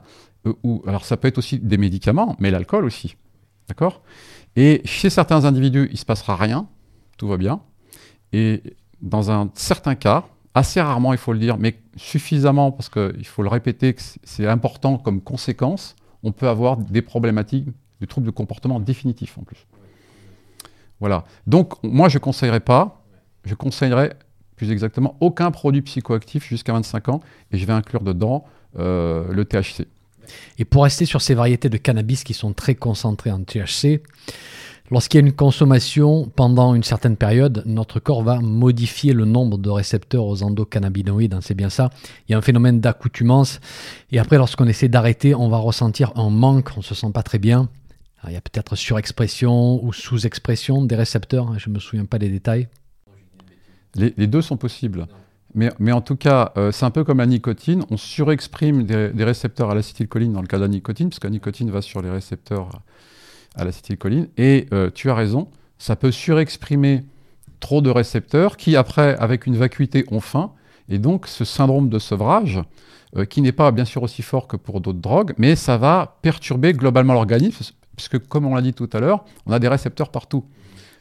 euh, 0.64 0.78
alors 0.86 1.04
ça 1.04 1.16
peut 1.16 1.28
être 1.28 1.38
aussi 1.38 1.58
des 1.58 1.78
médicaments, 1.78 2.36
mais 2.38 2.50
l'alcool 2.50 2.84
aussi. 2.84 3.16
D'accord? 3.68 4.02
Et 4.56 4.82
chez 4.84 5.10
certains 5.10 5.44
individus, 5.44 5.88
il 5.92 5.98
se 5.98 6.04
passera 6.04 6.36
rien, 6.36 6.66
tout 7.16 7.28
va 7.28 7.36
bien. 7.36 7.60
Et 8.32 8.62
dans 9.00 9.30
un 9.30 9.50
certain 9.54 9.94
cas, 9.94 10.24
assez 10.54 10.80
rarement 10.80 11.12
il 11.12 11.18
faut 11.18 11.32
le 11.32 11.38
dire, 11.38 11.58
mais 11.58 11.78
suffisamment 11.96 12.72
parce 12.72 12.88
qu'il 12.88 13.26
faut 13.26 13.42
le 13.42 13.48
répéter 13.48 13.94
que 13.94 14.02
c'est 14.24 14.46
important 14.46 14.98
comme 14.98 15.20
conséquence, 15.20 15.96
on 16.22 16.32
peut 16.32 16.48
avoir 16.48 16.76
des 16.76 17.02
problématiques, 17.02 17.68
des 18.00 18.06
troubles 18.06 18.26
de 18.26 18.32
comportement 18.32 18.80
définitifs 18.80 19.38
en 19.38 19.42
plus. 19.42 19.66
Voilà. 21.00 21.24
Donc 21.46 21.74
moi 21.84 22.08
je 22.08 22.16
ne 22.16 22.20
conseillerais 22.20 22.60
pas 22.60 22.98
je 23.44 23.54
conseillerais 23.54 24.16
plus 24.56 24.70
exactement 24.70 25.16
aucun 25.20 25.50
produit 25.50 25.82
psychoactif 25.82 26.46
jusqu'à 26.46 26.72
25 26.72 27.08
ans 27.08 27.20
et 27.52 27.58
je 27.58 27.64
vais 27.64 27.72
inclure 27.72 28.02
dedans 28.02 28.44
euh, 28.78 29.32
le 29.32 29.44
THC. 29.44 29.86
Et 30.58 30.64
pour 30.64 30.84
rester 30.84 31.04
sur 31.04 31.22
ces 31.22 31.34
variétés 31.34 31.68
de 31.68 31.76
cannabis 31.76 32.24
qui 32.24 32.34
sont 32.34 32.52
très 32.52 32.74
concentrées 32.74 33.30
en 33.30 33.42
THC, 33.42 34.02
lorsqu'il 34.90 35.20
y 35.20 35.22
a 35.22 35.26
une 35.26 35.32
consommation 35.32 36.30
pendant 36.34 36.74
une 36.74 36.82
certaine 36.82 37.16
période, 37.16 37.62
notre 37.66 38.00
corps 38.00 38.22
va 38.22 38.40
modifier 38.40 39.12
le 39.12 39.24
nombre 39.24 39.58
de 39.58 39.70
récepteurs 39.70 40.24
aux 40.24 40.42
endocannabinoïdes, 40.42 41.34
hein, 41.34 41.40
c'est 41.42 41.54
bien 41.54 41.70
ça. 41.70 41.90
Il 42.28 42.32
y 42.32 42.34
a 42.34 42.38
un 42.38 42.42
phénomène 42.42 42.80
d'accoutumance 42.80 43.60
et 44.10 44.18
après 44.18 44.36
lorsqu'on 44.36 44.66
essaie 44.66 44.88
d'arrêter, 44.88 45.34
on 45.34 45.48
va 45.48 45.58
ressentir 45.58 46.12
un 46.16 46.30
manque, 46.30 46.70
on 46.76 46.80
ne 46.80 46.84
se 46.84 46.94
sent 46.94 47.10
pas 47.12 47.22
très 47.22 47.38
bien. 47.38 47.68
il 48.26 48.32
y 48.32 48.36
a 48.36 48.40
peut-être 48.40 48.76
surexpression 48.76 49.84
ou 49.84 49.92
sous-expression 49.92 50.84
des 50.84 50.96
récepteurs, 50.96 51.48
hein, 51.48 51.56
je 51.58 51.68
ne 51.68 51.74
me 51.74 51.80
souviens 51.80 52.04
pas 52.04 52.18
des 52.18 52.28
détails. 52.28 52.68
Les, 53.94 54.26
deux 54.26 54.42
sont 54.42 54.56
possibles. 54.56 55.06
Mais, 55.54 55.92
en 55.92 56.00
tout 56.00 56.16
cas, 56.16 56.52
euh, 56.56 56.72
c'est 56.72 56.84
un 56.84 56.90
peu 56.90 57.04
comme 57.04 57.18
la 57.18 57.26
nicotine. 57.26 57.82
On 57.90 57.96
surexprime 57.96 58.84
des, 58.84 59.24
récepteurs 59.24 59.70
à 59.70 59.74
l'acétylcholine 59.74 60.32
dans 60.32 60.42
le 60.42 60.46
cas 60.46 60.58
de 60.58 60.62
la 60.62 60.68
nicotine, 60.68 61.08
puisque 61.08 61.24
la 61.24 61.30
nicotine 61.30 61.70
va 61.70 61.80
sur 61.80 62.02
les 62.02 62.10
récepteurs 62.10 62.68
à 63.54 63.64
l'acétylcholine. 63.64 64.28
Et 64.36 64.66
euh, 64.72 64.90
tu 64.94 65.10
as 65.10 65.14
raison, 65.14 65.48
ça 65.78 65.96
peut 65.96 66.12
surexprimer 66.12 67.04
trop 67.60 67.80
de 67.80 67.90
récepteurs 67.90 68.56
qui, 68.56 68.76
après, 68.76 69.16
avec 69.16 69.46
une 69.46 69.56
vacuité, 69.56 70.04
ont 70.10 70.20
faim. 70.20 70.52
Et 70.88 70.98
donc, 70.98 71.26
ce 71.26 71.44
syndrome 71.44 71.88
de 71.88 71.98
sevrage, 71.98 72.62
euh, 73.16 73.24
qui 73.24 73.40
n'est 73.40 73.52
pas 73.52 73.70
bien 73.72 73.86
sûr 73.86 74.02
aussi 74.02 74.22
fort 74.22 74.48
que 74.48 74.56
pour 74.56 74.80
d'autres 74.80 75.00
drogues, 75.00 75.34
mais 75.38 75.56
ça 75.56 75.78
va 75.78 76.18
perturber 76.20 76.74
globalement 76.74 77.14
l'organisme, 77.14 77.64
puisque, 77.96 78.18
comme 78.28 78.46
on 78.46 78.54
l'a 78.54 78.62
dit 78.62 78.74
tout 78.74 78.88
à 78.92 79.00
l'heure, 79.00 79.24
on 79.46 79.52
a 79.52 79.58
des 79.58 79.68
récepteurs 79.68 80.10
partout. 80.10 80.44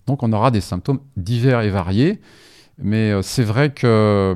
Donc, 0.08 0.24
on 0.24 0.32
aura 0.32 0.52
des 0.52 0.62
symptômes 0.62 1.00
divers 1.18 1.62
et 1.62 1.70
variés. 1.70 2.22
Mais 2.78 3.12
euh, 3.12 3.22
c'est 3.22 3.44
vrai 3.44 3.72
que 3.72 4.36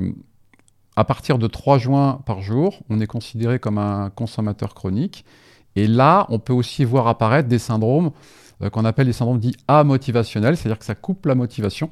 à 0.96 1.04
partir 1.04 1.38
de 1.38 1.46
3 1.46 1.78
joints 1.78 2.20
par 2.26 2.42
jour, 2.42 2.80
on 2.90 3.00
est 3.00 3.06
considéré 3.06 3.58
comme 3.58 3.78
un 3.78 4.10
consommateur 4.10 4.74
chronique. 4.74 5.24
Et 5.74 5.86
là, 5.86 6.26
on 6.28 6.38
peut 6.38 6.52
aussi 6.52 6.84
voir 6.84 7.08
apparaître 7.08 7.48
des 7.48 7.58
syndromes 7.58 8.10
euh, 8.62 8.70
qu'on 8.70 8.84
appelle 8.84 9.06
des 9.06 9.12
syndromes 9.12 9.38
dits 9.38 9.56
amotivationnels, 9.68 10.56
c'est-à-dire 10.56 10.78
que 10.78 10.84
ça 10.84 10.94
coupe 10.94 11.26
la 11.26 11.34
motivation. 11.34 11.90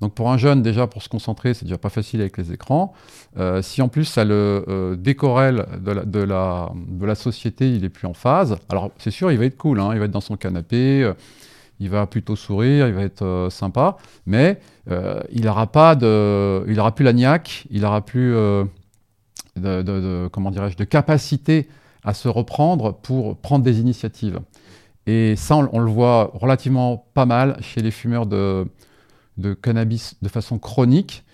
Donc 0.00 0.12
pour 0.12 0.30
un 0.30 0.36
jeune, 0.36 0.60
déjà 0.60 0.86
pour 0.86 1.02
se 1.02 1.08
concentrer, 1.08 1.54
c'est 1.54 1.64
déjà 1.64 1.78
pas 1.78 1.88
facile 1.88 2.20
avec 2.20 2.36
les 2.36 2.52
écrans. 2.52 2.92
Euh, 3.38 3.62
si 3.62 3.80
en 3.80 3.88
plus 3.88 4.04
ça 4.04 4.24
le 4.24 4.64
la, 4.66 6.04
de 6.04 7.04
la, 7.04 7.14
société, 7.14 7.72
il 7.72 7.84
est 7.84 7.88
plus 7.88 8.06
en 8.06 8.12
phase. 8.12 8.58
Alors 8.68 8.90
c'est 8.98 9.12
sûr, 9.12 9.32
il 9.32 9.38
va 9.38 9.46
être 9.46 9.56
cool, 9.56 9.80
hein, 9.80 9.90
il 9.94 10.00
va 10.00 10.04
être 10.04 10.10
dans 10.10 10.20
son 10.20 10.36
canapé, 10.36 11.10
il 11.80 11.90
va 11.90 12.06
plutôt 12.06 12.36
sourire, 12.36 12.86
il 12.88 12.94
va 12.94 13.02
être 13.02 13.22
euh, 13.22 13.50
sympa, 13.50 13.96
mais 14.26 14.60
euh, 14.90 15.20
il 15.32 15.44
n'aura 15.44 15.66
pas 15.66 15.94
de, 15.94 16.64
il 16.68 16.78
aura 16.78 16.94
plus 16.94 17.04
la 17.04 17.12
niaque, 17.12 17.66
il 17.70 17.82
n'aura 17.82 18.04
plus 18.04 18.34
euh, 18.34 18.64
de, 19.56 20.28
comment 20.32 20.50
dirais-je, 20.50 20.76
de 20.76 20.84
capacité 20.84 21.68
à 22.04 22.14
se 22.14 22.28
reprendre 22.28 22.94
pour 22.94 23.36
prendre 23.36 23.64
des 23.64 23.80
initiatives. 23.80 24.40
Et 25.06 25.36
ça, 25.36 25.56
on, 25.56 25.78
le 25.78 25.90
voit 25.90 26.30
relativement 26.34 27.06
pas 27.12 27.26
mal 27.26 27.58
chez 27.60 27.82
les 27.82 27.90
fumeurs 27.90 28.26
de, 28.26 28.66
de 29.36 29.52
cannabis 29.52 30.16
de 30.22 30.28
façon 30.28 30.58
chronique. 30.58 31.24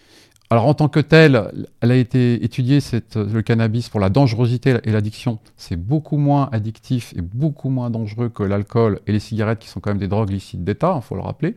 Alors 0.52 0.66
en 0.66 0.74
tant 0.74 0.88
que 0.88 0.98
tel, 0.98 1.68
elle 1.80 1.92
a 1.92 1.94
été 1.94 2.44
étudiée, 2.44 2.80
cette, 2.80 3.14
le 3.14 3.40
cannabis, 3.40 3.88
pour 3.88 4.00
la 4.00 4.10
dangerosité 4.10 4.78
et 4.82 4.90
l'addiction. 4.90 5.38
C'est 5.56 5.76
beaucoup 5.76 6.16
moins 6.16 6.48
addictif 6.50 7.14
et 7.16 7.22
beaucoup 7.22 7.68
moins 7.68 7.88
dangereux 7.88 8.30
que 8.30 8.42
l'alcool 8.42 8.98
et 9.06 9.12
les 9.12 9.20
cigarettes, 9.20 9.60
qui 9.60 9.68
sont 9.68 9.78
quand 9.78 9.90
même 9.90 10.00
des 10.00 10.08
drogues 10.08 10.30
licites 10.30 10.64
d'État, 10.64 10.94
il 10.94 10.98
hein, 10.98 11.00
faut 11.02 11.14
le 11.14 11.20
rappeler. 11.20 11.56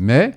Mais 0.00 0.32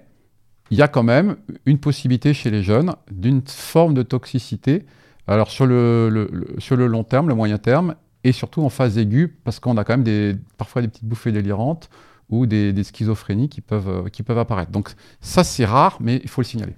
il 0.69 0.77
y 0.77 0.83
a 0.83 0.87
quand 0.87 1.01
même 1.01 1.37
une 1.65 1.79
possibilité 1.79 2.35
chez 2.35 2.51
les 2.51 2.61
jeunes 2.61 2.93
d'une 3.09 3.41
forme 3.47 3.95
de 3.95 4.03
toxicité, 4.03 4.85
alors 5.25 5.49
sur 5.49 5.65
le, 5.65 6.55
sur 6.59 6.75
le 6.75 6.85
long 6.85 7.03
terme, 7.03 7.27
le 7.27 7.33
moyen 7.33 7.57
terme, 7.57 7.95
et 8.23 8.33
surtout 8.33 8.61
en 8.61 8.69
phase 8.69 8.99
aiguë, 8.99 9.35
parce 9.43 9.59
qu'on 9.59 9.77
a 9.77 9.83
quand 9.83 9.93
même 9.93 10.03
des, 10.03 10.35
parfois 10.57 10.83
des 10.83 10.89
petites 10.89 11.05
bouffées 11.05 11.31
délirantes 11.31 11.89
ou 12.29 12.45
des, 12.45 12.71
des 12.71 12.83
schizophrénies 12.83 13.49
qui 13.49 13.61
peuvent, 13.61 14.11
qui 14.11 14.21
peuvent 14.21 14.37
apparaître. 14.37 14.69
Donc 14.71 14.91
ça, 15.21 15.43
c'est 15.43 15.65
rare, 15.65 15.97
mais 16.01 16.21
il 16.23 16.29
faut 16.29 16.41
le 16.41 16.45
signaler. 16.45 16.75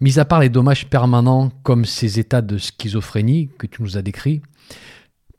Mis 0.00 0.18
à 0.18 0.24
part 0.24 0.40
les 0.40 0.48
dommages 0.48 0.88
permanents 0.88 1.50
comme 1.62 1.84
ces 1.84 2.18
états 2.18 2.42
de 2.42 2.58
schizophrénie 2.58 3.50
que 3.58 3.66
tu 3.66 3.82
nous 3.82 3.96
as 3.96 4.02
décrits, 4.02 4.42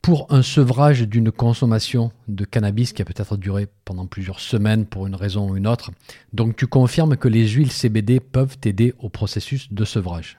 pour 0.04 0.26
un 0.28 0.42
sevrage 0.42 1.08
d'une 1.08 1.32
consommation 1.32 2.12
de 2.28 2.44
cannabis 2.44 2.92
qui 2.92 3.00
a 3.00 3.06
peut-être 3.06 3.38
duré 3.38 3.68
pendant 3.86 4.06
plusieurs 4.06 4.38
semaines 4.38 4.84
pour 4.84 5.06
une 5.06 5.14
raison 5.14 5.50
ou 5.50 5.56
une 5.56 5.66
autre, 5.66 5.92
donc 6.34 6.56
tu 6.56 6.66
confirmes 6.66 7.16
que 7.16 7.26
les 7.26 7.48
huiles 7.48 7.72
CBD 7.72 8.20
peuvent 8.20 8.58
aider 8.64 8.92
au 8.98 9.08
processus 9.08 9.72
de 9.72 9.84
sevrage 9.86 10.38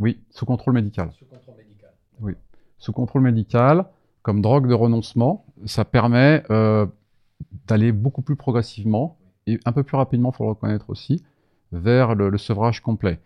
Oui, 0.00 0.18
sous 0.30 0.46
contrôle 0.46 0.74
médical. 0.74 1.12
Sous 1.16 1.26
contrôle 1.26 1.54
médical. 1.58 1.90
Oui, 2.20 2.32
sous 2.78 2.92
contrôle 2.92 3.22
médical, 3.22 3.84
comme 4.22 4.42
drogue 4.42 4.68
de 4.68 4.74
renoncement, 4.74 5.44
ça 5.64 5.84
permet 5.84 6.42
euh, 6.50 6.86
d'aller 7.68 7.92
beaucoup 7.92 8.22
plus 8.22 8.34
progressivement 8.34 9.16
et 9.46 9.60
un 9.64 9.72
peu 9.72 9.84
plus 9.84 9.96
rapidement, 9.96 10.30
il 10.32 10.36
faut 10.36 10.44
le 10.44 10.50
reconnaître 10.50 10.90
aussi, 10.90 11.22
vers 11.74 12.14
le, 12.14 12.36
sevrage 12.38 12.80
complet. 12.80 13.18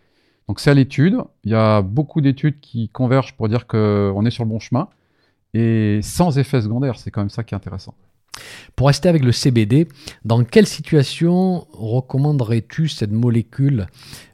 Donc 0.47 0.59
c'est 0.59 0.71
à 0.71 0.73
l'étude. 0.73 1.17
Il 1.43 1.51
y 1.51 1.55
a 1.55 1.81
beaucoup 1.81 2.21
d'études 2.21 2.59
qui 2.59 2.89
convergent 2.89 3.35
pour 3.35 3.49
dire 3.49 3.67
qu'on 3.67 4.25
est 4.25 4.31
sur 4.31 4.43
le 4.43 4.49
bon 4.49 4.59
chemin 4.59 4.87
et 5.53 5.99
sans 6.01 6.37
effet 6.37 6.61
secondaire. 6.61 6.97
C'est 6.97 7.11
quand 7.11 7.21
même 7.21 7.29
ça 7.29 7.43
qui 7.43 7.53
est 7.53 7.57
intéressant. 7.57 7.93
Pour 8.75 8.87
rester 8.87 9.09
avec 9.09 9.23
le 9.23 9.31
CBD, 9.31 9.87
dans 10.23 10.43
quelle 10.43 10.65
situation 10.65 11.67
recommanderais-tu 11.73 12.87
cette 12.87 13.11
molécule? 13.11 13.87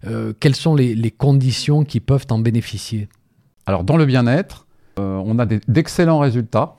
Euh, 0.05 0.33
Quelles 0.39 0.55
sont 0.55 0.75
les, 0.75 1.11
conditions 1.11 1.83
qui 1.83 1.99
peuvent 1.99 2.27
en 2.29 2.39
bénéficier? 2.39 3.09
Alors 3.65 3.83
dans 3.83 3.97
le 3.97 4.05
bien-être, 4.05 4.67
euh, 4.99 5.21
on 5.25 5.39
a 5.39 5.45
d'excellents 5.45 6.19
résultats. 6.19 6.75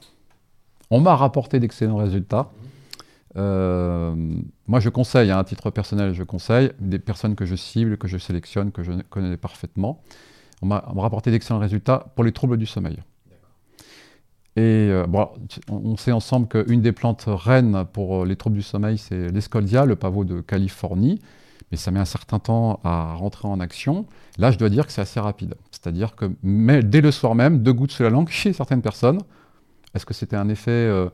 On 0.90 1.00
m'a 1.00 1.16
rapporté 1.16 1.58
d'excellents 1.58 1.96
résultats. 1.96 2.50
Euh, 3.36 4.14
moi, 4.66 4.80
je 4.80 4.88
conseille, 4.88 5.30
hein, 5.30 5.38
à 5.38 5.44
titre 5.44 5.70
personnel, 5.70 6.14
je 6.14 6.22
conseille 6.22 6.72
des 6.80 6.98
personnes 6.98 7.34
que 7.34 7.44
je 7.44 7.54
cible, 7.54 7.98
que 7.98 8.08
je 8.08 8.18
sélectionne, 8.18 8.72
que 8.72 8.82
je 8.82 8.92
connais 9.10 9.36
parfaitement. 9.36 10.02
On 10.62 10.66
m'a 10.66 10.82
rapporté 10.96 11.30
d'excellents 11.30 11.60
résultats 11.60 12.06
pour 12.14 12.24
les 12.24 12.32
troubles 12.32 12.56
du 12.56 12.66
sommeil. 12.66 12.98
Et 14.56 14.88
euh, 14.90 15.06
bon, 15.06 15.28
on 15.68 15.98
sait 15.98 16.12
ensemble 16.12 16.48
qu'une 16.48 16.80
des 16.80 16.92
plantes 16.92 17.24
reines 17.26 17.84
pour 17.92 18.24
les 18.24 18.36
troubles 18.36 18.56
du 18.56 18.62
sommeil, 18.62 18.96
c'est 18.96 19.30
l'escoldia, 19.30 19.84
le 19.84 19.96
pavot 19.96 20.24
de 20.24 20.40
Californie. 20.40 21.20
mais 21.70 21.76
ça 21.76 21.90
met 21.90 22.00
un 22.00 22.06
certain 22.06 22.38
temps 22.38 22.80
à 22.82 23.14
rentrer 23.14 23.48
en 23.48 23.60
action. 23.60 24.06
Là, 24.38 24.50
je 24.50 24.56
dois 24.56 24.70
dire 24.70 24.86
que 24.86 24.92
c'est 24.92 25.02
assez 25.02 25.20
rapide. 25.20 25.56
C'est-à-dire 25.70 26.16
que 26.16 26.30
dès 26.80 27.02
le 27.02 27.10
soir 27.10 27.34
même, 27.34 27.62
deux 27.62 27.74
gouttes 27.74 27.92
sur 27.92 28.04
la 28.04 28.10
langue 28.10 28.28
chez 28.30 28.54
certaines 28.54 28.82
personnes. 28.82 29.20
Est-ce 29.94 30.06
que 30.06 30.14
c'était 30.14 30.36
un 30.36 30.48
effet 30.48 30.70
euh, 30.70 31.06
euh, 31.06 31.10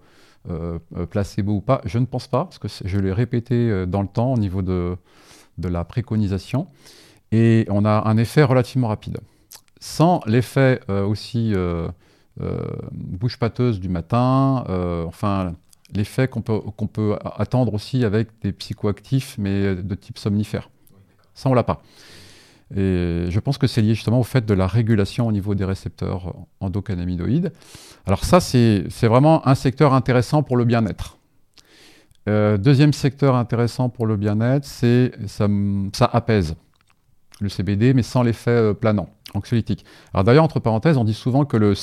placebo 1.11 1.53
ou 1.53 1.61
pas 1.61 1.80
Je 1.84 1.99
ne 1.99 2.07
pense 2.07 2.26
pas, 2.26 2.45
parce 2.45 2.59
que 2.59 2.68
je 2.68 2.99
l'ai 2.99 3.12
répété 3.12 3.55
euh, 3.55 3.86
dans 3.86 4.03
le 4.03 4.09
temps 4.09 4.32
au 4.32 4.38
niveau 4.38 4.62
de, 4.62 4.97
de 5.59 5.68
la 5.68 5.84
préconisation. 5.84 6.66
Et 7.30 7.66
on 7.70 7.84
a 7.84 8.09
un 8.09 8.16
effet 8.16 8.43
relativement 8.43 8.88
rapide. 8.88 9.18
Sans 9.80 10.20
l'effet 10.26 10.80
aussi 10.88 11.55
bouche 12.93 13.38
pâteuse 13.38 13.80
du 13.80 13.88
matin, 13.88 14.64
enfin 15.07 15.55
l'effet 15.95 16.28
qu'on 16.28 16.43
peut, 16.43 16.61
peut 16.93 17.16
attendre 17.24 17.72
aussi 17.74 18.05
avec 18.05 18.28
des 18.43 18.53
psychoactifs, 18.53 19.36
mais 19.38 19.74
de 19.74 19.95
type 19.95 20.18
somnifère. 20.18 20.68
Ça, 21.34 21.49
on 21.49 21.55
l'a 21.55 21.64
pas. 21.64 21.82
Et 22.74 23.26
je 23.28 23.40
pense 23.40 23.59
que 23.59 23.66
c'est 23.66 23.82
lié 23.82 23.95
justement 23.95 24.20
au 24.20 24.24
fait 24.24 24.47
de 24.47 24.55
la 24.55 24.66
régulation 24.66 25.26
au 25.26 25.32
niveau 25.32 25.55
des 25.55 25.64
récepteurs 25.64 26.34
endocannabinoïdes. 26.61 27.53
Alors 28.07 28.24
ça, 28.24 28.40
c'est 28.40 28.86
vraiment 29.03 29.46
un 29.46 29.55
secteur 29.55 29.94
intéressant 29.94 30.42
pour 30.42 30.57
le 30.57 30.64
bien-être. 30.64 31.18
Euh, 32.28 32.57
deuxième 32.57 32.92
secteur 32.92 33.34
intéressant 33.34 33.88
pour 33.88 34.07
le 34.07 34.16
bien-être, 34.16 34.64
c'est 34.64 35.12
ça, 35.26 35.48
ça 35.92 36.09
apaise 36.12 36.55
le 37.40 37.48
CBD, 37.48 37.94
mais 37.94 38.03
sans 38.03 38.22
l'effet 38.22 38.50
euh, 38.50 38.74
planant, 38.74 39.09
anxiolytique. 39.34 39.84
Alors 40.14 40.24
d'ailleurs, 40.24 40.44
entre 40.44 40.61
parenthèses, 40.61 40.96
on 40.96 41.05
dit 41.05 41.14
souvent 41.14 41.44
que 41.44 41.57
le 41.57 41.74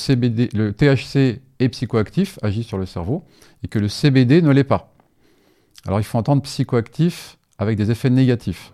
THC 0.72 1.42
est 1.60 1.70
psychoactif, 1.70 2.40
agit 2.42 2.64
sur 2.64 2.78
le 2.78 2.86
cerveau, 2.86 3.26
et 3.64 3.68
que 3.68 3.80
le 3.80 3.90
CBD 3.90 4.42
ne 4.42 4.52
l'est 4.52 4.64
pas. 4.64 4.94
Alors 5.86 6.00
il 6.00 6.04
faut 6.04 6.18
entendre 6.18 6.42
psychoactif 6.42 7.38
avec 7.58 7.78
des 7.78 7.92
effets 7.92 8.10
négatifs. 8.10 8.74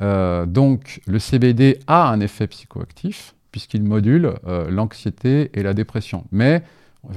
Euh, 0.00 0.46
donc 0.46 1.00
le 1.06 1.18
CBD 1.18 1.78
a 1.86 2.08
un 2.08 2.20
effet 2.20 2.46
psychoactif 2.48 3.34
puisqu'il 3.54 3.84
module 3.84 4.34
euh, 4.48 4.68
l'anxiété 4.68 5.48
et 5.54 5.62
la 5.62 5.74
dépression, 5.74 6.24
mais 6.32 6.64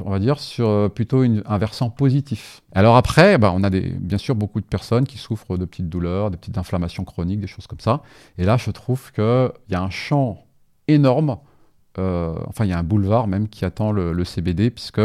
on 0.06 0.12
va 0.12 0.20
dire 0.20 0.40
sur 0.40 0.70
euh, 0.70 0.88
plutôt 0.88 1.24
un 1.24 1.58
versant 1.58 1.90
positif. 1.90 2.62
Alors 2.74 2.96
après, 2.96 3.40
bah, 3.40 3.52
on 3.56 3.64
a 3.64 3.72
des, 3.72 3.82
bien 3.82 4.20
sûr 4.20 4.36
beaucoup 4.36 4.62
de 4.62 4.66
personnes 4.68 5.06
qui 5.08 5.18
souffrent 5.18 5.58
de 5.58 5.66
petites 5.66 5.90
douleurs, 5.90 6.30
de 6.30 6.36
petites 6.36 6.60
inflammations 6.60 7.06
chroniques, 7.06 7.40
des 7.40 7.48
choses 7.48 7.66
comme 7.66 7.80
ça. 7.80 8.04
Et 8.38 8.44
là, 8.44 8.56
je 8.56 8.70
trouve 8.70 9.12
qu'il 9.14 9.50
y 9.70 9.74
a 9.74 9.82
un 9.82 9.90
champ 9.90 10.46
énorme, 10.88 11.38
enfin 11.98 12.66
il 12.66 12.70
y 12.70 12.74
a 12.74 12.78
un 12.78 12.84
boulevard 12.84 13.26
même 13.26 13.50
qui 13.50 13.66
attend 13.66 13.92
le, 13.92 14.14
le 14.14 14.24
CBD 14.24 14.70
puisque 14.70 15.02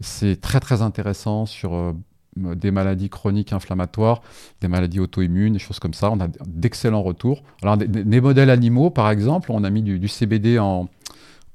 c'est 0.00 0.40
très 0.40 0.60
très 0.60 0.80
intéressant 0.80 1.44
sur 1.44 1.94
des 2.36 2.70
maladies 2.70 3.08
chroniques 3.08 3.52
inflammatoires, 3.52 4.22
des 4.60 4.68
maladies 4.68 5.00
auto-immunes, 5.00 5.52
des 5.52 5.58
choses 5.58 5.78
comme 5.78 5.94
ça. 5.94 6.10
On 6.10 6.20
a 6.20 6.28
d'excellents 6.46 7.02
retours. 7.02 7.42
Alors, 7.62 7.76
des, 7.76 8.20
modèles 8.20 8.50
animaux, 8.50 8.90
par 8.90 9.10
exemple, 9.10 9.50
on 9.52 9.64
a 9.64 9.70
mis 9.70 9.82
du, 9.82 10.08
CBD 10.08 10.58
en, 10.58 10.88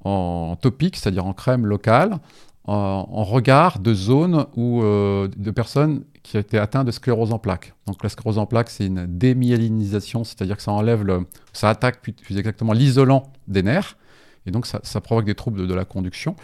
en 0.04 0.56
topique, 0.56 0.96
c'est-à-dire 0.96 1.26
en 1.26 1.34
crème 1.34 1.66
locale, 1.66 2.20
en, 2.66 3.24
regard 3.24 3.80
de 3.80 3.94
zones 3.94 4.46
où, 4.56 4.84
euh, 4.84 5.28
de 5.36 5.52
personnes 5.52 6.04
qui 6.22 6.38
étaient 6.38 6.60
atteintes 6.60 6.86
de 6.86 6.92
sclérose 6.92 7.34
en 7.34 7.40
plaques. 7.40 7.74
Donc 7.88 8.04
la 8.04 8.10
sclérose 8.10 8.38
en 8.38 8.46
plaques, 8.46 8.70
c'est 8.70 8.86
une 8.86 9.08
démyélinisation, 9.08 10.24
c'est-à-dire 10.24 10.58
que 10.58 10.62
ça 10.62 10.72
enlève 10.72 11.04
ça 11.52 11.70
attaque 11.70 12.02
plus, 12.02 12.14
exactement 12.38 12.74
l'isolant 12.74 13.32
des 13.48 13.64
nerfs. 13.64 13.98
Et 14.46 14.52
donc, 14.52 14.66
ça, 14.66 15.02
provoque 15.02 15.26
des 15.26 15.36
troubles 15.36 15.68
de, 15.68 15.74
la 15.74 15.86
conduction. 15.86 16.36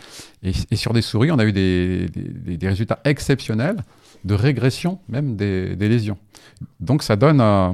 Et, 0.43 0.75
sur 0.75 0.93
des 0.93 1.01
souris, 1.01 1.31
on 1.31 1.39
a 1.39 1.45
eu 1.45 1.53
des, 1.53 2.07
des 2.09 2.67
résultats 2.67 2.99
exceptionnels 3.03 3.77
de 4.25 4.33
régression 4.33 4.99
même 5.07 5.37
des, 5.37 5.75
lésions. 5.75 6.17
Donc 6.79 7.03
ça 7.03 7.15
donne 7.15 7.39
euh, 7.39 7.69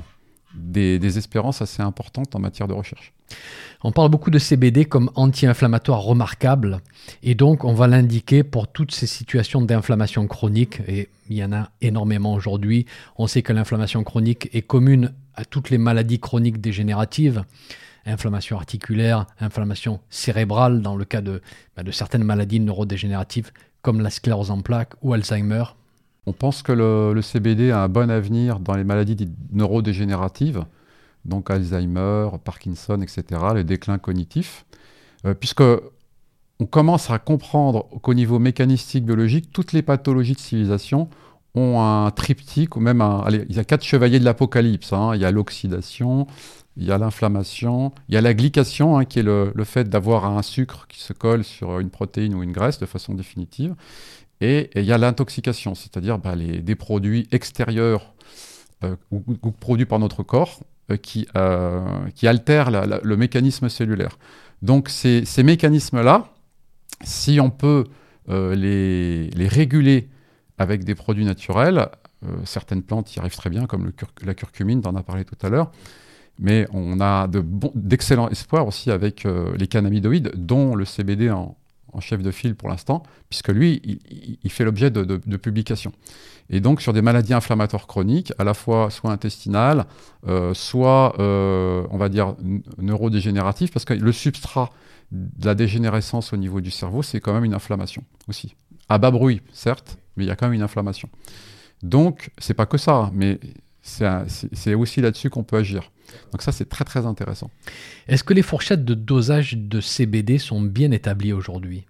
des, 0.53 1.17
espérances 1.17 1.61
assez 1.61 1.81
importantes 1.81 2.35
en 2.35 2.39
matière 2.39 2.67
de 2.67 2.73
recherche. 2.73 3.13
On 3.83 3.91
parle 3.91 4.09
beaucoup 4.09 4.29
de 4.29 4.37
CBD 4.37 4.85
comme 4.85 5.09
anti-inflammatoire 5.15 6.01
remarquable, 6.01 6.81
et 7.23 7.33
donc 7.33 7.63
on 7.63 7.73
va 7.73 7.87
l'indiquer 7.87 8.43
pour 8.43 8.67
toutes 8.67 8.91
ces 8.91 9.07
situations 9.07 9.61
d'inflammation 9.61 10.27
chronique, 10.27 10.81
et 10.87 11.07
il 11.29 11.37
y 11.37 11.43
en 11.43 11.53
a 11.53 11.71
énormément 11.81 12.33
aujourd'hui. 12.33 12.85
On 13.17 13.25
sait 13.25 13.41
que 13.41 13.53
l'inflammation 13.53 14.03
chronique 14.03 14.49
est 14.53 14.61
commune 14.61 15.13
à 15.33 15.45
toutes 15.45 15.69
les 15.69 15.77
maladies 15.77 16.19
chroniques 16.19 16.59
dégénératives, 16.59 17.43
inflammation 18.05 18.57
articulaire, 18.57 19.25
inflammation 19.39 20.01
cérébrale 20.09 20.81
dans 20.81 20.97
le 20.97 21.05
cas 21.05 21.21
de, 21.21 21.41
bah, 21.77 21.83
de 21.83 21.91
certaines 21.91 22.25
maladies 22.25 22.59
neurodégénératives 22.59 23.51
comme 23.81 24.01
la 24.01 24.09
sclérose 24.09 24.51
en 24.51 24.61
plaques 24.61 24.93
ou 25.01 25.13
Alzheimer, 25.13 25.63
on 26.27 26.33
pense 26.33 26.61
que 26.61 26.71
le, 26.71 27.21
CBD 27.21 27.71
a 27.71 27.83
un 27.83 27.89
bon 27.89 28.09
avenir 28.11 28.59
dans 28.59 28.75
les 28.75 28.83
maladies 28.83 29.29
neurodégénératives, 29.51 30.65
donc 31.25 31.49
Alzheimer, 31.49 32.29
Parkinson, 32.43 33.01
etc., 33.01 33.41
les 33.55 33.63
déclins 33.63 33.97
cognitifs, 33.97 34.65
euh, 35.25 35.33
puisque 35.33 35.63
on 36.59 36.65
commence 36.65 37.09
à 37.09 37.17
comprendre 37.17 37.87
qu'au 38.01 38.13
niveau 38.13 38.37
mécanistique 38.37 39.05
biologique, 39.05 39.51
toutes 39.51 39.73
les 39.73 39.81
pathologies 39.81 40.33
de 40.33 40.39
civilisation 40.39 41.09
ont 41.55 41.81
un 41.81 42.11
triptyque, 42.11 42.75
ou 42.75 42.79
même 42.79 43.01
un, 43.01 43.25
il 43.29 43.55
y 43.55 43.59
a 43.59 43.63
quatre 43.63 43.83
chevaliers 43.83 44.19
de 44.19 44.25
l'apocalypse. 44.25 44.93
Hein. 44.93 45.15
Il 45.15 45.21
y 45.21 45.25
a 45.25 45.31
l'oxydation, 45.31 46.27
il 46.77 46.85
y 46.85 46.91
a 46.91 46.97
l'inflammation, 46.97 47.91
il 48.07 48.15
y 48.15 48.17
a 48.17 48.21
la 48.21 48.33
glycation, 48.33 48.97
hein, 48.97 49.05
qui 49.05 49.19
est 49.19 49.23
le 49.23 49.63
fait 49.63 49.89
d'avoir 49.89 50.25
un 50.25 50.43
sucre 50.43 50.85
qui 50.87 51.01
se 51.01 51.13
colle 51.13 51.43
sur 51.43 51.79
une 51.79 51.89
protéine 51.89 52.35
ou 52.35 52.43
une 52.43 52.51
graisse 52.51 52.79
de 52.79 52.85
façon 52.85 53.15
définitive. 53.15 53.75
Et 54.41 54.71
il 54.75 54.83
y 54.83 54.91
a 54.91 54.97
l'intoxication, 54.97 55.75
c'est-à-dire 55.75 56.17
bah, 56.17 56.35
des 56.35 56.75
produits 56.75 57.27
extérieurs 57.31 58.13
euh, 58.83 58.95
ou, 59.11 59.21
produits 59.51 59.85
par 59.85 59.99
notre 59.99 60.23
corps 60.23 60.59
euh, 60.89 60.97
qui, 60.97 61.27
euh, 61.35 61.85
qui 62.15 62.27
altèrent 62.27 62.71
le 62.71 63.15
mécanisme 63.15 63.69
cellulaire. 63.69 64.17
Donc 64.63 64.89
ces, 64.89 65.23
mécanismes-là, 65.43 66.29
si 67.03 67.39
on 67.39 67.51
peut 67.51 67.85
les, 68.27 69.29
réguler 69.37 70.09
avec 70.57 70.83
des 70.83 70.95
produits 70.95 71.25
naturels, 71.25 71.89
certaines 72.43 72.83
plantes 72.83 73.15
y 73.15 73.19
arrivent 73.19 73.35
très 73.35 73.49
bien, 73.49 73.65
comme 73.65 73.91
la 74.23 74.33
curcumine, 74.33 74.81
on 74.85 74.95
a 74.95 75.03
parlé 75.03 75.25
tout 75.25 75.37
à 75.41 75.49
l'heure, 75.49 75.71
mais 76.39 76.67
on 76.71 76.99
a 77.01 77.27
d'excellents 77.27 78.29
espoirs 78.29 78.67
aussi 78.67 78.91
avec 78.91 79.27
les 79.57 79.67
cannabinoïdes, 79.67 80.31
dont 80.35 80.75
le 80.75 80.85
CBD 80.85 81.31
en, 81.31 81.57
en 81.93 81.99
chef 81.99 82.21
de 82.21 82.31
file 82.31 82.55
pour 82.55 82.69
l'instant, 82.69 83.03
puisque 83.29 83.49
lui, 83.49 83.99
il, 84.43 84.51
fait 84.51 84.63
l'objet 84.63 84.91
de, 84.91 85.37
publications. 85.37 85.91
Et 86.49 86.59
donc 86.59 86.81
sur 86.81 86.93
des 86.93 87.01
maladies 87.01 87.33
inflammatoires 87.33 87.87
chroniques, 87.87 88.33
à 88.37 88.43
la 88.43 88.53
fois 88.53 88.89
soit 88.89 89.11
intestinales, 89.11 89.85
euh, 90.27 90.53
soit, 90.53 91.15
euh, 91.19 91.85
on 91.91 91.97
va 91.97 92.09
dire, 92.09 92.35
neurodégénératives, 92.77 93.71
parce 93.71 93.85
que 93.85 93.93
le 93.93 94.11
substrat 94.11 94.69
de 95.11 95.45
la 95.45 95.55
dégénérescence 95.55 96.33
au 96.33 96.37
niveau 96.37 96.61
du 96.61 96.71
cerveau, 96.71 97.03
c'est 97.03 97.19
quand 97.19 97.33
même 97.33 97.45
une 97.45 97.53
inflammation 97.53 98.03
aussi. 98.27 98.55
À 98.89 98.97
bas 98.97 99.11
bruit, 99.11 99.41
certes, 99.51 99.97
mais 100.15 100.25
il 100.25 100.27
y 100.27 100.31
a 100.31 100.35
quand 100.35 100.47
même 100.47 100.53
une 100.53 100.61
inflammation. 100.61 101.09
Donc, 101.83 102.31
c'est 102.37 102.53
pas 102.53 102.65
que 102.65 102.77
ça, 102.77 103.09
mais 103.13 103.39
c'est 103.81 104.73
aussi 104.75 105.01
là-dessus 105.01 105.29
qu'on 105.29 105.43
peut 105.43 105.57
agir. 105.57 105.91
Donc 106.31 106.41
ça, 106.41 106.51
c'est 106.51 106.69
très 106.69 106.85
très 106.85 107.05
intéressant. 107.05 107.49
Est-ce 108.07 108.23
que 108.23 108.33
les 108.33 108.41
fourchettes 108.41 108.85
de 108.85 108.93
dosage 108.93 109.57
de 109.57 109.81
CBD 109.81 110.37
sont 110.37 110.61
bien 110.61 110.91
établies 110.91 111.33
aujourd'hui? 111.33 111.85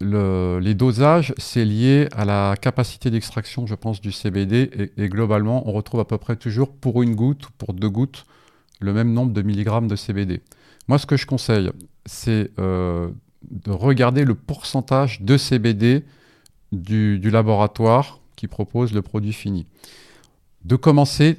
Les 0.00 0.74
dosages, 0.74 1.34
c'est 1.38 1.64
lié 1.64 2.08
à 2.12 2.24
la 2.24 2.54
capacité 2.60 3.10
d'extraction, 3.10 3.66
je 3.66 3.74
pense, 3.74 4.00
du 4.00 4.12
CBD. 4.12 4.92
Et, 4.96 5.08
globalement, 5.08 5.68
on 5.68 5.72
retrouve 5.72 6.00
à 6.00 6.04
peu 6.04 6.18
près 6.18 6.36
toujours 6.36 6.72
pour 6.72 7.02
une 7.02 7.16
goutte, 7.16 7.46
ou 7.46 7.50
pour 7.58 7.74
deux 7.74 7.90
gouttes, 7.90 8.24
le 8.80 8.92
même 8.92 9.12
nombre 9.12 9.32
de 9.32 9.42
milligrammes 9.42 9.88
de 9.88 9.96
CBD. 9.96 10.40
Moi, 10.86 10.98
ce 10.98 11.06
que 11.06 11.16
je 11.16 11.26
conseille, 11.26 11.70
c'est 12.06 12.50
euh, 12.60 13.08
de 13.50 13.72
regarder 13.72 14.24
le 14.24 14.36
pourcentage 14.36 15.20
de 15.20 15.36
CBD 15.36 16.04
du, 16.70 17.18
du 17.18 17.30
laboratoire 17.30 18.20
qui 18.36 18.46
propose 18.46 18.92
le 18.92 19.02
produit 19.02 19.32
fini 19.32 19.66
de 20.68 20.76
commencer 20.76 21.38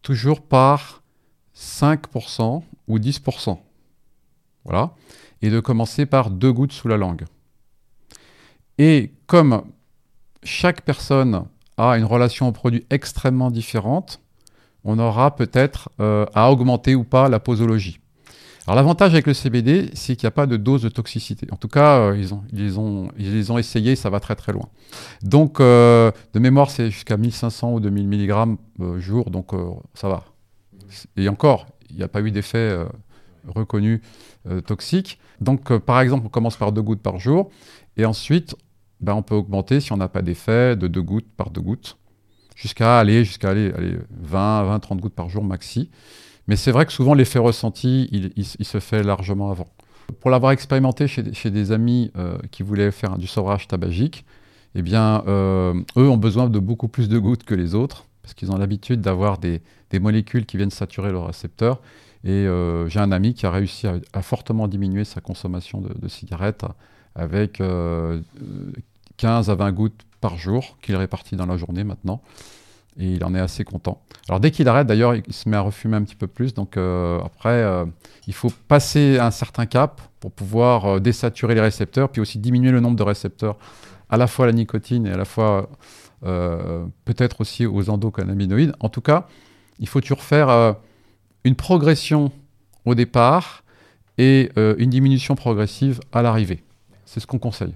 toujours 0.00 0.40
par 0.40 1.02
5% 1.54 2.62
ou 2.88 2.98
10%. 2.98 3.58
Voilà. 4.64 4.94
Et 5.42 5.50
de 5.50 5.60
commencer 5.60 6.06
par 6.06 6.30
deux 6.30 6.50
gouttes 6.50 6.72
sous 6.72 6.88
la 6.88 6.96
langue. 6.96 7.26
Et 8.78 9.12
comme 9.26 9.64
chaque 10.42 10.80
personne 10.80 11.44
a 11.76 11.98
une 11.98 12.04
relation 12.04 12.48
au 12.48 12.52
produit 12.52 12.86
extrêmement 12.88 13.50
différente, 13.50 14.22
on 14.84 14.98
aura 14.98 15.36
peut-être 15.36 15.90
euh, 16.00 16.24
à 16.34 16.50
augmenter 16.50 16.94
ou 16.94 17.04
pas 17.04 17.28
la 17.28 17.38
posologie. 17.38 18.00
Alors 18.66 18.76
l'avantage 18.76 19.12
avec 19.12 19.26
le 19.26 19.34
CBD, 19.34 19.90
c'est 19.94 20.16
qu'il 20.16 20.26
n'y 20.26 20.28
a 20.28 20.32
pas 20.32 20.46
de 20.46 20.56
dose 20.56 20.82
de 20.82 20.88
toxicité. 20.88 21.46
En 21.50 21.56
tout 21.56 21.68
cas, 21.68 21.98
euh, 21.98 22.16
ils, 22.52 22.64
les 22.64 23.50
ont 23.50 23.58
essayés, 23.58 23.96
ça 23.96 24.10
va 24.10 24.20
très 24.20 24.36
très 24.36 24.52
loin. 24.52 24.68
Donc 25.22 25.60
euh, 25.60 26.10
de 26.34 26.38
mémoire, 26.38 26.70
c'est 26.70 26.90
jusqu'à 26.90 27.16
1500 27.16 27.72
ou 27.72 27.80
2000 27.80 28.08
mg 28.08 28.56
euh, 28.80 29.00
jour, 29.00 29.30
donc 29.30 29.52
ça 29.94 30.08
va. 30.08 30.24
Et 31.16 31.28
encore, 31.28 31.66
il 31.88 31.96
n'y 31.96 32.02
a 32.02 32.08
pas 32.08 32.20
eu 32.20 32.30
d'effet 32.30 32.76
reconnu 33.48 34.02
toxique. 34.66 35.18
Donc 35.40 35.76
par 35.78 36.00
exemple, 36.00 36.26
on 36.26 36.30
commence 36.30 36.56
par 36.56 36.72
deux 36.72 36.82
gouttes 36.82 37.02
par 37.02 37.18
jour, 37.18 37.50
et 37.96 38.04
ensuite, 38.04 38.56
ben, 39.00 39.14
on 39.14 39.22
peut 39.22 39.34
augmenter 39.34 39.80
si 39.80 39.92
on 39.92 39.96
n'a 39.96 40.08
pas 40.08 40.20
d'effet 40.20 40.76
de 40.76 40.86
deux 40.86 41.02
gouttes 41.02 41.30
par 41.36 41.50
deux 41.50 41.62
gouttes 41.62 41.96
jusqu'à 42.60 42.98
aller 42.98 43.24
jusqu'à 43.24 43.50
aller, 43.50 43.72
20, 44.10 44.64
20, 44.64 44.78
30 44.80 45.00
gouttes 45.00 45.14
par 45.14 45.28
jour 45.30 45.42
maxi. 45.42 45.90
Mais 46.46 46.56
c'est 46.56 46.72
vrai 46.72 46.86
que 46.86 46.92
souvent 46.92 47.14
l'effet 47.14 47.38
ressenti, 47.38 48.08
il, 48.36 48.44
se 48.44 48.80
fait 48.80 49.02
largement 49.02 49.50
avant. 49.50 49.68
Pour 50.20 50.30
l'avoir 50.30 50.52
expérimenté 50.52 51.06
chez, 51.06 51.50
des 51.50 51.72
amis 51.72 52.10
euh, 52.16 52.38
qui 52.50 52.62
voulaient 52.62 52.90
faire 52.90 53.16
du 53.16 53.26
sevrage 53.26 53.68
tabagique, 53.68 54.24
eh 54.74 54.82
bien, 54.82 55.22
euh, 55.26 55.74
eux 55.96 56.08
ont 56.08 56.16
besoin 56.16 56.48
de 56.48 56.58
beaucoup 56.58 56.88
plus 56.88 57.08
de 57.08 57.18
gouttes 57.18 57.44
que 57.44 57.54
les 57.54 57.74
autres, 57.74 58.06
parce 58.22 58.34
qu'ils 58.34 58.50
ont 58.50 58.56
l'habitude 58.56 59.00
d'avoir 59.00 59.38
des, 59.38 59.62
molécules 60.00 60.46
qui 60.46 60.56
viennent 60.56 60.70
saturer 60.70 61.10
le 61.10 61.18
récepteur. 61.18 61.80
Et 62.24 62.30
euh, 62.30 62.88
j'ai 62.88 63.00
un 63.00 63.12
ami 63.12 63.34
qui 63.34 63.46
a 63.46 63.50
réussi 63.50 63.86
à, 63.86 64.22
fortement 64.22 64.68
diminuer 64.68 65.04
sa 65.04 65.20
consommation 65.20 65.80
de, 65.80 66.08
cigarettes 66.08 66.64
avec 67.14 67.62
15 69.16 69.50
à 69.50 69.54
20 69.54 69.72
gouttes 69.72 70.02
par 70.20 70.36
jour 70.36 70.78
qu'il 70.82 70.96
répartit 70.96 71.36
dans 71.36 71.46
la 71.46 71.56
journée 71.56 71.84
maintenant. 71.84 72.22
Et 72.98 73.14
il 73.14 73.24
en 73.24 73.34
est 73.34 73.40
assez 73.40 73.64
content. 73.64 74.02
Alors 74.28 74.40
dès 74.40 74.50
qu'il 74.50 74.68
arrête, 74.68 74.86
d'ailleurs, 74.86 75.14
il 75.14 75.32
se 75.32 75.48
met 75.48 75.56
à 75.56 75.60
refumer 75.60 75.96
un 75.96 76.02
petit 76.02 76.16
peu 76.16 76.26
plus. 76.26 76.54
Donc 76.54 76.76
euh, 76.76 77.20
après, 77.24 77.50
euh, 77.50 77.84
il 78.26 78.34
faut 78.34 78.50
passer 78.68 79.18
un 79.18 79.30
certain 79.30 79.66
cap 79.66 80.00
pour 80.18 80.32
pouvoir 80.32 80.86
euh, 80.86 81.00
désaturer 81.00 81.54
les 81.54 81.60
récepteurs, 81.60 82.10
puis 82.10 82.20
aussi 82.20 82.38
diminuer 82.38 82.70
le 82.70 82.80
nombre 82.80 82.96
de 82.96 83.02
récepteurs, 83.02 83.56
à 84.08 84.16
la 84.16 84.26
fois 84.26 84.46
la 84.46 84.52
nicotine 84.52 85.06
et 85.06 85.12
à 85.12 85.16
la 85.16 85.24
fois 85.24 85.68
peut-être 87.06 87.40
aussi 87.40 87.64
aux 87.64 87.88
endocannabinoïdes. 87.88 88.74
En 88.80 88.90
tout 88.90 89.00
cas, 89.00 89.26
il 89.78 89.88
faut 89.88 90.02
toujours 90.02 90.22
faire 90.22 90.76
une 91.44 91.54
progression 91.54 92.30
au 92.84 92.94
départ 92.94 93.64
et 94.18 94.50
une 94.56 94.90
diminution 94.90 95.34
progressive 95.34 95.98
à 96.12 96.20
l'arrivée. 96.20 96.62
C'est 97.06 97.20
ce 97.20 97.26
qu'on 97.26 97.38
conseille. 97.38 97.72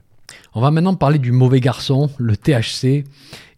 On 0.57 0.61
va 0.61 0.71
maintenant 0.71 0.95
parler 0.95 1.19
du 1.19 1.33
mauvais 1.33 1.61
garçon, 1.61 2.11
le 2.17 2.37
THC. 2.37 3.05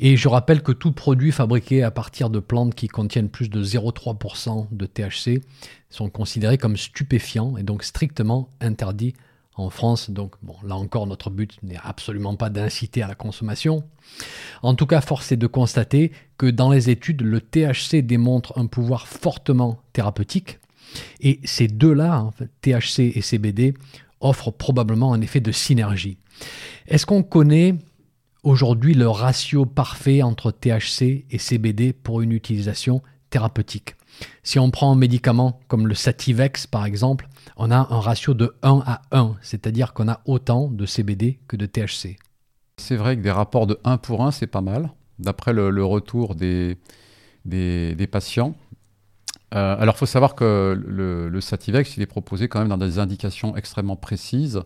Et 0.01 0.16
je 0.16 0.28
rappelle 0.28 0.62
que 0.62 0.72
tout 0.72 0.92
produit 0.92 1.30
fabriqué 1.30 1.82
à 1.82 1.90
partir 1.90 2.30
de 2.30 2.38
plantes 2.38 2.74
qui 2.74 2.88
contiennent 2.88 3.28
plus 3.28 3.51
de 3.51 3.62
0,3% 3.62 4.68
de 4.70 4.86
THC 4.86 5.42
sont 5.90 6.09
considérés 6.09 6.57
comme 6.57 6.78
stupéfiants 6.78 7.59
et 7.59 7.62
donc 7.62 7.84
strictement 7.84 8.49
interdits 8.62 9.12
en 9.57 9.68
France. 9.68 10.09
Donc 10.09 10.36
bon, 10.42 10.57
là 10.64 10.76
encore, 10.76 11.07
notre 11.07 11.28
but 11.28 11.59
n'est 11.62 11.78
absolument 11.84 12.34
pas 12.34 12.49
d'inciter 12.49 13.03
à 13.03 13.09
la 13.09 13.14
consommation. 13.14 13.84
En 14.62 14.74
tout 14.74 14.86
cas, 14.86 15.03
force 15.03 15.32
est 15.32 15.36
de 15.36 15.47
constater 15.47 16.12
que 16.38 16.47
dans 16.47 16.70
les 16.70 16.88
études, 16.88 17.20
le 17.20 17.42
THC 17.42 17.97
démontre 17.97 18.59
un 18.59 18.66
pouvoir 18.66 19.07
fortement 19.07 19.82
thérapeutique. 19.92 20.61
Et 21.20 21.40
ces 21.44 21.68
deux-là, 21.68 22.30
THC 22.62 23.12
et 23.14 23.20
CBD, 23.20 23.74
offrent 24.26 24.50
probablement 24.50 25.12
un 25.12 25.20
effet 25.20 25.40
de 25.40 25.52
synergie. 25.52 26.18
Est-ce 26.86 27.06
qu'on 27.06 27.22
connaît 27.22 27.74
aujourd'hui 28.42 28.94
le 28.94 29.08
ratio 29.08 29.66
parfait 29.66 30.22
entre 30.22 30.50
THC 30.50 31.24
et 31.30 31.38
CBD 31.38 31.92
pour 31.92 32.20
une 32.20 32.32
utilisation 32.32 33.02
thérapeutique? 33.30 33.96
Si 34.42 34.58
on 34.58 34.70
prend 34.70 34.92
un 34.92 34.96
médicament 34.96 35.60
comme 35.68 35.86
le 35.86 35.94
Sativex 35.94 36.66
par 36.66 36.86
exemple, 36.86 37.28
on 37.56 37.70
a 37.70 37.76
un 37.76 38.00
ratio 38.00 38.34
de 38.34 38.54
1 38.62 38.82
à 38.86 39.02
1, 39.12 39.36
c'est-à-dire 39.42 39.92
qu'on 39.92 40.08
a 40.08 40.20
autant 40.26 40.68
de 40.68 40.86
CBD 40.86 41.38
que 41.48 41.56
de 41.56 41.66
THC. 41.66 42.16
C'est 42.78 42.96
vrai 42.96 43.16
que 43.16 43.22
des 43.22 43.30
rapports 43.30 43.66
de 43.66 43.78
1 43.84 43.98
pour 43.98 44.24
1, 44.24 44.30
c'est 44.30 44.46
pas 44.46 44.60
mal, 44.60 44.90
d'après 45.18 45.52
le, 45.52 45.84
retour 45.84 46.34
des, 46.34 46.78
des, 47.44 48.06
patients. 48.06 48.54
Euh, 49.55 49.76
alors, 49.78 49.94
il 49.94 49.99
faut 49.99 50.07
savoir 50.07 50.34
que 50.34 50.80
le, 50.86 51.28
le, 51.28 51.40
Sativex, 51.40 51.97
il 51.97 52.03
est 52.03 52.07
proposé 52.07 52.49
quand 52.49 52.59
même 52.59 52.68
dans 52.68 52.78
des 52.78 52.99
indications 52.99 53.57
extrêmement 53.57 53.97
précises 53.97 54.62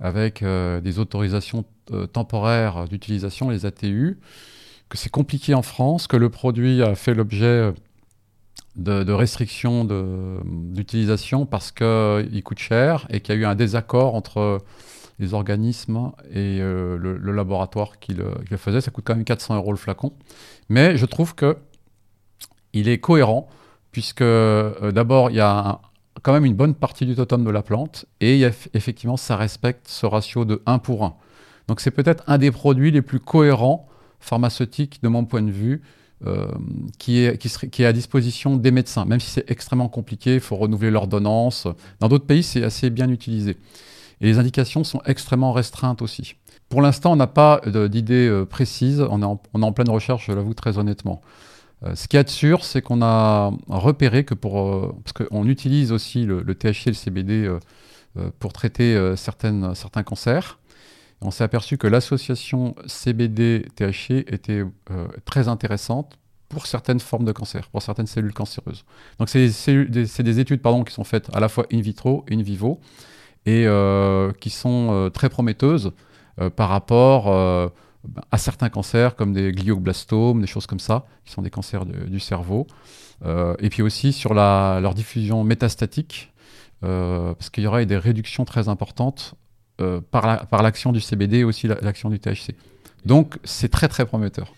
avec 0.00 0.42
euh, 0.42 0.80
des 0.80 0.98
autorisations 0.98 1.64
euh, 1.92 2.06
temporaires 2.06 2.86
d'utilisation, 2.88 3.48
les 3.48 3.64
ATU, 3.64 4.18
que 4.88 4.98
c'est 4.98 5.10
compliqué 5.10 5.54
en 5.54 5.62
France, 5.62 6.06
que 6.06 6.16
le 6.16 6.28
produit 6.28 6.82
a 6.82 6.94
fait 6.94 7.14
l'objet 7.14 7.72
de, 8.76 9.12
restrictions 9.12 9.86
d'utilisation 10.44 11.46
parce 11.46 11.72
qu'il 11.72 12.42
coûte 12.42 12.58
cher 12.58 13.06
et 13.08 13.20
qu'il 13.20 13.34
y 13.34 13.38
a 13.38 13.40
eu 13.40 13.44
un 13.46 13.54
désaccord 13.54 14.14
entre 14.14 14.58
les 15.18 15.34
organismes 15.34 16.12
et 16.30 16.58
le, 16.58 17.16
laboratoire 17.32 17.98
qui 18.00 18.12
le, 18.12 18.34
qui 18.44 18.50
le, 18.50 18.56
faisait. 18.58 18.82
Ça 18.82 18.90
coûte 18.90 19.04
quand 19.06 19.14
même 19.14 19.24
400 19.24 19.56
euros 19.56 19.70
le 19.70 19.78
flacon. 19.78 20.12
Mais 20.68 20.98
je 20.98 21.06
trouve 21.06 21.34
que 21.34 21.56
il 22.74 22.88
est 22.88 22.98
cohérent 22.98 23.48
puisque 23.92 24.24
d'abord 24.24 25.30
il 25.30 25.36
y 25.36 25.40
a 25.40 25.80
quand 26.22 26.32
même 26.32 26.44
une 26.44 26.54
bonne 26.54 26.74
partie 26.74 27.06
du 27.06 27.14
totem 27.14 27.44
de 27.44 27.50
la 27.50 27.62
plante 27.62 28.06
et 28.20 28.42
effectivement 28.74 29.16
ça 29.16 29.36
respecte 29.36 29.86
ce 29.88 30.06
ratio 30.06 30.44
de 30.44 30.62
1 30.66 30.78
pour 30.78 31.04
1. 31.04 31.14
Donc 31.68 31.80
c'est 31.80 31.90
peut-être 31.90 32.24
un 32.26 32.38
des 32.38 32.50
produits 32.50 32.90
les 32.90 33.02
plus 33.02 33.20
cohérents 33.20 33.88
pharmaceutiques 34.20 35.02
de 35.02 35.08
mon 35.08 35.24
point 35.24 35.42
de 35.42 35.50
vue 35.50 35.82
euh, 36.24 36.46
qui, 36.98 37.18
est, 37.18 37.84
à 37.84 37.92
disposition 37.92 38.56
des 38.56 38.70
médecins, 38.70 39.04
même 39.04 39.18
si 39.18 39.28
c'est 39.28 39.50
extrêmement 39.50 39.88
compliqué, 39.88 40.34
il 40.34 40.40
faut 40.40 40.54
renouveler 40.54 40.92
l'ordonnance. 40.92 41.66
Dans 41.98 42.08
d'autres 42.08 42.26
pays, 42.26 42.44
c'est 42.44 42.62
assez 42.62 42.90
bien 42.90 43.08
utilisé. 43.08 43.56
Et 44.20 44.26
les 44.26 44.38
indications 44.38 44.84
sont 44.84 45.02
extrêmement 45.04 45.52
restreintes 45.52 46.00
aussi. 46.00 46.36
Pour 46.68 46.80
l'instant, 46.80 47.12
on 47.12 47.16
n'a 47.16 47.26
pas 47.26 47.60
d'idée 47.66 48.28
euh, 48.28 48.46
précise, 48.46 49.00
on 49.00 49.20
est 49.20 49.64
en 49.64 49.72
pleine 49.72 49.90
recherche, 49.90 50.26
je 50.26 50.32
l'avoue 50.32 50.54
très 50.54 50.78
honnêtement. 50.78 51.20
Euh, 51.84 51.94
ce 51.94 52.08
qui 52.08 52.16
est 52.16 52.28
sûr, 52.28 52.64
c'est 52.64 52.82
qu'on 52.82 53.02
a 53.02 53.50
repéré 53.68 54.24
que 54.24 54.34
pour. 54.34 54.60
Euh, 54.60 54.94
parce 55.04 55.12
qu'on 55.12 55.46
utilise 55.46 55.92
aussi 55.92 56.24
le, 56.24 56.42
THC 56.54 56.86
et 56.86 56.90
le 56.90 56.94
CBD 56.94 57.46
euh, 57.46 58.30
pour 58.38 58.52
traiter 58.52 59.16
certains 59.16 60.02
cancers. 60.04 60.58
On 61.24 61.30
s'est 61.30 61.44
aperçu 61.44 61.78
que 61.78 61.86
l'association 61.86 62.74
CBD-THC 62.86 64.24
était 64.26 64.64
très 65.24 65.46
intéressante 65.46 66.18
pour 66.48 66.66
certaines 66.66 66.98
formes 66.98 67.24
de 67.24 67.30
cancer, 67.30 67.68
pour 67.68 67.80
certaines 67.80 68.08
cellules 68.08 68.34
cancéreuses. 68.34 68.84
Donc 69.18 69.28
c'est 69.28 69.48
des, 69.88 70.04
des, 70.04 70.40
études 70.40 70.60
pardon, 70.60 70.82
qui 70.82 70.92
sont 70.92 71.04
faites 71.04 71.34
à 71.34 71.38
la 71.38 71.48
fois 71.48 71.64
in 71.72 71.80
vitro 71.80 72.24
et 72.28 72.34
in 72.34 72.42
vivo 72.42 72.80
et 73.46 73.66
qui 74.40 74.50
sont 74.50 75.10
très 75.14 75.30
prometteuses 75.30 75.92
par 76.56 76.68
rapport 76.68 77.72
à 78.30 78.38
certains 78.38 78.68
cancers 78.68 79.14
comme 79.16 79.32
des 79.32 79.52
glioblastomes, 79.52 80.40
des 80.40 80.46
choses 80.46 80.66
comme 80.66 80.80
ça, 80.80 81.06
qui 81.24 81.32
sont 81.32 81.42
des 81.42 81.50
cancers 81.50 81.86
du 81.86 82.20
cerveau. 82.20 82.66
Euh, 83.24 83.54
et 83.60 83.68
puis 83.68 83.82
aussi 83.82 84.12
sur 84.12 84.34
leur 84.34 84.94
diffusion 84.94 85.44
métastatique, 85.44 86.32
euh, 86.84 87.34
parce 87.34 87.50
qu'il 87.50 87.64
y 87.64 87.66
aurait 87.66 87.86
des 87.86 87.96
réductions 87.96 88.44
très 88.44 88.68
importantes 88.68 89.34
euh, 89.80 90.00
par 90.10 90.62
l'action 90.62 90.92
du 90.92 91.00
CBD 91.00 91.38
et 91.38 91.44
aussi 91.44 91.68
l'action 91.68 92.10
du 92.10 92.18
THC. 92.18 92.54
Donc 93.04 93.38
c'est 93.44 93.70
très 93.70 93.88
très 93.88 94.06
prometteur. 94.06 94.54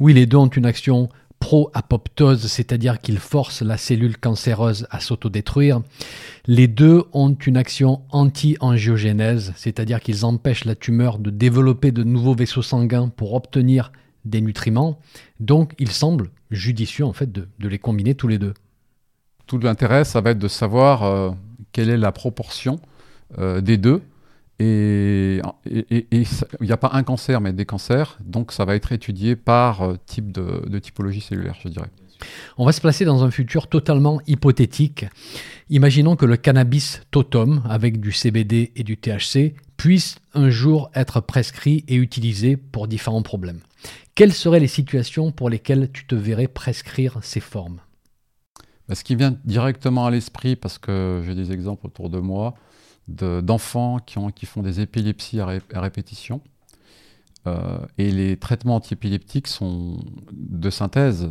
Oui, 0.00 0.12
les 0.12 0.26
deux 0.26 0.36
ont 0.36 0.48
une 0.48 0.66
action 0.66 1.08
pro-apoptose, 1.44 2.46
c'est-à-dire 2.46 3.02
qu'ils 3.02 3.18
forcent 3.18 3.60
la 3.60 3.76
cellule 3.76 4.16
cancéreuse 4.16 4.86
à 4.90 4.98
s'autodétruire. 4.98 5.82
Les 6.46 6.68
deux 6.68 7.04
ont 7.12 7.34
une 7.34 7.58
action 7.58 8.00
anti-angiogénèse, 8.12 9.52
c'est-à-dire 9.54 10.00
qu'ils 10.00 10.24
empêchent 10.24 10.64
la 10.64 10.74
tumeur 10.74 11.18
de 11.18 11.28
développer 11.28 11.92
de 11.92 12.02
nouveaux 12.02 12.34
vaisseaux 12.34 12.62
sanguins 12.62 13.10
pour 13.14 13.34
obtenir 13.34 13.92
des 14.24 14.40
nutriments. 14.40 14.98
Donc, 15.38 15.74
il 15.78 15.90
semble 15.90 16.30
judicieux 16.50 17.04
en 17.04 17.12
fait 17.12 17.30
de, 17.30 17.46
les 17.60 17.78
combiner 17.78 18.14
tous 18.14 18.28
les 18.28 18.38
deux. 18.38 18.54
Tout 19.46 19.58
l'intérêt, 19.58 20.04
ça 20.04 20.22
va 20.22 20.30
être 20.30 20.38
de 20.38 20.48
savoir 20.48 21.02
euh, 21.02 21.30
quelle 21.72 21.90
est 21.90 21.98
la 21.98 22.10
proportion 22.10 22.80
euh, 23.38 23.60
des 23.60 23.76
deux 23.76 24.00
et 24.60 25.40
il 25.66 26.26
n'y 26.60 26.72
a 26.72 26.76
pas 26.76 26.90
un 26.92 27.02
cancer, 27.02 27.40
mais 27.40 27.52
des 27.52 27.66
cancers. 27.66 28.18
Donc 28.24 28.52
ça 28.52 28.64
va 28.64 28.76
être 28.76 28.92
étudié 28.92 29.36
par 29.36 29.82
euh, 29.82 29.96
type 30.06 30.30
de, 30.32 30.78
typologie 30.78 31.20
cellulaire, 31.20 31.56
je 31.62 31.68
dirais. 31.68 31.90
On 32.56 32.64
va 32.64 32.72
se 32.72 32.80
placer 32.80 33.04
dans 33.04 33.24
un 33.24 33.30
futur 33.30 33.66
totalement 33.66 34.20
hypothétique. 34.26 35.06
Imaginons 35.68 36.14
que 36.14 36.24
le 36.24 36.36
cannabis 36.36 37.02
totum, 37.10 37.62
avec 37.68 38.00
du 38.00 38.12
CBD 38.12 38.72
et 38.76 38.84
du 38.84 38.96
THC, 38.96 39.54
puisse 39.76 40.16
un 40.34 40.50
jour 40.50 40.90
être 40.94 41.20
prescrit 41.20 41.84
et 41.88 41.96
utilisé 41.96 42.56
pour 42.56 42.86
différents 42.86 43.22
problèmes. 43.22 43.60
Quelles 44.14 44.32
seraient 44.32 44.60
les 44.60 44.68
situations 44.68 45.32
pour 45.32 45.50
lesquelles 45.50 45.90
tu 45.92 46.06
te 46.06 46.14
verrais 46.14 46.46
prescrire 46.46 47.18
ces 47.22 47.40
formes? 47.40 47.80
Bah, 48.88 48.94
Ce 48.94 49.02
qui 49.02 49.16
vient 49.16 49.36
directement 49.44 50.06
à 50.06 50.10
l'esprit, 50.12 50.54
parce 50.54 50.78
que 50.78 51.22
j'ai 51.26 51.34
des 51.34 51.50
exemples 51.50 51.86
autour 51.86 52.08
de 52.08 52.20
moi, 52.20 52.54
d'enfants 53.08 53.98
qui, 53.98 54.46
font 54.46 54.62
des 54.62 54.80
épilepsies 54.80 55.40
à, 55.40 55.46
répétition. 55.80 56.40
Euh, 57.46 57.78
et 57.98 58.10
les 58.10 58.36
traitements 58.38 58.76
antiépileptiques 58.76 59.48
sont 59.48 59.98
de 60.32 60.70
synthèse, 60.70 61.30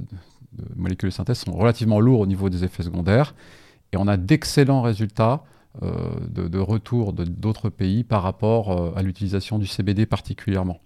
de 0.53 0.65
molécules 0.75 1.09
de 1.09 1.13
synthèse, 1.13 1.39
sont 1.39 1.53
relativement 1.53 1.99
lourds 1.99 2.19
au 2.19 2.27
niveau 2.27 2.49
des 2.49 2.63
effets 2.63 2.83
secondaires. 2.83 3.33
Et 3.91 3.97
on 3.97 4.07
a 4.07 4.17
d'excellents 4.17 4.81
résultats 4.83 5.43
euh, 5.81 5.91
de, 6.29 6.59
retour 6.59 7.13
d'autres 7.13 7.69
pays 7.69 8.03
par 8.03 8.21
rapport 8.21 8.71
euh, 8.71 8.93
à 8.95 9.01
l'utilisation 9.01 9.57
du 9.57 9.65
CBD 9.65 10.05
particulièrement. 10.05 10.79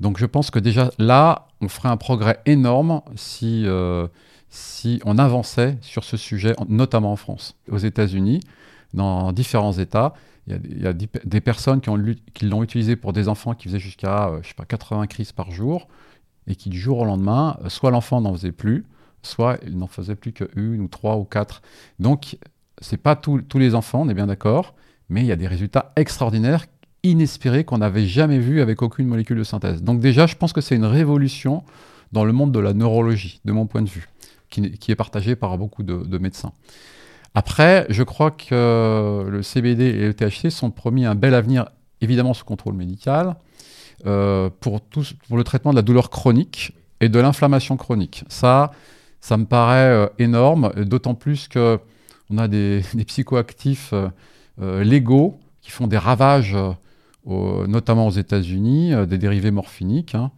Donc 0.00 0.18
je 0.18 0.24
pense 0.24 0.50
que 0.50 0.58
déjà 0.58 0.90
là, 0.98 1.48
on 1.60 1.68
ferait 1.68 1.90
un 1.90 1.98
progrès 1.98 2.40
énorme 2.46 3.02
si, 3.14 3.66
si 4.48 5.00
on 5.04 5.18
avançait 5.18 5.76
sur 5.82 6.02
ce 6.02 6.16
sujet, 6.16 6.54
notamment 6.66 7.12
en 7.12 7.16
France. 7.16 7.56
Aux 7.70 7.78
États-Unis, 7.78 8.40
dans 8.94 9.32
différents 9.32 9.72
États. 9.72 10.14
Il 10.48 10.82
y 10.82 10.86
a, 10.86 10.92
des 10.92 11.40
personnes 11.40 11.80
qui, 11.80 12.46
l'ont 12.46 12.62
utilisé 12.62 12.96
pour 12.96 13.12
des 13.12 13.28
enfants 13.28 13.54
qui 13.54 13.68
faisaient 13.68 13.78
jusqu'à 13.78 14.28
euh, 14.28 14.40
je 14.42 14.48
sais 14.48 14.54
pas, 14.54 14.64
80 14.64 15.06
crises 15.06 15.32
par 15.32 15.52
jour. 15.52 15.86
et 16.48 16.56
qui 16.56 16.68
du 16.68 16.80
jour 16.80 16.98
au 16.98 17.04
lendemain, 17.04 17.56
soit 17.68 17.92
l'enfant 17.92 18.20
n'en 18.20 18.32
faisait 18.32 18.50
plus, 18.52 18.84
soit 19.22 19.58
il 19.64 19.78
n'en 19.78 19.86
faisait 19.86 20.16
plus 20.16 20.32
qu'une 20.32 20.80
ou 20.80 20.88
trois 20.88 21.16
ou 21.16 21.24
quatre. 21.24 21.62
Donc, 22.00 22.36
c'est 22.80 22.96
pas 22.96 23.14
tous 23.14 23.44
les 23.54 23.74
enfants, 23.76 24.02
on 24.02 24.08
est 24.08 24.14
bien 24.14 24.26
d'accord, 24.26 24.74
mais 25.08 25.20
il 25.20 25.26
y 25.26 25.32
a 25.32 25.36
des 25.36 25.46
résultats 25.46 25.92
extraordinaires, 25.94 26.66
inespérés, 27.02 27.64
qu'on 27.64 27.78
n'avait 27.78 28.06
jamais 28.06 28.38
vus 28.38 28.60
avec 28.60 28.82
aucune 28.82 29.06
molécule 29.06 29.38
de 29.38 29.44
synthèse. 29.44 29.82
Donc 29.82 30.00
déjà, 30.00 30.26
je 30.26 30.36
pense 30.36 30.52
que 30.52 30.60
c'est 30.60 30.74
une 30.74 30.84
révolution 30.84 31.64
dans 32.12 32.24
le 32.24 32.32
monde 32.32 32.52
de 32.52 32.58
la 32.58 32.72
neurologie, 32.72 33.40
de 33.44 33.52
mon 33.52 33.66
point 33.66 33.82
de 33.82 33.88
vue, 33.88 34.08
qui, 34.50 34.62
est 34.88 34.96
partagé 34.96 35.34
par 35.34 35.56
beaucoup 35.58 35.82
de, 35.82 36.18
médecins. 36.18 36.52
Après, 37.34 37.86
je 37.88 38.02
crois 38.02 38.30
que 38.30 39.26
le 39.28 39.42
CBD 39.42 39.84
et 39.84 40.06
le 40.06 40.14
THC 40.14 40.50
sont 40.50 40.70
promis 40.70 41.06
un 41.06 41.14
bel 41.14 41.34
avenir, 41.34 41.70
évidemment 42.00 42.34
sous 42.34 42.44
contrôle 42.44 42.74
médical, 42.74 43.36
euh, 44.06 44.50
pour, 44.60 44.80
le 45.30 45.44
traitement 45.44 45.70
de 45.70 45.76
la 45.76 45.82
douleur 45.82 46.10
chronique 46.10 46.72
et 47.00 47.08
de 47.08 47.20
l'inflammation 47.20 47.76
chronique. 47.76 48.24
Ça, 48.28 48.72
ça 49.20 49.36
me 49.36 49.44
paraît 49.44 49.90
euh, 49.90 50.06
énorme, 50.18 50.72
d'autant 50.76 51.14
plus 51.14 51.46
que 51.46 51.78
on 52.28 52.38
a 52.38 52.48
des, 52.48 52.82
psychoactifs 53.06 53.94
euh, 54.60 54.82
légaux 54.82 55.38
qui 55.60 55.70
font 55.70 55.86
des 55.86 55.98
ravages, 55.98 56.56
notamment 57.26 58.08
aux 58.08 58.12
États-Unis, 58.12 58.92
des 59.06 59.18
dérivés 59.18 59.52
morphiniques. 59.52 60.16
Hein. 60.16 60.32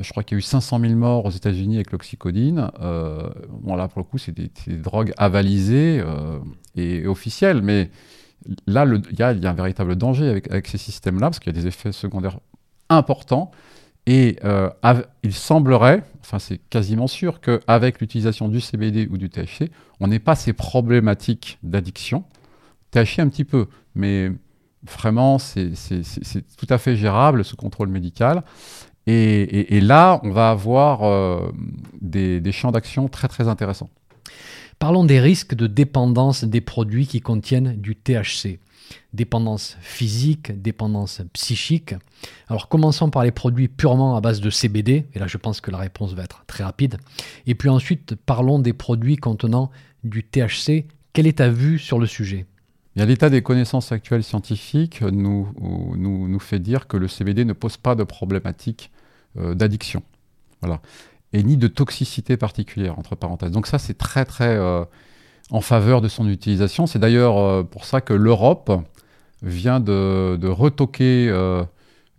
Je 0.00 0.10
crois 0.10 0.22
qu'il 0.22 0.36
y 0.36 0.38
a 0.38 0.40
eu 0.40 0.42
500 0.42 0.80
000 0.80 0.94
morts 0.94 1.26
aux 1.26 1.30
États-Unis 1.30 1.76
avec 1.76 1.92
l'oxycodine. 1.92 2.70
bon, 2.80 3.76
là, 3.76 3.88
pour 3.88 4.00
le 4.00 4.04
coup, 4.04 4.18
c'est 4.18 4.32
des, 4.32 4.50
drogues 4.76 5.12
avalisées 5.16 6.02
et, 6.76 7.06
officielles, 7.06 7.62
mais 7.62 7.90
là, 8.66 8.86
il 8.86 9.18
y, 9.18 9.22
a 9.22 9.28
un 9.28 9.54
véritable 9.54 9.96
danger 9.96 10.42
avec, 10.48 10.66
ces 10.66 10.78
systèmes-là, 10.78 11.28
parce 11.28 11.38
qu'il 11.38 11.54
y 11.54 11.58
a 11.58 11.60
des 11.60 11.66
effets 11.66 11.92
secondaires 11.92 12.38
importants. 12.88 13.50
Et 14.06 14.38
euh, 14.44 14.70
il 15.24 15.34
semblerait, 15.34 16.04
enfin 16.20 16.38
c'est 16.38 16.58
quasiment 16.58 17.08
sûr, 17.08 17.40
qu'avec 17.40 18.00
l'utilisation 18.00 18.48
du 18.48 18.60
CBD 18.60 19.08
ou 19.10 19.18
du 19.18 19.28
THC, 19.28 19.70
on 19.98 20.06
n'ait 20.06 20.20
pas 20.20 20.36
ces 20.36 20.52
problématiques 20.52 21.58
d'addiction. 21.64 22.24
THC 22.92 23.18
un 23.18 23.28
petit 23.28 23.44
peu, 23.44 23.66
mais 23.96 24.30
vraiment 24.84 25.38
c'est 25.38 25.72
tout 26.56 26.66
à 26.68 26.78
fait 26.78 26.94
gérable 26.94 27.44
sous 27.44 27.56
contrôle 27.56 27.88
médical. 27.88 28.44
Et, 29.08 29.80
là, 29.80 30.20
on 30.24 30.30
va 30.30 30.50
avoir 30.50 31.04
euh, 31.04 31.52
des, 32.00 32.40
des 32.40 32.52
champs 32.52 32.72
d'action 32.72 33.08
très 33.08 33.28
très 33.28 33.46
intéressants. 33.46 33.88
Parlons 34.78 35.04
des 35.04 35.20
risques 35.20 35.54
de 35.54 35.66
dépendance 35.66 36.44
des 36.44 36.60
produits 36.60 37.06
qui 37.06 37.20
contiennent 37.20 37.76
du 37.76 37.94
THC 37.94 38.58
dépendance 39.12 39.76
physique, 39.80 40.52
dépendance 40.60 41.22
psychique. 41.32 41.94
Alors 42.48 42.68
commençons 42.68 43.10
par 43.10 43.24
les 43.24 43.30
produits 43.30 43.68
purement 43.68 44.16
à 44.16 44.20
base 44.20 44.40
de 44.40 44.50
CBD, 44.50 45.06
et 45.14 45.18
là 45.18 45.26
je 45.26 45.36
pense 45.36 45.60
que 45.60 45.70
la 45.70 45.78
réponse 45.78 46.14
va 46.14 46.24
être 46.24 46.44
très 46.46 46.64
rapide. 46.64 46.98
Et 47.46 47.54
puis 47.54 47.68
ensuite 47.68 48.14
parlons 48.14 48.58
des 48.58 48.72
produits 48.72 49.16
contenant 49.16 49.70
du 50.04 50.22
THC. 50.22 50.86
Quelle 51.12 51.26
est 51.26 51.38
ta 51.38 51.48
vue 51.48 51.78
sur 51.78 51.98
le 51.98 52.06
sujet? 52.06 52.46
L'état 52.94 53.28
des 53.28 53.42
connaissances 53.42 53.92
actuelles 53.92 54.24
scientifiques 54.24 55.02
nous, 55.02 55.48
nous, 55.60 56.28
nous, 56.28 56.38
fait 56.38 56.58
dire 56.58 56.86
que 56.86 56.96
le 56.96 57.08
CBD 57.08 57.44
ne 57.44 57.52
pose 57.52 57.76
pas 57.76 57.94
de 57.94 58.04
problématique 58.04 58.90
d'addiction. 59.54 60.02
Voilà. 60.60 60.80
Et 61.32 61.42
ni 61.42 61.56
de 61.56 61.68
toxicité 61.68 62.36
particulière, 62.36 62.98
entre 62.98 63.14
parenthèses. 63.16 63.50
Donc 63.50 63.66
ça, 63.66 63.78
c'est 63.78 63.98
très, 63.98 64.24
très 64.24 64.56
euh, 64.56 64.84
en 65.50 65.60
faveur 65.60 66.00
de 66.00 66.08
son 66.08 66.28
utilisation. 66.28 66.86
C'est 66.86 66.98
d'ailleurs 66.98 67.38
euh, 67.38 67.62
pour 67.62 67.84
ça 67.84 68.00
que 68.00 68.12
l'Europe 68.12 68.72
vient 69.42 69.80
de, 69.80 70.48
retoquer 70.48 71.28
euh, 71.28 71.62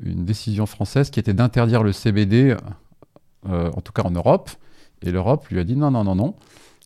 une 0.01 0.26
décision 0.26 0.65
française 0.65 1.09
qui 1.09 1.20
était 1.20 1.34
d'interdire 1.34 1.84
le 1.84 1.91
CBD, 1.91 2.55
euh, 3.49 3.72
en 3.72 3.82
tout 3.82 3.91
cas 3.91 4.03
en 4.03 4.11
Europe. 4.11 4.49
Et 5.01 5.11
l'Europe 5.11 5.47
lui 5.49 5.59
a 5.59 5.63
dit 5.63 5.76
non, 5.76 5.91
non, 5.91 6.03
non, 6.03 6.15
non. 6.15 6.36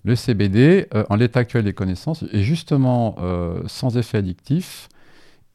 Le 0.04 0.16
CBD, 0.16 0.88
en 1.10 1.16
l'état 1.16 1.42
actuel 1.42 1.64
des 1.64 1.74
connaissances, 1.74 2.24
est 2.34 2.42
justement 2.42 3.18
sans 3.68 3.98
effet 3.98 4.18
addictif 4.18 4.90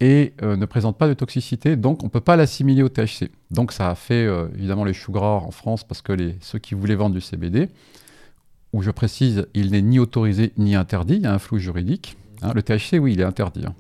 et 0.01 0.35
ne 0.43 0.67
présente 0.67 0.99
pas 0.99 1.09
de 1.09 1.15
toxicité, 1.15 1.77
donc 1.77 2.03
on 2.03 2.07
ne 2.07 2.11
peut 2.11 2.21
pas 2.21 2.37
l'assimiler 2.37 2.83
au 2.83 2.89
THC. 2.89 3.31
Donc 3.51 3.73
ça 3.73 3.91
a 3.91 3.95
fait 3.95 4.27
évidemment 4.55 4.85
les 4.85 4.93
choux 4.93 5.11
gras 5.11 5.41
en 5.43 5.51
France 5.51 5.85
parce 5.85 6.03
que 6.03 6.13
ceux 6.41 6.59
qui 6.59 6.75
voulaient 6.75 6.97
vendre 6.97 7.15
du 7.15 7.23
CBD 7.23 7.69
où 8.77 8.83
je 8.83 8.91
précise, 8.91 9.47
il 9.55 9.71
n'est 9.71 9.83
ni 9.83 9.99
autorisé 9.99 10.53
ni 10.59 10.75
interdit, 10.75 11.17
il 11.17 11.23
y 11.23 11.27
a 11.27 11.33
un 11.33 11.39
flou 11.39 11.59
juridique. 11.59 12.17
Hein. 12.43 12.53
le 12.55 12.63
THC, 12.63 12.99
oui, 13.01 13.15
il 13.15 13.21
est 13.21 13.25
interdit. 13.25 13.65
Hein. 13.67 13.75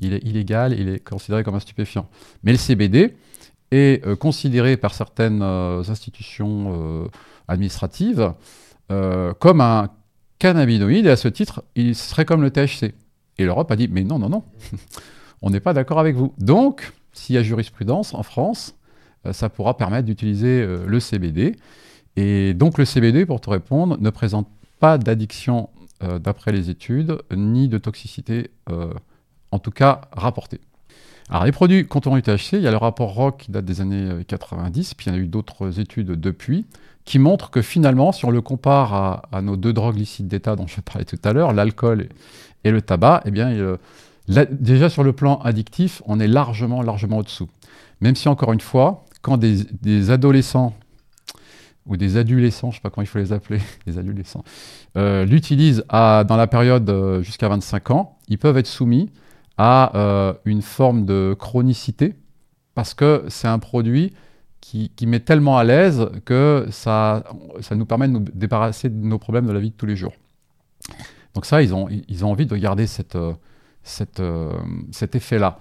Il 0.00 0.14
est 0.14 0.24
illégal, 0.24 0.72
il 0.72 0.88
est 0.88 0.98
considéré 0.98 1.44
comme 1.44 1.54
un 1.54 1.60
stupéfiant. 1.60 2.08
Mais 2.42 2.52
le 2.52 2.58
CBD 2.58 3.14
est 3.70 4.04
euh, 4.06 4.16
considéré 4.16 4.76
par 4.76 4.94
certaines 4.94 5.42
euh, 5.42 5.82
institutions 5.88 6.72
euh, 6.74 7.08
administratives 7.48 8.32
comme 9.40 9.60
un 9.60 9.88
cannabinoïde, 10.38 11.06
et 11.06 11.10
à 11.10 11.16
ce 11.16 11.26
titre, 11.26 11.64
il 11.74 11.96
serait 11.96 12.24
comme 12.24 12.42
le 12.42 12.50
THC. 12.50 12.94
Et 13.38 13.44
l'Europe 13.44 13.70
a 13.72 13.76
dit, 13.76 13.88
mais 13.88 14.04
non, 14.04 14.18
non, 14.18 14.28
non, 14.28 14.44
on 15.44 15.50
n'est 15.50 15.60
pas 15.60 15.74
d'accord 15.74 16.00
avec 16.00 16.16
vous. 16.16 16.32
Donc, 16.38 16.92
s'il 17.12 17.36
y 17.36 17.38
a 17.38 17.42
jurisprudence 17.42 18.14
en 18.14 18.24
France, 18.24 18.74
ça 19.30 19.48
pourra 19.48 19.76
permettre 19.76 20.06
d'utiliser 20.06 20.66
le 20.66 21.00
CBD. 21.00 21.56
Et 22.16 22.54
donc 22.54 22.78
le 22.78 22.84
CBD, 22.84 23.26
pour 23.26 23.40
te 23.40 23.50
répondre, 23.50 23.96
ne 23.98 24.10
présente 24.10 24.48
pas 24.80 24.98
d'addiction 24.98 25.70
euh, 26.02 26.18
d'après 26.18 26.52
les 26.52 26.70
études, 26.70 27.18
ni 27.34 27.68
de 27.68 27.78
toxicité, 27.78 28.50
euh, 28.70 28.92
en 29.50 29.58
tout 29.58 29.70
cas 29.70 30.02
rapportée. 30.12 30.60
Alors 31.28 31.44
les 31.44 31.52
produits 31.52 31.86
contenant 31.86 32.16
du 32.16 32.22
THC, 32.22 32.54
il 32.54 32.62
y 32.62 32.66
a 32.66 32.70
le 32.70 32.76
rapport 32.76 33.14
ROC 33.14 33.38
qui 33.38 33.50
date 33.50 33.64
des 33.64 33.80
années 33.80 34.24
90, 34.26 34.90
euh, 34.90 34.94
puis 34.96 35.06
il 35.06 35.08
y 35.10 35.12
en 35.12 35.18
a 35.18 35.20
eu 35.20 35.26
d'autres 35.26 35.80
études 35.80 36.12
depuis, 36.12 36.66
qui 37.04 37.18
montrent 37.18 37.50
que 37.50 37.62
finalement, 37.62 38.12
si 38.12 38.24
on 38.24 38.30
le 38.30 38.40
compare 38.40 39.26
à, 39.30 39.42
nos 39.42 39.56
deux 39.56 39.72
drogues 39.72 39.96
licites 39.96 40.28
d'État 40.28 40.56
dont 40.56 40.66
je 40.66 40.80
parlais 40.80 41.04
tout 41.04 41.18
à 41.24 41.32
l'heure, 41.32 41.52
l'alcool 41.52 42.08
et, 42.64 42.70
le 42.70 42.80
tabac, 42.80 43.22
eh 43.24 43.30
bien, 43.30 43.76
déjà 44.28 44.88
sur 44.88 45.04
le 45.04 45.12
plan 45.12 45.38
addictif, 45.38 46.02
on 46.06 46.20
est 46.20 46.28
largement, 46.28 46.82
largement 46.82 47.18
au-dessous. 47.18 47.48
Même 48.00 48.16
si, 48.16 48.28
encore 48.28 48.52
une 48.52 48.60
fois, 48.60 49.04
quand 49.22 49.36
des 49.38 50.10
adolescents 50.10 50.74
ou 51.86 51.96
des 51.96 52.16
adolescents, 52.16 52.70
je 52.70 52.76
ne 52.76 52.78
sais 52.78 52.82
pas 52.82 52.90
comment 52.90 53.02
il 53.02 53.08
faut 53.08 53.18
les 53.18 53.32
appeler, 53.32 53.60
les 53.86 53.98
adolescents, 53.98 54.44
euh, 54.96 55.24
l'utilisent 55.24 55.84
dans 55.90 56.36
la 56.36 56.46
période 56.46 56.88
euh, 56.88 57.22
jusqu'à 57.22 57.48
25 57.48 57.90
ans, 57.90 58.18
ils 58.28 58.38
peuvent 58.38 58.56
être 58.56 58.66
soumis 58.66 59.10
à 59.58 59.96
euh, 59.96 60.34
une 60.44 60.62
forme 60.62 61.04
de 61.04 61.36
chronicité 61.38 62.14
parce 62.74 62.94
que 62.94 63.24
c'est 63.28 63.48
un 63.48 63.58
produit 63.58 64.12
qui, 64.60 64.90
met 65.06 65.20
tellement 65.20 65.58
à 65.58 65.64
l'aise 65.64 66.08
que 66.24 66.66
ça, 66.70 67.22
ça 67.60 67.76
nous 67.76 67.84
permet 67.84 68.08
de 68.08 68.14
nous 68.14 68.24
débarrasser 68.32 68.88
de 68.88 68.96
nos 68.96 69.18
problèmes 69.18 69.46
de 69.46 69.52
la 69.52 69.60
vie 69.60 69.70
de 69.70 69.76
tous 69.76 69.84
les 69.84 69.94
jours. 69.94 70.14
Donc 71.34 71.44
ça, 71.44 71.62
ils 71.62 71.74
ont, 71.74 71.86
ils 72.08 72.24
ont 72.24 72.30
envie 72.30 72.46
de 72.46 72.56
garder 72.56 72.86
cette, 72.86 73.16
cette, 73.84 74.22
cet 74.90 75.14
effet-là. 75.14 75.58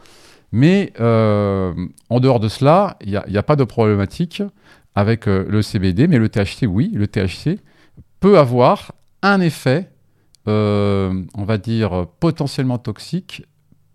Mais 0.51 0.93
en 0.99 2.19
dehors 2.19 2.39
de 2.39 2.47
cela, 2.47 2.97
il 3.01 3.09
n'y 3.09 3.17
a, 3.17 3.39
a, 3.39 3.43
pas 3.43 3.55
de 3.55 3.63
problématique 3.63 4.41
avec 4.95 5.27
euh, 5.27 5.45
le 5.49 5.61
CBD, 5.61 6.07
mais 6.07 6.19
le 6.19 6.29
THC, 6.29 6.67
oui, 6.67 6.91
le 6.93 7.07
THC 7.07 7.59
peut 8.19 8.37
avoir 8.37 8.93
un 9.21 9.41
effet, 9.41 9.91
euh, 10.47 11.23
on 11.33 11.43
va 11.43 11.57
dire, 11.57 12.07
potentiellement 12.19 12.77
toxique 12.77 13.43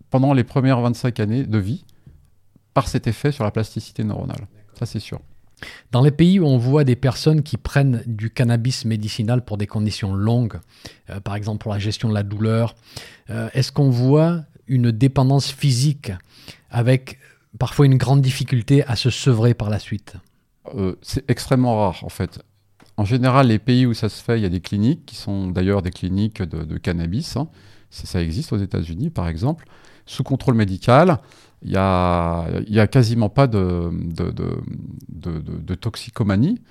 pendant 0.09 0.33
les 0.33 0.43
premières 0.43 0.81
25 0.81 1.19
années 1.19 1.43
de 1.43 1.57
vie 1.57 1.85
par 2.73 2.87
cet 2.87 3.07
effet 3.07 3.31
sur 3.31 3.43
la 3.43 3.51
plasticité 3.51 4.03
neuronale. 4.03 4.47
Ça, 4.73 4.85
c'est 4.85 4.99
sûr. 4.99 5.19
Dans 5.91 6.01
les 6.01 6.11
pays 6.11 6.39
où 6.39 6.45
on 6.45 6.57
voit 6.57 6.83
des 6.83 6.95
personnes 6.95 7.43
qui 7.43 7.57
prennent 7.57 8.03
du 8.05 8.29
cannabis 8.29 8.85
médicinal 8.85 9.43
pour 9.43 9.57
des 9.57 9.67
conditions 9.67 10.13
longues, 10.13 10.59
euh, 11.09 11.19
par 11.19 11.35
exemple 11.35 11.63
pour 11.63 11.71
la 11.71 11.79
gestion 11.79 12.09
de 12.09 12.13
la 12.13 12.23
douleur, 12.23 12.75
est-ce 13.53 13.71
qu'on 13.71 13.91
voit 13.91 14.43
une 14.65 14.91
dépendance 14.91 15.51
physique 15.51 16.11
avec 16.71 17.19
parfois 17.57 17.85
une 17.85 17.97
grande 17.97 18.21
difficulté 18.21 18.83
à 18.85 18.95
se 18.95 19.09
sevrer 19.09 19.53
par 19.53 19.69
la 19.69 19.79
suite? 19.79 20.15
Euh, 20.75 20.95
c'est 21.01 21.29
extrêmement 21.29 21.79
rare 21.79 22.03
en 22.03 22.09
fait. 22.09 22.39
En 22.97 23.05
général, 23.05 23.47
les 23.47 23.59
pays 23.59 23.85
où 23.85 23.93
ça 23.93 24.09
se 24.09 24.21
fait, 24.21 24.37
il 24.37 24.43
y 24.43 24.45
a 24.45 24.49
des 24.49 24.59
cliniques 24.59 25.05
qui 25.05 25.15
sont 25.15 25.47
d'ailleurs 25.47 25.81
des 25.81 25.89
cliniques 25.89 26.41
de, 26.41 26.77
cannabis. 26.77 27.37
Hein. 27.37 27.47
Ça 27.89 28.21
existe 28.21 28.51
aux 28.51 28.57
États-Unis, 28.57 29.09
par 29.09 29.29
exemple. 29.29 29.65
Sous 30.05 30.23
contrôle 30.23 30.55
médical, 30.55 31.19
il 31.61 31.71
n'y 31.71 31.77
a, 31.77 32.43
a, 32.43 32.87
quasiment 32.87 33.29
pas 33.29 33.47
de, 33.47 33.89
toxicomanie. 35.75 36.61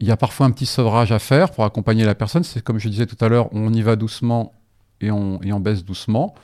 Il 0.00 0.06
y 0.06 0.10
a 0.10 0.16
parfois 0.16 0.46
un 0.46 0.50
petit 0.50 0.66
sevrage 0.66 1.12
à 1.12 1.18
faire 1.18 1.50
pour 1.50 1.64
accompagner 1.64 2.04
la 2.04 2.14
personne. 2.14 2.44
C'est 2.44 2.62
comme 2.62 2.78
je 2.78 2.88
disais 2.88 3.06
tout 3.06 3.22
à 3.24 3.28
l'heure, 3.28 3.48
on 3.52 3.72
y 3.72 3.82
va 3.82 3.96
doucement 3.96 4.52
et 5.00 5.10
on, 5.10 5.60
baisse 5.60 5.84
doucement. 5.84 6.34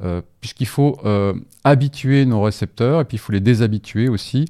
Euh, 0.00 0.22
puisqu'il 0.40 0.66
faut 0.66 0.98
euh, 1.04 1.34
habituer 1.64 2.24
nos 2.24 2.40
récepteurs 2.40 3.00
et 3.00 3.04
puis 3.04 3.16
il 3.16 3.18
faut 3.18 3.32
les 3.32 3.40
déshabituer 3.40 4.08
aussi 4.08 4.44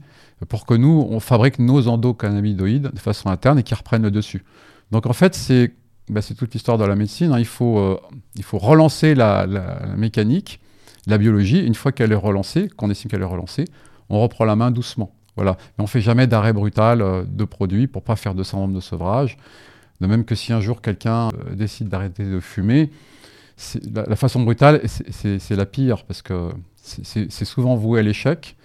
pour 0.47 0.67
que 0.67 0.75
nous, 0.75 1.07
on 1.11 1.21
fabrique 1.21 1.59
nos 1.59 1.89
endocannabinoïdes 1.89 2.91
de 2.93 2.99
façon 2.99 3.29
interne 3.31 3.59
et 3.59 3.63
qu'ils 3.63 3.77
reprennent 3.77 4.03
le 4.03 4.11
dessus. 4.11 4.45
Donc 4.91 5.07
en 5.07 5.13
fait, 5.13 5.35
c'est 5.35 5.73
bah, 6.09 6.21
toute 6.23 6.55
l'histoire 6.55 6.79
de 6.79 6.85
la 6.85 6.95
médecine. 6.97 7.33
Hein. 7.33 7.43
Euh, 7.61 7.97
il 8.37 8.43
faut 8.45 8.59
relancer 8.59 9.15
la, 9.15 9.47
mécanique, 9.97 10.61
la 11.09 11.19
biologie. 11.19 11.61
Une 11.61 11.75
fois 11.75 11.93
qu'elle 11.93 12.13
est 12.13 12.17
relancée, 12.17 12.69
qu'on 12.69 12.91
estime 12.91 13.11
qu'elle 13.11 13.23
est 13.23 13.25
relancée, 13.25 13.65
on 14.09 14.21
reprend 14.21 14.45
la 14.45 14.57
main 14.57 14.71
doucement. 14.71 15.13
Voilà. 15.37 15.57
On 15.79 15.87
fait 15.87 16.01
jamais 16.01 16.27
d'arrêt 16.27 16.53
brutal 16.53 17.01
euh, 17.01 17.25
de 17.27 17.45
produits 17.45 17.87
pour 17.87 18.03
pas 18.03 18.17
faire 18.17 18.35
de 18.35 18.43
syndrome 18.43 18.75
de 18.75 18.81
sevrage. 18.81 19.39
De 20.01 20.07
même 20.07 20.25
que 20.25 20.35
si 20.35 20.53
un 20.53 20.61
jour 20.61 20.83
quelqu'un 20.83 21.29
euh, 21.29 21.55
décide 21.55 21.89
d'arrêter 21.89 22.25
de 22.25 22.41
fumer, 22.41 22.91
la, 23.93 24.05
la, 24.05 24.17
façon 24.17 24.43
brutale, 24.43 24.83
c'est 24.87 25.57
la 25.57 25.67
pire 25.67 26.05
parce 26.05 26.23
que 26.23 26.51
c'est 26.77 27.45
souvent 27.45 27.75
voué 27.75 27.99
à 27.99 28.03
l'échec. 28.03 28.57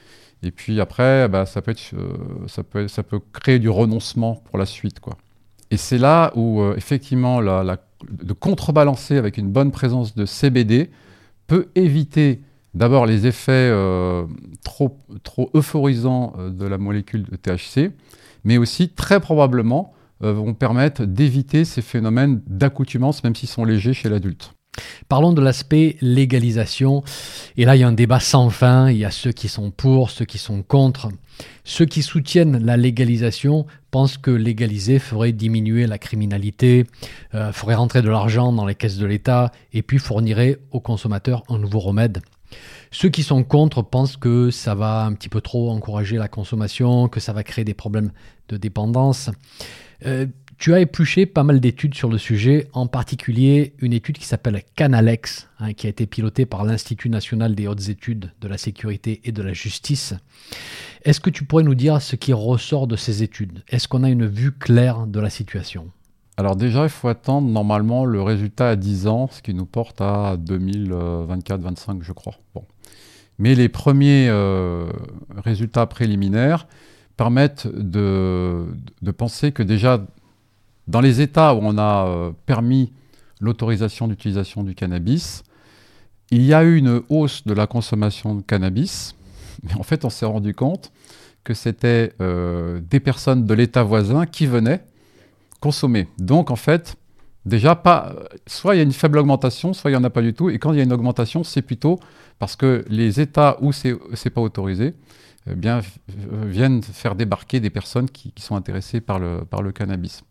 Et 0.43 0.51
puis 0.51 0.79
après, 0.79 1.27
bah, 1.29 1.45
ça, 1.45 1.61
peut 1.61 1.71
être, 1.71 1.93
euh, 1.93 2.13
ça, 2.47 2.63
peut, 2.63 2.87
ça 2.87 3.01
peut 3.01 3.19
créer 3.31 3.57
du 3.57 3.69
renoncement 3.69 4.43
pour 4.45 4.59
la 4.59 4.65
suite. 4.65 4.99
Quoi. 4.99 5.17
Et 5.71 5.77
c'est 5.77 5.97
là 5.97 6.31
où, 6.35 6.63
effectivement, 6.75 7.41
la, 7.41 7.77
de 8.09 8.33
contrebalancer 8.33 9.17
avec 9.17 9.37
une 9.37 9.49
bonne 9.49 9.71
présence 9.71 10.15
de 10.15 10.25
CBD 10.25 10.91
peut 11.47 11.69
éviter 11.75 12.41
d'abord 12.73 13.05
les 13.05 13.27
effets 13.27 13.51
euh, 13.51 14.25
trop, 14.63 14.99
euphorisants 15.53 16.33
euh, 16.37 16.49
de 16.49 16.65
la 16.65 16.77
molécule 16.77 17.23
de 17.23 17.35
THC, 17.35 17.91
mais 18.43 18.57
aussi 18.57 18.89
très 18.89 19.19
probablement 19.19 19.93
euh, 20.23 20.33
vont 20.33 20.53
permettre 20.53 21.05
d'éviter 21.05 21.65
ces 21.65 21.81
phénomènes 21.81 22.41
d'accoutumance, 22.47 23.23
même 23.23 23.35
s'ils 23.35 23.49
sont 23.49 23.65
légers 23.65 23.93
chez 23.93 24.09
l'adulte. 24.09 24.53
Parlons 25.07 25.33
de 25.33 25.41
l'aspect 25.41 25.97
légalisation. 26.01 27.03
Et 27.57 27.65
là, 27.65 27.75
il 27.75 27.81
y 27.81 27.83
a 27.83 27.87
un 27.87 27.93
débat 27.93 28.19
sans 28.19 28.49
fin. 28.49 28.89
Il 28.89 28.97
y 28.97 29.05
a 29.05 29.11
ceux 29.11 29.31
qui 29.31 29.47
sont 29.47 29.69
pour, 29.69 30.09
ceux 30.09 30.25
qui 30.25 30.39
sont 30.39 30.63
contre. 30.63 31.09
Ceux 31.63 31.85
qui 31.85 32.01
soutiennent 32.01 32.65
la 32.65 32.75
légalisation 32.75 33.67
pensent 33.93 34.17
que 34.17 34.31
légaliser 34.31 34.97
ferait 34.97 35.33
diminuer 35.33 35.85
la 35.85 35.99
criminalité, 35.99 36.87
ferait 37.51 37.75
rentrer 37.75 38.01
de 38.01 38.09
l'argent 38.09 38.51
dans 38.51 38.65
les 38.65 38.73
caisses 38.73 38.97
de 38.97 39.05
l'État 39.05 39.51
et 39.71 39.83
puis 39.83 39.99
fournirait 39.99 40.57
aux 40.71 40.79
consommateurs 40.79 41.43
un 41.47 41.59
nouveau 41.59 41.79
remède. 41.79 42.23
Ceux 42.91 43.09
qui 43.09 43.23
sont 43.23 43.43
contre 43.43 43.83
pensent 43.83 44.17
que 44.17 44.49
ça 44.49 44.73
va 44.73 45.05
un 45.05 45.13
petit 45.13 45.29
peu 45.29 45.41
trop 45.41 45.69
encourager 45.71 46.17
la 46.17 46.27
consommation, 46.27 47.07
que 47.07 47.19
ça 47.19 47.33
va 47.33 47.43
créer 47.43 47.65
des 47.65 47.73
problèmes 47.75 48.11
de 48.49 48.57
dépendance. 48.57 49.29
Euh, 50.05 50.25
tu 50.57 50.73
as 50.73 50.79
épluché 50.79 51.25
pas 51.25 51.43
mal 51.43 51.59
d'études 51.59 51.95
sur 51.95 52.09
le 52.09 52.17
sujet, 52.17 52.67
en 52.73 52.87
particulier 52.87 53.73
une 53.79 53.93
étude 53.93 54.17
qui 54.17 54.25
s'appelle 54.25 54.61
Canalex, 54.75 55.49
hein, 55.59 55.73
qui 55.73 55.87
a 55.87 55.89
été 55.89 56.05
pilotée 56.05 56.45
par 56.45 56.63
l'Institut 56.63 57.09
national 57.09 57.55
des 57.55 57.67
hautes 57.67 57.89
études 57.89 58.31
de 58.41 58.47
la 58.47 58.57
sécurité 58.57 59.21
et 59.23 59.31
de 59.31 59.41
la 59.41 59.53
justice. 59.53 60.13
Est-ce 61.03 61.19
que 61.19 61.29
tu 61.29 61.43
pourrais 61.43 61.63
nous 61.63 61.75
dire 61.75 62.01
ce 62.01 62.15
qui 62.15 62.33
ressort 62.33 62.87
de 62.87 62.95
ces 62.95 63.23
études? 63.23 63.63
Est-ce 63.67 63.87
qu'on 63.87 64.03
a 64.03 64.09
une 64.09 64.25
vue 64.25 64.51
claire 64.51 65.07
de 65.07 65.19
la 65.19 65.29
situation? 65.29 65.89
Alors 66.37 66.55
déjà, 66.55 66.83
il 66.83 66.89
faut 66.89 67.09
attendre 67.09 67.47
normalement 67.47 68.05
le 68.05 68.21
résultat 68.21 68.69
à 68.69 68.75
10 68.75 69.07
ans, 69.07 69.29
ce 69.31 69.41
qui 69.41 69.53
nous 69.53 69.65
porte 69.65 70.01
à 70.01 70.37
2024-25, 70.37 72.01
je 72.01 72.11
crois. 72.11 72.35
Bon. 72.55 72.63
Mais 73.37 73.55
les 73.55 73.69
premiers 73.69 74.27
euh, 74.29 74.91
résultats 75.43 75.85
préliminaires 75.85 76.67
permettent 77.17 77.67
de, 77.67 78.65
de, 79.01 79.11
penser 79.11 79.51
que 79.51 79.61
déjà, 79.61 80.03
dans 80.87 81.01
les 81.01 81.21
États 81.21 81.53
où 81.55 81.59
on 81.61 81.77
a 81.77 82.07
euh, 82.07 82.31
permis 82.45 82.91
l'autorisation 83.39 84.07
d'utilisation 84.07 84.63
du 84.63 84.75
cannabis, 84.75 85.43
il 86.31 86.43
y 86.43 86.53
a 86.53 86.63
eu 86.63 86.77
une 86.77 87.01
hausse 87.09 87.45
de 87.45 87.53
la 87.53 87.67
consommation 87.67 88.35
de 88.35 88.41
cannabis, 88.41 89.15
mais 89.63 89.75
en 89.75 89.83
fait, 89.83 90.05
on 90.05 90.09
s'est 90.09 90.25
rendu 90.25 90.53
compte 90.53 90.91
que 91.43 91.53
c'était 91.53 92.13
euh, 92.21 92.79
des 92.89 92.99
personnes 92.99 93.45
de 93.45 93.53
l'État 93.53 93.83
voisin 93.83 94.25
qui 94.25 94.45
venaient 94.45 94.83
consommer. 95.59 96.07
Donc 96.17 96.51
en 96.51 96.55
fait, 96.55 96.95
déjà, 97.45 97.75
pas, 97.75 98.15
soit 98.47 98.75
il 98.75 98.77
y 98.77 98.81
a 98.81 98.83
une 98.83 98.93
faible 98.93 99.17
augmentation, 99.17 99.73
soit 99.73 99.91
il 99.91 99.93
n'y 99.93 99.99
en 99.99 100.03
a 100.03 100.09
pas 100.09 100.21
du 100.21 100.33
tout. 100.33 100.49
Et 100.49 100.57
quand 100.59 100.71
il 100.71 100.77
y 100.77 100.81
a 100.81 100.83
une 100.83 100.93
augmentation, 100.93 101.43
c'est 101.43 101.61
plutôt 101.61 101.99
parce 102.39 102.55
que 102.55 102.85
les 102.87 103.19
États 103.19 103.57
où 103.61 103.71
c'est 103.71 103.93
n'est 103.93 104.31
pas 104.31 104.41
autorisé 104.41 104.93
eh 105.49 105.53
viennent 106.45 106.81
faire 106.81 107.15
débarquer 107.15 107.59
des 107.59 107.69
personnes 107.69 108.09
qui, 108.09 108.33
sont 108.37 108.55
intéressées 108.55 109.01
par 109.01 109.19
le 109.19 109.71
cannabis. 109.73 110.23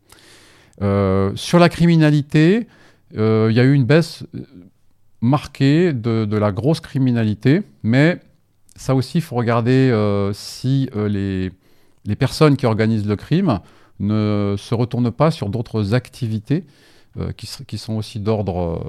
Euh, 0.81 1.33
sur 1.35 1.59
la 1.59 1.69
criminalité, 1.69 2.67
euh, 3.17 3.49
il 3.51 3.57
y 3.57 3.61
a 3.61 3.65
eu 3.65 3.75
une 3.75 3.85
baisse 3.85 4.25
marquée 5.21 5.93
de, 5.93 6.37
la 6.37 6.53
grosse 6.53 6.81
criminalité, 6.81 7.63
mais 7.83 8.21
ça 8.75 8.95
aussi, 8.95 9.19
il 9.19 9.21
faut 9.21 9.37
regarder 9.37 9.91
euh, 9.91 10.33
si 10.33 10.89
les, 10.95 11.51
personnes 12.19 12.57
qui 12.57 12.67
organisent 12.67 13.07
le 13.07 13.17
crime 13.17 13.61
ne 14.01 14.57
se 14.59 14.75
retourne 14.75 15.11
pas 15.11 15.31
sur 15.31 15.49
d'autres 15.49 15.95
activités 15.95 16.65
euh, 17.19 17.31
qui, 17.33 17.77
sont 17.77 17.97
aussi 17.97 18.21
d'ordre, 18.21 18.81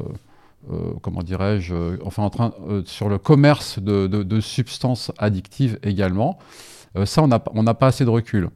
euh, 0.70 0.74
euh, 0.74 0.94
comment 1.02 1.24
dirais-je, 1.24 2.02
enfin 2.06 2.24
en 2.24 2.30
train, 2.30 2.54
sur 2.86 3.10
le 3.10 3.18
commerce 3.18 3.80
de, 3.80 4.40
substances 4.40 5.12
addictives 5.18 5.78
également. 5.84 6.40
ça, 7.04 7.22
on 7.22 7.64
n'a 7.64 7.74
pas 7.74 7.88
assez 7.88 8.06
de 8.06 8.10
recul. 8.10 8.50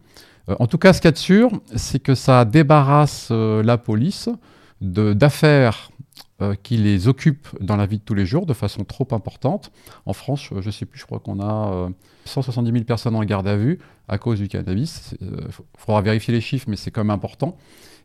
En 0.47 0.67
tout 0.67 0.77
cas, 0.77 0.93
ce 0.93 1.01
qu'il 1.01 1.07
y 1.07 1.09
a 1.09 1.11
de 1.11 1.17
sûr, 1.17 1.51
c'est 1.75 1.99
que 1.99 2.15
ça 2.15 2.45
débarrasse 2.45 3.31
la 3.31 3.77
police 3.77 4.29
d'affaires 4.81 5.91
qui 6.63 6.77
les 6.77 7.07
occupent 7.07 7.49
dans 7.59 7.75
la 7.75 7.85
vie 7.85 7.97
de 7.97 8.03
tous 8.03 8.13
les 8.13 8.25
jours 8.25 8.45
de 8.45 8.53
façon 8.53 8.83
trop 8.83 9.07
importante. 9.11 9.71
En 10.05 10.13
France, 10.13 10.49
je 10.51 10.65
ne 10.65 10.71
sais 10.71 10.85
plus, 10.85 10.99
je 10.99 11.05
crois 11.05 11.19
qu'on 11.19 11.41
a 11.41 11.89
170 12.27 12.71
000 12.71 12.83
personnes 12.83 13.15
en 13.15 13.23
garde 13.23 13.47
à 13.47 13.57
vue 13.57 13.79
à 14.07 14.17
cause 14.17 14.39
du 14.39 14.47
cannabis. 14.47 15.15
Il 15.21 15.27
euh, 15.27 15.47
faudra 15.77 16.01
vérifier 16.01 16.33
les 16.33 16.41
chiffres, 16.41 16.65
mais 16.69 16.75
c'est 16.75 16.91
quand 16.91 17.01
même 17.01 17.11
important. 17.11 17.57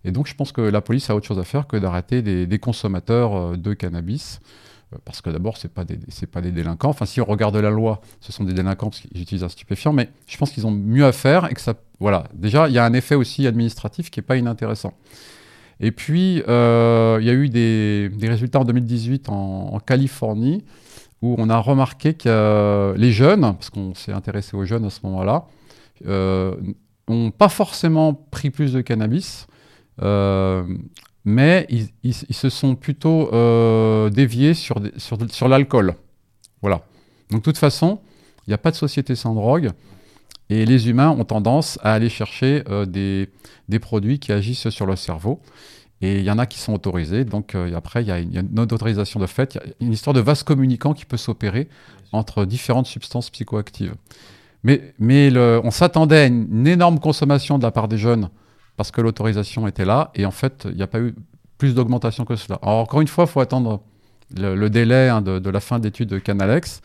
Et 0.05 0.11
donc, 0.11 0.27
je 0.27 0.35
pense 0.35 0.53
que 0.53 0.61
la 0.61 0.81
police 0.81 1.11
a 1.11 1.15
autre 1.15 1.27
chose 1.27 1.39
à 1.39 1.45
faire 1.45 1.67
que 1.67 1.77
d'arrêter 1.77 2.23
des, 2.23 2.59
consommateurs 2.59 3.37
euh, 3.37 3.57
de 3.57 3.75
cannabis. 3.75 4.41
Euh, 4.93 4.97
parce 5.05 5.21
que 5.21 5.31
d'abord, 5.31 5.57
ce 5.57 5.67
pas, 5.69 5.85
pas 6.31 6.41
des 6.41 6.53
délinquants. 6.53 6.91
Enfin, 6.91 7.07
si 7.07 7.21
on 7.21 7.25
regarde 7.25 7.57
la 7.57 7.71
loi, 7.71 8.01
ce 8.21 8.33
sont 8.33 8.45
des 8.45 8.53
délinquants 8.53 8.91
parce 8.91 9.01
qu'ils 9.01 9.23
utilisent 9.23 9.45
un 9.45 9.49
stupéfiant. 9.49 9.93
Mais 9.93 10.11
je 10.27 10.37
pense 10.37 10.51
qu'ils 10.51 10.67
ont 10.67 10.71
mieux 10.71 11.05
à 11.05 11.13
faire 11.13 11.51
et 11.51 11.55
que 11.55 11.61
ça. 11.61 11.75
Voilà. 12.01 12.25
Déjà, 12.35 12.69
il 12.69 12.75
y 12.75 12.79
a 12.79 12.85
un 12.85 12.93
effet 12.93 13.15
aussi 13.15 13.47
administratif 13.47 14.11
qui 14.11 14.21
n'est 14.21 14.27
pas 14.27 14.37
inintéressant. 14.37 14.95
Et 15.81 15.91
puis, 15.91 16.37
il 16.37 16.45
y 16.45 17.31
a 17.31 17.33
eu 17.33 17.49
des, 17.49 18.11
résultats 18.23 18.61
en 18.61 18.65
2018 18.65 19.29
en 19.29 19.81
Californie 19.85 20.65
où 21.23 21.37
on 21.39 21.49
a 21.49 21.59
remarqué 21.59 22.15
que 22.15 22.95
les 22.97 23.13
jeunes, 23.13 23.41
parce 23.41 23.71
qu'on 23.71 23.95
s'est 23.95 24.13
intéressé 24.13 24.57
aux 24.57 24.65
jeunes 24.65 24.85
à 24.85 24.91
ce 24.91 25.01
moment-là, 25.05 25.47
n'ont 26.05 26.11
euh, 26.11 27.31
pas 27.39 27.49
forcément 27.49 28.13
pris 28.13 28.51
plus 28.51 28.73
de 28.73 28.81
cannabis, 28.81 29.47
euh, 30.03 30.65
mais 31.25 31.67
ils, 32.03 32.15
se 32.15 32.49
sont 32.49 32.75
plutôt 32.75 33.33
euh, 33.33 34.11
déviés 34.11 34.55
sur, 34.55 34.81
l'alcool. 35.49 35.95
Voilà. 36.61 36.83
Donc 37.31 37.41
de 37.41 37.45
toute 37.45 37.59
façon, 37.59 38.01
il 38.47 38.51
n'y 38.51 38.55
a 38.55 38.59
pas 38.59 38.71
de 38.71 38.77
société 38.77 39.15
sans 39.15 39.35
drogue. 39.35 39.71
Et 40.51 40.67
les 40.67 40.89
humains 40.89 41.11
ont 41.11 41.25
tendance 41.25 41.79
à 41.83 41.95
aller 41.95 42.11
chercher 42.11 42.63
des, 42.87 43.31
des, 43.69 43.79
produits 43.79 44.19
qui 44.19 44.33
agissent 44.33 44.69
sur 44.69 44.85
le 44.85 44.97
cerveau. 44.97 45.41
Et 46.03 46.19
il 46.19 46.25
y 46.25 46.31
en 46.31 46.39
a 46.39 46.47
qui 46.47 46.59
sont 46.59 46.75
autorisés. 46.75 47.25
Donc 47.25 47.55
euh, 47.55 47.75
après, 47.75 48.03
il 48.03 48.09
y, 48.09 48.11
a 48.11 48.19
une, 48.19 48.59
autre 48.59 48.75
autorisation 48.75 49.21
de 49.21 49.27
fait. 49.27 49.55
Il 49.55 49.59
y 49.59 49.61
a 49.61 49.75
une 49.81 49.93
histoire 49.93 50.13
de 50.13 50.21
vase 50.21 50.43
communicant 50.43 50.95
qui 50.95 51.05
peut 51.05 51.17
s'opérer 51.17 51.69
entre 52.11 52.45
différentes 52.45 52.87
substances 52.87 53.31
psychoactives. 53.31 53.95
Mais, 54.65 54.93
on 55.65 55.71
s'attendait 55.71 56.19
à 56.19 56.27
une, 56.27 56.67
énorme 56.67 56.99
consommation 56.99 57.59
de 57.59 57.63
la 57.63 57.71
part 57.71 57.89
des 57.89 57.99
jeunes 57.99 58.29
parce 58.77 58.91
que 58.91 59.01
l'autorisation 59.01 59.67
était 59.67 59.85
là. 59.85 60.11
Et 60.15 60.27
en 60.27 60.31
fait, 60.31 60.67
il 60.71 60.77
n'y 60.77 60.83
a 60.83 60.87
pas 60.87 61.01
eu 61.01 61.15
plus 61.59 61.75
d'augmentation 61.75 62.25
que 62.25 62.37
cela. 62.37 62.59
Alors 62.63 62.79
encore 62.79 63.01
une 63.01 63.09
fois, 63.09 63.25
il 63.25 63.31
faut 63.31 63.41
attendre 63.41 63.83
le, 64.37 64.69
délai 64.69 65.09
hein, 65.09 65.21
de, 65.21 65.51
la 65.51 65.61
fin 65.61 65.79
d'études 65.79 66.09
de 66.09 66.19
Canalex. 66.19 66.81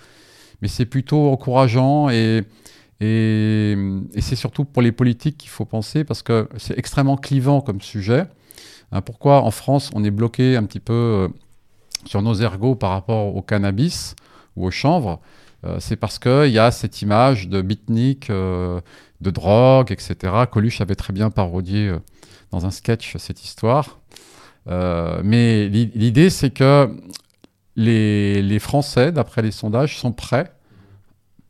Mais 0.61 0.67
c'est 0.67 0.85
plutôt 0.85 1.29
encourageant 1.29 2.09
et 2.09 2.43
c'est 2.99 4.35
surtout 4.35 4.65
pour 4.65 4.81
les 4.81 4.91
politiques 4.91 5.37
qu'il 5.37 5.49
faut 5.49 5.65
penser 5.65 6.03
parce 6.03 6.23
que 6.23 6.49
c'est 6.57 6.77
extrêmement 6.77 7.17
clivant 7.17 7.61
comme 7.61 7.81
sujet. 7.81 8.25
Hein, 8.91 9.01
pourquoi 9.01 9.41
en 9.41 9.51
France 9.51 9.91
on 9.93 10.03
est 10.03 10.11
bloqué 10.11 10.55
un 10.55 10.63
petit 10.63 10.79
peu 10.79 10.93
euh, 10.93 11.27
sur 12.05 12.21
nos 12.21 12.35
ergots 12.35 12.75
par 12.75 12.91
rapport 12.91 13.35
au 13.35 13.41
cannabis 13.41 14.15
ou 14.55 14.65
au 14.65 14.71
chanvre 14.71 15.19
euh, 15.65 15.77
C'est 15.79 15.97
parce 15.97 16.19
qu'il 16.19 16.51
y 16.51 16.59
a 16.59 16.71
cette 16.71 17.01
image 17.01 17.49
de 17.49 17.61
beatnik, 17.61 18.29
euh, 18.29 18.79
de 19.21 19.31
drogue, 19.31 19.91
etc. 19.91 20.33
Coluche 20.51 20.81
avait 20.81 20.95
très 20.95 21.13
bien 21.13 21.29
parodié 21.29 21.93
dans 22.51 22.65
un 22.65 22.71
sketch 22.71 23.17
cette 23.17 23.43
histoire. 23.43 23.99
mais 24.65 25.67
l'idée, 25.69 26.29
c'est 26.29 26.51
que 26.51 26.89
les, 27.77 28.59
Français, 28.59 29.11
d'après 29.11 29.41
les 29.41 29.51
sondages, 29.51 29.97
sont 29.97 30.11
prêts 30.11 30.51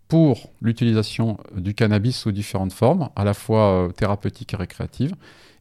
pour 0.08 0.52
l'utilisation 0.62 1.38
du 1.56 1.74
cannabis 1.74 2.18
sous 2.18 2.32
différentes 2.32 2.74
formes, 2.74 3.10
à 3.16 3.24
la 3.24 3.34
fois 3.34 3.90
thérapeutiques 3.98 4.54
et 4.54 4.58
récréatives. 4.58 5.14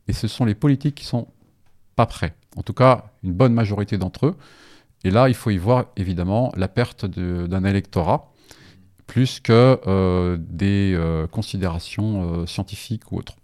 Et 0.08 0.12
ce 0.12 0.28
sont 0.28 0.44
les 0.44 0.54
politiques 0.54 0.94
qui 0.96 1.04
sont 1.04 1.26
pas 1.96 2.06
prêts. 2.06 2.34
En 2.56 2.62
tout 2.62 2.74
cas, 2.74 3.06
une 3.24 3.32
bonne 3.32 3.54
majorité 3.54 3.98
d'entre 3.98 4.26
eux. 4.26 4.36
Et 5.04 5.10
là, 5.10 5.28
il 5.28 5.34
faut 5.34 5.50
y 5.50 5.58
voir 5.58 5.86
évidemment 5.96 6.52
la 6.56 6.68
perte 6.68 7.06
d'un 7.06 7.64
électorat, 7.64 8.32
plus 9.06 9.40
que 9.40 9.78
euh, 9.86 10.36
des 10.40 10.92
euh, 10.94 11.26
considérations 11.26 12.42
euh, 12.42 12.46
scientifiques 12.46 13.12
ou 13.12 13.18
autres. 13.18 13.36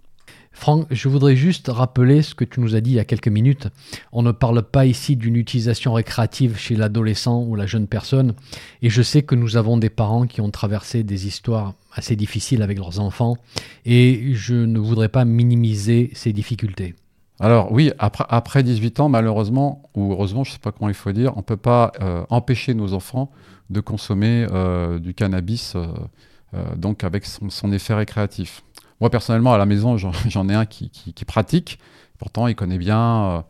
Franck, 0.54 0.86
je 0.90 1.08
voudrais 1.08 1.34
juste 1.34 1.68
rappeler 1.68 2.20
ce 2.20 2.34
que 2.34 2.44
tu 2.44 2.60
nous 2.60 2.76
as 2.76 2.82
dit 2.82 2.90
il 2.90 2.96
y 2.96 3.00
a 3.00 3.06
quelques 3.06 3.28
minutes. 3.28 3.68
On 4.12 4.22
ne 4.22 4.32
parle 4.32 4.62
pas 4.62 4.84
ici 4.84 5.16
d'une 5.16 5.36
utilisation 5.36 5.94
récréative 5.94 6.58
chez 6.58 6.76
l'adolescent 6.76 7.42
ou 7.42 7.56
la 7.56 7.66
jeune 7.66 7.86
personne. 7.86 8.34
Et 8.82 8.90
je 8.90 9.02
sais 9.02 9.22
que 9.22 9.34
nous 9.34 9.56
avons 9.56 9.78
des 9.78 9.88
parents 9.88 10.26
qui 10.26 10.42
ont 10.42 10.50
traversé 10.50 11.04
des 11.04 11.26
histoires 11.26 11.74
assez 11.94 12.16
difficiles 12.16 12.62
avec 12.62 12.78
leurs 12.78 13.00
enfants. 13.00 13.38
Et 13.86 14.34
je 14.34 14.54
ne 14.54 14.78
voudrais 14.78 15.08
pas 15.08 15.24
minimiser 15.24 16.10
ces 16.12 16.34
difficultés. 16.34 16.94
Alors 17.42 17.72
oui, 17.72 17.90
après, 17.98 18.24
après 18.28 18.62
18 18.62 19.00
ans, 19.00 19.08
malheureusement, 19.08 19.82
ou 19.96 20.12
heureusement, 20.12 20.44
je 20.44 20.50
ne 20.50 20.52
sais 20.52 20.60
pas 20.60 20.70
comment 20.70 20.88
il 20.88 20.94
faut 20.94 21.10
dire, 21.10 21.32
on 21.34 21.40
ne 21.40 21.42
peut 21.42 21.56
pas 21.56 21.90
euh, 22.00 22.24
empêcher 22.30 22.72
nos 22.72 22.92
enfants 22.92 23.32
de 23.68 23.80
consommer 23.80 24.46
euh, 24.52 25.00
du 25.00 25.12
cannabis, 25.12 25.74
euh, 25.74 26.62
donc 26.76 27.02
avec 27.02 27.26
son, 27.26 27.72
effet 27.72 27.94
récréatif. 27.94 28.62
Moi, 29.00 29.10
personnellement, 29.10 29.52
à 29.52 29.58
la 29.58 29.66
maison, 29.66 29.96
j'en 29.96 30.12
ai 30.48 30.54
un 30.54 30.66
qui, 30.66 30.88
pratique. 31.26 31.80
Pourtant, 32.16 32.46
il 32.46 32.54
connaît 32.54 32.78
bien 32.78 33.44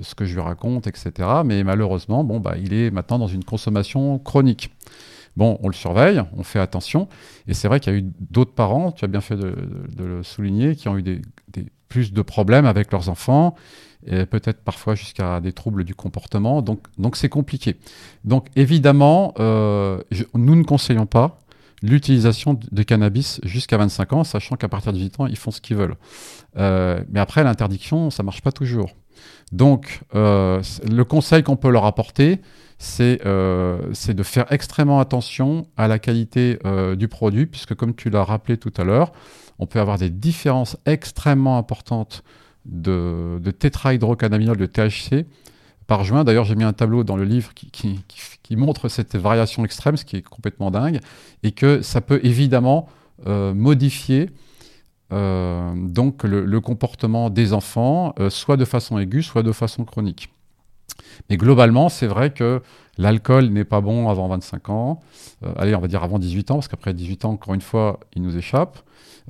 ce 0.00 0.16
que 0.16 0.24
je 0.24 0.34
lui 0.34 0.40
raconte, 0.40 0.88
etc. 0.88 1.12
Mais 1.44 1.62
malheureusement, 1.62 2.24
bon, 2.24 2.40
bah, 2.40 2.56
il 2.60 2.72
est 2.72 2.90
maintenant 2.90 3.20
dans 3.20 3.28
une 3.28 3.44
consommation 3.44 4.18
chronique. 4.18 4.72
Bon, 5.36 5.58
on 5.62 5.68
le 5.68 5.74
surveille, 5.74 6.22
on 6.36 6.42
fait 6.42 6.58
attention. 6.58 7.08
Et 7.46 7.54
c'est 7.54 7.68
vrai 7.68 7.80
qu'il 7.80 7.92
y 7.92 7.96
a 7.96 7.98
eu 8.00 8.04
d'autres 8.30 8.52
parents, 8.52 8.92
tu 8.92 9.04
as 9.04 9.08
bien 9.08 9.20
fait 9.20 9.36
de, 9.36 9.54
le 9.98 10.22
souligner, 10.22 10.76
qui 10.76 10.88
ont 10.88 10.98
eu 10.98 11.02
des, 11.02 11.22
plus 11.92 12.14
de 12.14 12.22
problèmes 12.22 12.64
avec 12.64 12.90
leurs 12.90 13.10
enfants, 13.10 13.54
peut-être 14.06 14.62
parfois 14.64 14.94
jusqu'à 14.94 15.40
des 15.40 15.52
troubles 15.52 15.84
du 15.84 15.94
comportement. 15.94 16.62
Donc, 16.62 16.86
donc 16.96 17.16
c'est 17.16 17.28
compliqué. 17.28 17.76
Donc, 18.24 18.46
évidemment, 18.56 19.34
euh, 19.38 20.00
nous 20.34 20.56
ne 20.56 20.64
conseillons 20.64 21.06
pas 21.06 21.38
l'utilisation 21.82 22.58
de 22.70 22.82
cannabis 22.82 23.40
jusqu'à 23.42 23.76
25 23.76 24.12
ans, 24.14 24.24
sachant 24.24 24.56
qu'à 24.56 24.68
partir 24.68 24.92
de 24.92 24.98
18 24.98 25.20
ans, 25.20 25.26
ils 25.26 25.36
font 25.36 25.50
ce 25.50 25.60
qu'ils 25.60 25.76
veulent. 25.76 25.96
Euh, 26.56 27.04
mais 27.10 27.20
après, 27.20 27.44
l'interdiction, 27.44 28.10
ça 28.10 28.22
marche 28.22 28.40
pas 28.40 28.52
toujours. 28.52 28.90
Donc, 29.52 30.00
euh, 30.14 30.62
le 30.90 31.04
conseil 31.04 31.42
qu'on 31.42 31.56
peut 31.56 31.70
leur 31.70 31.84
apporter, 31.84 32.40
c'est 32.78 33.22
de 33.22 34.22
faire 34.22 34.50
extrêmement 34.50 34.98
attention 34.98 35.66
à 35.76 35.86
la 35.86 35.98
qualité 36.00 36.58
du 36.96 37.06
produit, 37.06 37.46
puisque 37.46 37.74
comme 37.76 37.94
tu 37.94 38.10
l'as 38.10 38.24
rappelé 38.24 38.56
tout 38.56 38.72
à 38.76 38.82
l'heure, 38.82 39.12
on 39.58 39.66
peut 39.66 39.80
avoir 39.80 39.98
des 39.98 40.10
différences 40.10 40.76
extrêmement 40.86 41.58
importantes 41.58 42.22
de, 42.64 43.40
de 43.40 43.50
de 43.50 44.66
THC, 44.66 45.26
par 45.86 46.04
juin. 46.04 46.24
D'ailleurs, 46.24 46.44
j'ai 46.44 46.54
mis 46.54 46.64
un 46.64 46.72
tableau 46.72 47.04
dans 47.04 47.16
le 47.16 47.24
livre 47.24 47.52
qui, 47.54 48.56
montre 48.56 48.88
cette 48.88 49.16
variation 49.16 49.64
extrême, 49.64 49.96
ce 49.96 50.04
qui 50.04 50.16
est 50.16 50.22
complètement 50.22 50.70
dingue, 50.70 51.00
et 51.42 51.52
que 51.52 51.82
ça 51.82 52.00
peut 52.00 52.20
évidemment 52.22 52.88
euh, 53.26 53.54
modifier 53.54 54.30
euh, 55.12 55.72
donc 55.76 56.24
le, 56.24 56.60
comportement 56.60 57.30
des 57.30 57.52
enfants, 57.52 58.14
euh, 58.18 58.30
soit 58.30 58.56
de 58.56 58.64
façon 58.64 58.98
aiguë, 58.98 59.22
soit 59.22 59.42
de 59.42 59.52
façon 59.52 59.84
chronique. 59.84 60.30
Mais 61.28 61.36
globalement, 61.36 61.88
c'est 61.88 62.06
vrai 62.06 62.32
que 62.32 62.62
l'alcool 62.98 63.46
n'est 63.46 63.64
pas 63.64 63.80
bon 63.80 64.08
avant 64.08 64.28
25 64.28 64.68
ans. 64.70 65.00
allez, 65.56 65.74
on 65.74 65.80
va 65.80 65.88
dire 65.88 66.02
avant 66.02 66.18
18 66.18 66.50
ans, 66.50 66.54
parce 66.54 66.68
qu'après 66.68 66.94
18 66.94 67.24
ans, 67.24 67.30
encore 67.32 67.54
une 67.54 67.60
fois, 67.60 68.00
il 68.14 68.22
nous 68.22 68.36
échappe. 68.36 68.78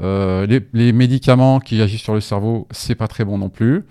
Euh, 0.00 0.46
les, 0.72 0.92
médicaments 0.92 1.60
qui 1.60 1.80
agissent 1.80 2.02
sur 2.02 2.14
le 2.14 2.20
cerveau, 2.20 2.66
c'est 2.70 2.94
pas 2.94 3.08
très 3.08 3.24
bon 3.24 3.38
non 3.38 3.48
plus, 3.48 3.84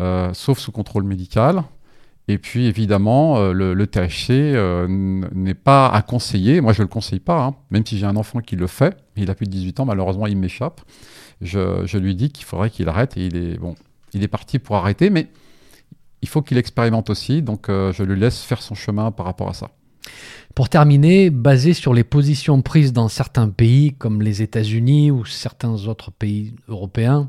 euh, 0.00 0.32
sauf 0.34 0.58
sous 0.58 0.72
contrôle 0.72 1.04
médical. 1.04 1.62
Et 2.30 2.36
puis 2.36 2.66
évidemment, 2.66 3.38
euh, 3.38 3.52
le, 3.52 3.86
THC 3.86 4.56
n'est 5.34 5.54
pas 5.54 5.88
à 5.88 6.02
conseiller. 6.02 6.60
Moi, 6.60 6.72
je 6.72 6.82
ne 6.82 6.84
le 6.84 6.88
conseille 6.88 7.20
pas, 7.20 7.42
hein. 7.42 7.54
même 7.70 7.86
si 7.86 7.98
j'ai 7.98 8.06
un 8.06 8.16
enfant 8.16 8.40
qui 8.40 8.56
le 8.56 8.66
fait. 8.66 8.96
Il 9.16 9.30
a 9.30 9.34
plus 9.34 9.46
de 9.46 9.52
18 9.52 9.80
ans, 9.80 9.84
malheureusement, 9.86 10.26
il 10.26 10.36
m'échappe. 10.36 10.80
Je, 11.40 11.86
je, 11.86 11.98
lui 11.98 12.14
dis 12.14 12.30
qu'il 12.30 12.44
faudrait 12.44 12.68
qu'il 12.68 12.88
arrête 12.88 13.16
et 13.16 13.26
il 13.26 13.36
est, 13.36 13.58
bon, 13.58 13.76
il 14.12 14.22
est 14.22 14.28
parti 14.28 14.58
pour 14.58 14.76
arrêter, 14.76 15.08
mais 15.08 15.28
il 16.22 16.28
faut 16.28 16.42
qu'il 16.42 16.58
expérimente 16.58 17.10
aussi. 17.10 17.42
Donc, 17.42 17.66
je 17.68 18.02
lui 18.02 18.18
laisse 18.18 18.42
faire 18.42 18.62
son 18.62 18.74
chemin 18.74 19.10
par 19.10 19.26
rapport 19.26 19.48
à 19.48 19.54
ça. 19.54 19.70
Pour 20.54 20.68
terminer, 20.68 21.30
basé 21.30 21.74
sur 21.74 21.94
les 21.94 22.04
positions 22.04 22.62
prises 22.62 22.92
dans 22.92 23.08
certains 23.08 23.48
pays 23.48 23.92
comme 23.92 24.22
les 24.22 24.42
États-Unis 24.42 25.10
ou 25.10 25.24
certains 25.24 25.86
autres 25.86 26.10
pays 26.10 26.54
européens, 26.68 27.28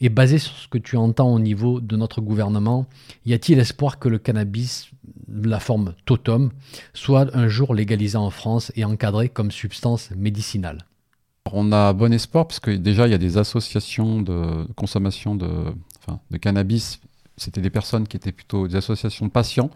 et 0.00 0.08
basé 0.08 0.38
sur 0.38 0.54
ce 0.54 0.68
que 0.68 0.78
tu 0.78 0.96
entends 0.96 1.32
au 1.32 1.38
niveau 1.38 1.80
de 1.80 1.96
notre 1.96 2.20
gouvernement, 2.20 2.86
y 3.26 3.32
a-t-il 3.32 3.58
espoir 3.58 3.98
que 3.98 4.08
le 4.08 4.18
cannabis, 4.18 4.90
la 5.32 5.60
forme 5.60 5.94
totum, 6.04 6.50
soit 6.94 7.34
un 7.36 7.48
jour 7.48 7.74
légalisé 7.74 8.16
en 8.16 8.30
France 8.30 8.72
et 8.74 8.84
encadré 8.84 9.28
comme 9.28 9.50
substance 9.50 10.10
médicinale? 10.16 10.86
On 11.52 11.72
a 11.72 11.92
bon 11.92 12.12
espoir 12.12 12.46
parce 12.48 12.58
que 12.58 12.70
déjà 12.70 13.06
il 13.06 13.12
y 13.12 13.14
a 13.14 13.18
des 13.18 13.38
associations 13.38 14.22
de 14.22 14.66
consommation 14.74 15.36
de, 15.36 15.48
de 16.30 16.36
cannabis. 16.38 17.00
C'était 17.36 17.60
des 17.60 17.70
personnes 17.70 18.06
qui 18.06 18.16
étaient 18.16 18.32
plutôt 18.32 18.68
des 18.68 18.76
associations 18.76 19.26
de 19.26 19.30
patients 19.30 19.70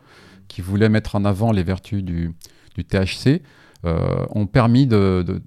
qui 0.48 0.62
voulaient 0.62 0.88
mettre 0.88 1.14
en 1.14 1.24
avant 1.24 1.52
les 1.52 1.62
vertus 1.62 2.02
du, 2.02 2.34
THC, 2.76 3.42
euh, 3.84 4.26
ont 4.30 4.46
permis 4.46 4.86
de, 4.86 5.40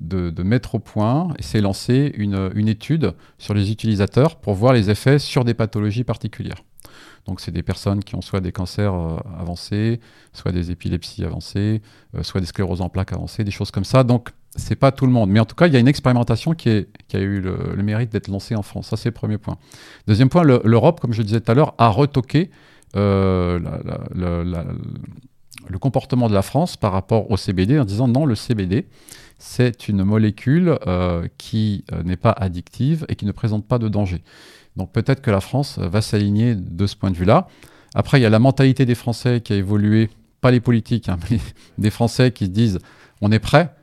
mettre 0.43 0.75
au 0.75 0.79
point 0.79 1.33
et 1.37 1.43
s'est 1.43 1.61
lancé 1.61 2.11
une, 2.15 2.67
étude 2.67 3.13
sur 3.37 3.53
les 3.53 3.71
utilisateurs 3.71 4.37
pour 4.37 4.53
voir 4.53 4.73
les 4.73 4.89
effets 4.89 5.19
sur 5.19 5.43
des 5.43 5.53
pathologies 5.53 6.03
particulières. 6.03 6.63
Donc 7.25 7.39
c'est 7.39 7.51
des 7.51 7.63
personnes 7.63 8.03
qui 8.03 8.15
ont 8.15 8.21
soit 8.21 8.41
des 8.41 8.51
cancers 8.51 8.93
euh, 8.93 9.17
avancés, 9.39 9.99
soit 10.33 10.51
des 10.51 10.71
épilepsies 10.71 11.23
avancées, 11.23 11.81
euh, 12.15 12.23
soit 12.23 12.41
des 12.41 12.47
scléroses 12.47 12.81
en 12.81 12.89
plaques 12.89 13.13
avancées, 13.13 13.43
des 13.43 13.51
choses 13.51 13.69
comme 13.69 13.83
ça. 13.83 14.03
C'est 14.55 14.75
pas 14.75 14.91
tout 14.91 15.05
le 15.05 15.11
monde. 15.11 15.29
Mais 15.29 15.39
en 15.39 15.45
tout 15.45 15.55
cas, 15.55 15.67
il 15.67 15.73
y 15.73 15.77
a 15.77 15.79
une 15.79 15.87
expérimentation 15.87 16.53
qui, 16.53 16.69
a 16.69 17.17
eu 17.17 17.39
le, 17.41 17.83
mérite 17.83 18.11
d'être 18.11 18.27
lancée 18.27 18.55
en 18.55 18.63
France. 18.63 18.87
Ça, 18.87 18.97
c'est 18.97 19.09
le 19.09 19.13
premier 19.13 19.37
point. 19.37 19.57
Deuxième 20.07 20.29
point, 20.29 20.43
l'Europe, 20.43 20.99
comme 20.99 21.13
je 21.13 21.21
disais 21.21 21.39
tout 21.39 21.51
à 21.51 21.55
l'heure, 21.55 21.73
a 21.77 21.87
retoqué 21.87 22.51
la, 22.93 23.69
le 25.67 25.79
comportement 25.79 26.29
de 26.29 26.33
la 26.33 26.41
France 26.41 26.77
par 26.77 26.91
rapport 26.91 27.31
au 27.31 27.37
CBD 27.37 27.79
en 27.79 27.85
disant 27.85 28.07
non, 28.07 28.25
le 28.25 28.35
CBD, 28.35 28.87
c'est 29.37 29.87
une 29.87 30.03
molécule 30.03 30.77
euh, 30.87 31.27
qui 31.37 31.83
euh, 31.91 32.03
n'est 32.03 32.17
pas 32.17 32.31
addictive 32.31 33.05
et 33.09 33.15
qui 33.15 33.25
ne 33.25 33.31
présente 33.31 33.65
pas 33.65 33.79
de 33.79 33.87
danger. 33.87 34.21
Donc 34.75 34.91
peut-être 34.91 35.21
que 35.21 35.31
la 35.31 35.41
France 35.41 35.79
va 35.79 36.01
s'aligner 36.01 36.55
de 36.55 36.87
ce 36.87 36.95
point 36.95 37.11
de 37.11 37.17
vue-là. 37.17 37.47
Après, 37.93 38.19
il 38.19 38.23
y 38.23 38.25
a 38.25 38.29
la 38.29 38.39
mentalité 38.39 38.85
des 38.85 38.95
Français 38.95 39.41
qui 39.41 39.53
a 39.53 39.55
évolué, 39.55 40.09
pas 40.39 40.51
les 40.51 40.61
politiques, 40.61 41.09
hein, 41.09 41.17
mais 41.29 41.39
des 41.77 41.89
Français 41.89 42.31
qui 42.31 42.45
se 42.45 42.51
disent 42.51 42.79
on 43.21 43.31
est 43.31 43.39
prêt 43.39 43.73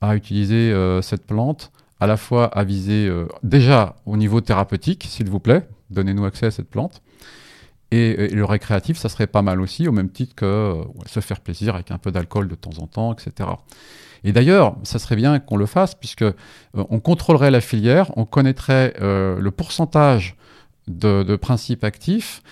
à 0.00 0.16
utiliser 0.16 0.72
euh, 0.72 1.02
cette 1.02 1.26
plante, 1.26 1.72
à 2.00 2.06
la 2.06 2.16
fois 2.16 2.46
à 2.46 2.64
viser 2.64 3.10
déjà 3.42 3.96
au 4.04 4.18
niveau 4.18 4.42
thérapeutique, 4.42 5.06
s'il 5.08 5.30
vous 5.30 5.40
plaît, 5.40 5.66
donnez-nous 5.88 6.26
accès 6.26 6.46
à 6.46 6.50
cette 6.50 6.68
plante, 6.68 7.00
et, 7.92 8.28
le 8.28 8.44
récréatif, 8.44 8.98
ça 8.98 9.08
serait 9.08 9.26
pas 9.26 9.42
mal 9.42 9.60
aussi, 9.60 9.86
au 9.86 9.92
même 9.92 10.10
titre 10.10 10.34
que 10.34 10.44
euh, 10.44 10.84
se 11.06 11.20
faire 11.20 11.40
plaisir 11.40 11.74
avec 11.74 11.90
un 11.90 11.98
peu 11.98 12.10
d'alcool 12.10 12.48
de 12.48 12.54
temps 12.54 12.78
en 12.80 12.86
temps, 12.86 13.12
etc. 13.12 13.48
Et 14.24 14.32
d'ailleurs, 14.32 14.76
ça 14.82 14.98
serait 14.98 15.14
bien 15.14 15.38
qu'on 15.38 15.56
le 15.56 15.66
fasse, 15.66 15.94
puisque 15.94 16.22
euh, 16.22 16.32
on 16.74 16.98
contrôlerait 16.98 17.50
la 17.50 17.60
filière, 17.60 18.10
on 18.16 18.24
connaîtrait 18.24 18.94
euh, 19.00 19.38
le 19.38 19.50
pourcentage 19.50 20.36
de, 20.88 21.36
principes 21.36 21.84
actifs, 21.84 22.42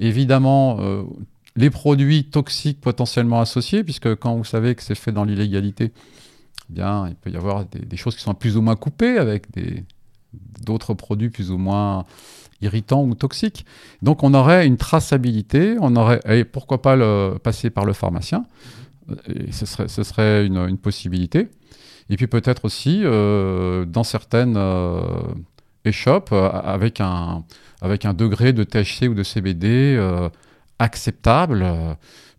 évidemment 0.00 0.80
les 1.54 1.70
produits 1.70 2.24
toxiques 2.24 2.80
potentiellement 2.80 3.40
associés, 3.40 3.84
puisque 3.84 4.16
quand 4.16 4.34
vous 4.34 4.42
savez 4.42 4.74
que 4.74 4.82
c'est 4.82 4.96
fait 4.96 5.12
dans 5.12 5.22
l'illégalité, 5.22 5.92
bien, 6.72 7.08
il 7.08 7.14
peut 7.14 7.30
y 7.30 7.36
avoir 7.36 7.64
des, 7.66 7.96
choses 7.96 8.16
qui 8.16 8.22
sont 8.22 8.34
plus 8.34 8.56
ou 8.56 8.62
moins 8.62 8.76
coupées 8.76 9.18
avec 9.18 9.46
d'autres 10.64 10.94
produits 10.94 11.30
plus 11.30 11.50
ou 11.50 11.58
moins 11.58 12.04
irritant 12.60 13.02
ou 13.04 13.14
toxique. 13.14 13.66
Donc 14.02 14.22
on 14.22 14.34
aurait 14.34 14.66
une 14.66 14.76
traçabilité, 14.76 15.76
on 15.80 15.94
aurait, 15.96 16.20
et 16.28 16.44
pourquoi 16.44 16.80
pas 16.82 16.96
passer 17.40 17.70
par 17.70 17.84
le 17.84 17.92
pharmacien, 17.92 18.44
ce 19.50 19.66
serait, 19.66 19.88
ce 19.88 20.02
serait 20.02 20.46
une, 20.46 20.78
possibilité. 20.78 21.48
Et 22.10 22.16
puis 22.16 22.26
peut-être 22.26 22.64
aussi 22.64 23.02
euh, 23.04 23.84
dans 23.84 24.04
certaines 24.04 24.56
euh, 24.56 25.00
échoppes 25.84 26.30
euh, 26.32 26.48
avec, 26.50 27.00
un, 27.00 27.44
avec 27.80 28.04
un 28.04 28.14
degré 28.14 28.52
de 28.52 28.64
THC 28.64 29.08
ou 29.08 29.14
de 29.14 29.22
CBD 29.22 29.98
acceptable 30.78 31.64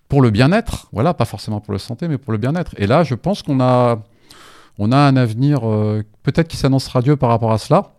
pour 0.10 0.22
le 0.22 0.30
bien-être. 0.30 0.88
Voilà, 0.92 1.14
pas 1.14 1.26
forcément 1.26 1.60
pour 1.60 1.74
la 1.74 1.80
santé, 1.80 2.08
mais 2.08 2.18
pour 2.18 2.32
le 2.32 2.38
bien-être. 2.38 2.74
Et 2.78 2.88
là, 2.88 3.04
je 3.04 3.16
pense 3.16 3.42
qu'on 3.42 3.60
a, 3.62 4.04
on 4.78 4.92
a 4.92 4.98
un 4.98 5.16
avenir 5.16 5.62
peut-être 6.24 6.48
qui 6.48 6.58
s'annonce 6.58 6.88
radieux 6.88 7.16
par 7.16 7.30
rapport 7.30 7.52
à 7.52 7.58
cela. 7.58 7.94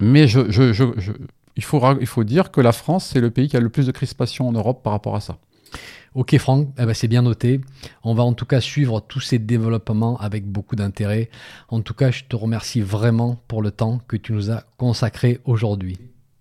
Mais 0.00 0.26
je, 0.26 0.50
je, 0.50 0.72
je, 0.72 1.12
il 1.56 1.64
faut, 1.64 1.80
il 2.00 2.06
faut 2.06 2.24
dire 2.24 2.50
que 2.50 2.60
la 2.60 2.72
France, 2.72 3.10
c'est 3.12 3.20
le 3.20 3.30
pays 3.30 3.48
qui 3.48 3.56
a 3.56 3.60
le 3.60 3.68
plus 3.68 3.86
de 3.86 3.92
crispation 3.92 4.48
en 4.48 4.52
Europe 4.52 4.82
par 4.82 4.92
rapport 4.92 5.14
à 5.14 5.20
ça. 5.20 5.38
Ok 6.14 6.36
Franck, 6.38 6.68
eh 6.76 6.86
ben, 6.86 6.94
c'est 6.94 7.06
bien 7.06 7.22
noté. 7.22 7.60
On 8.02 8.14
va 8.14 8.24
en 8.24 8.32
tout 8.32 8.46
cas 8.46 8.60
suivre 8.60 9.00
tous 9.00 9.20
ces 9.20 9.38
développements 9.38 10.18
avec 10.18 10.44
beaucoup 10.44 10.74
d'intérêt. 10.74 11.30
En 11.68 11.82
tout 11.82 11.94
cas, 11.94 12.10
je 12.10 12.24
te 12.24 12.34
remercie 12.34 12.80
vraiment 12.80 13.36
pour 13.46 13.62
le 13.62 13.70
temps 13.70 14.00
que 14.08 14.16
tu 14.16 14.32
nous 14.32 14.50
as 14.50 14.64
consacré 14.76 15.38
aujourd'hui. 15.44 15.98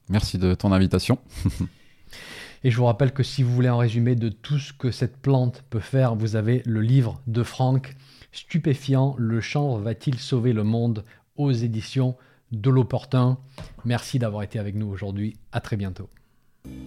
Merci 0.09 0.39
de 0.39 0.55
ton 0.55 0.71
invitation. 0.71 1.19
Et 2.63 2.71
je 2.71 2.77
vous 2.77 2.85
rappelle 2.85 3.13
que 3.13 3.23
si 3.23 3.43
vous 3.43 3.53
voulez 3.53 3.67
un 3.67 3.77
résumé 3.77 4.15
de 4.15 4.29
tout 4.29 4.57
ce 4.57 4.73
que 4.73 4.89
cette 4.89 5.17
plante 5.17 5.63
peut 5.69 5.79
faire, 5.79 6.15
vous 6.15 6.35
avez 6.35 6.63
le 6.65 6.81
livre 6.81 7.21
de 7.27 7.43
Franck, 7.43 7.95
Stupéfiant, 8.31 9.15
le 9.17 9.41
chanvre 9.41 9.79
va-t-il 9.79 10.19
sauver 10.19 10.53
le 10.53 10.63
monde 10.63 11.03
aux 11.35 11.51
éditions 11.51 12.15
de 12.51 12.69
l'opportun? 12.69 13.37
Merci 13.85 14.19
d'avoir 14.19 14.43
été 14.43 14.59
avec 14.59 14.75
nous 14.75 14.87
aujourd'hui. 14.87 15.37
À 15.51 15.61
très 15.61 15.77
bientôt. 15.77 16.09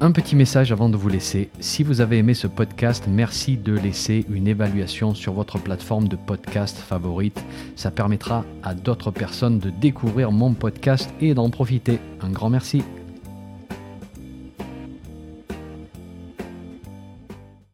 Un 0.00 0.12
petit 0.12 0.36
message 0.36 0.70
avant 0.70 0.88
de 0.88 0.96
vous 0.96 1.08
laisser. 1.08 1.48
Si 1.60 1.82
vous 1.82 2.00
avez 2.00 2.18
aimé 2.18 2.34
ce 2.34 2.46
podcast, 2.46 3.04
merci 3.08 3.56
de 3.56 3.72
laisser 3.72 4.26
une 4.30 4.46
évaluation 4.46 5.14
sur 5.14 5.32
votre 5.32 5.58
plateforme 5.58 6.08
de 6.08 6.16
podcast 6.16 6.76
favorite. 6.76 7.42
Ça 7.76 7.90
permettra 7.90 8.44
à 8.62 8.74
d'autres 8.74 9.10
personnes 9.10 9.58
de 9.58 9.70
découvrir 9.70 10.30
mon 10.30 10.52
podcast 10.54 11.10
et 11.20 11.34
d'en 11.34 11.50
profiter. 11.50 12.00
Un 12.20 12.30
grand 12.30 12.50
merci. 12.50 12.82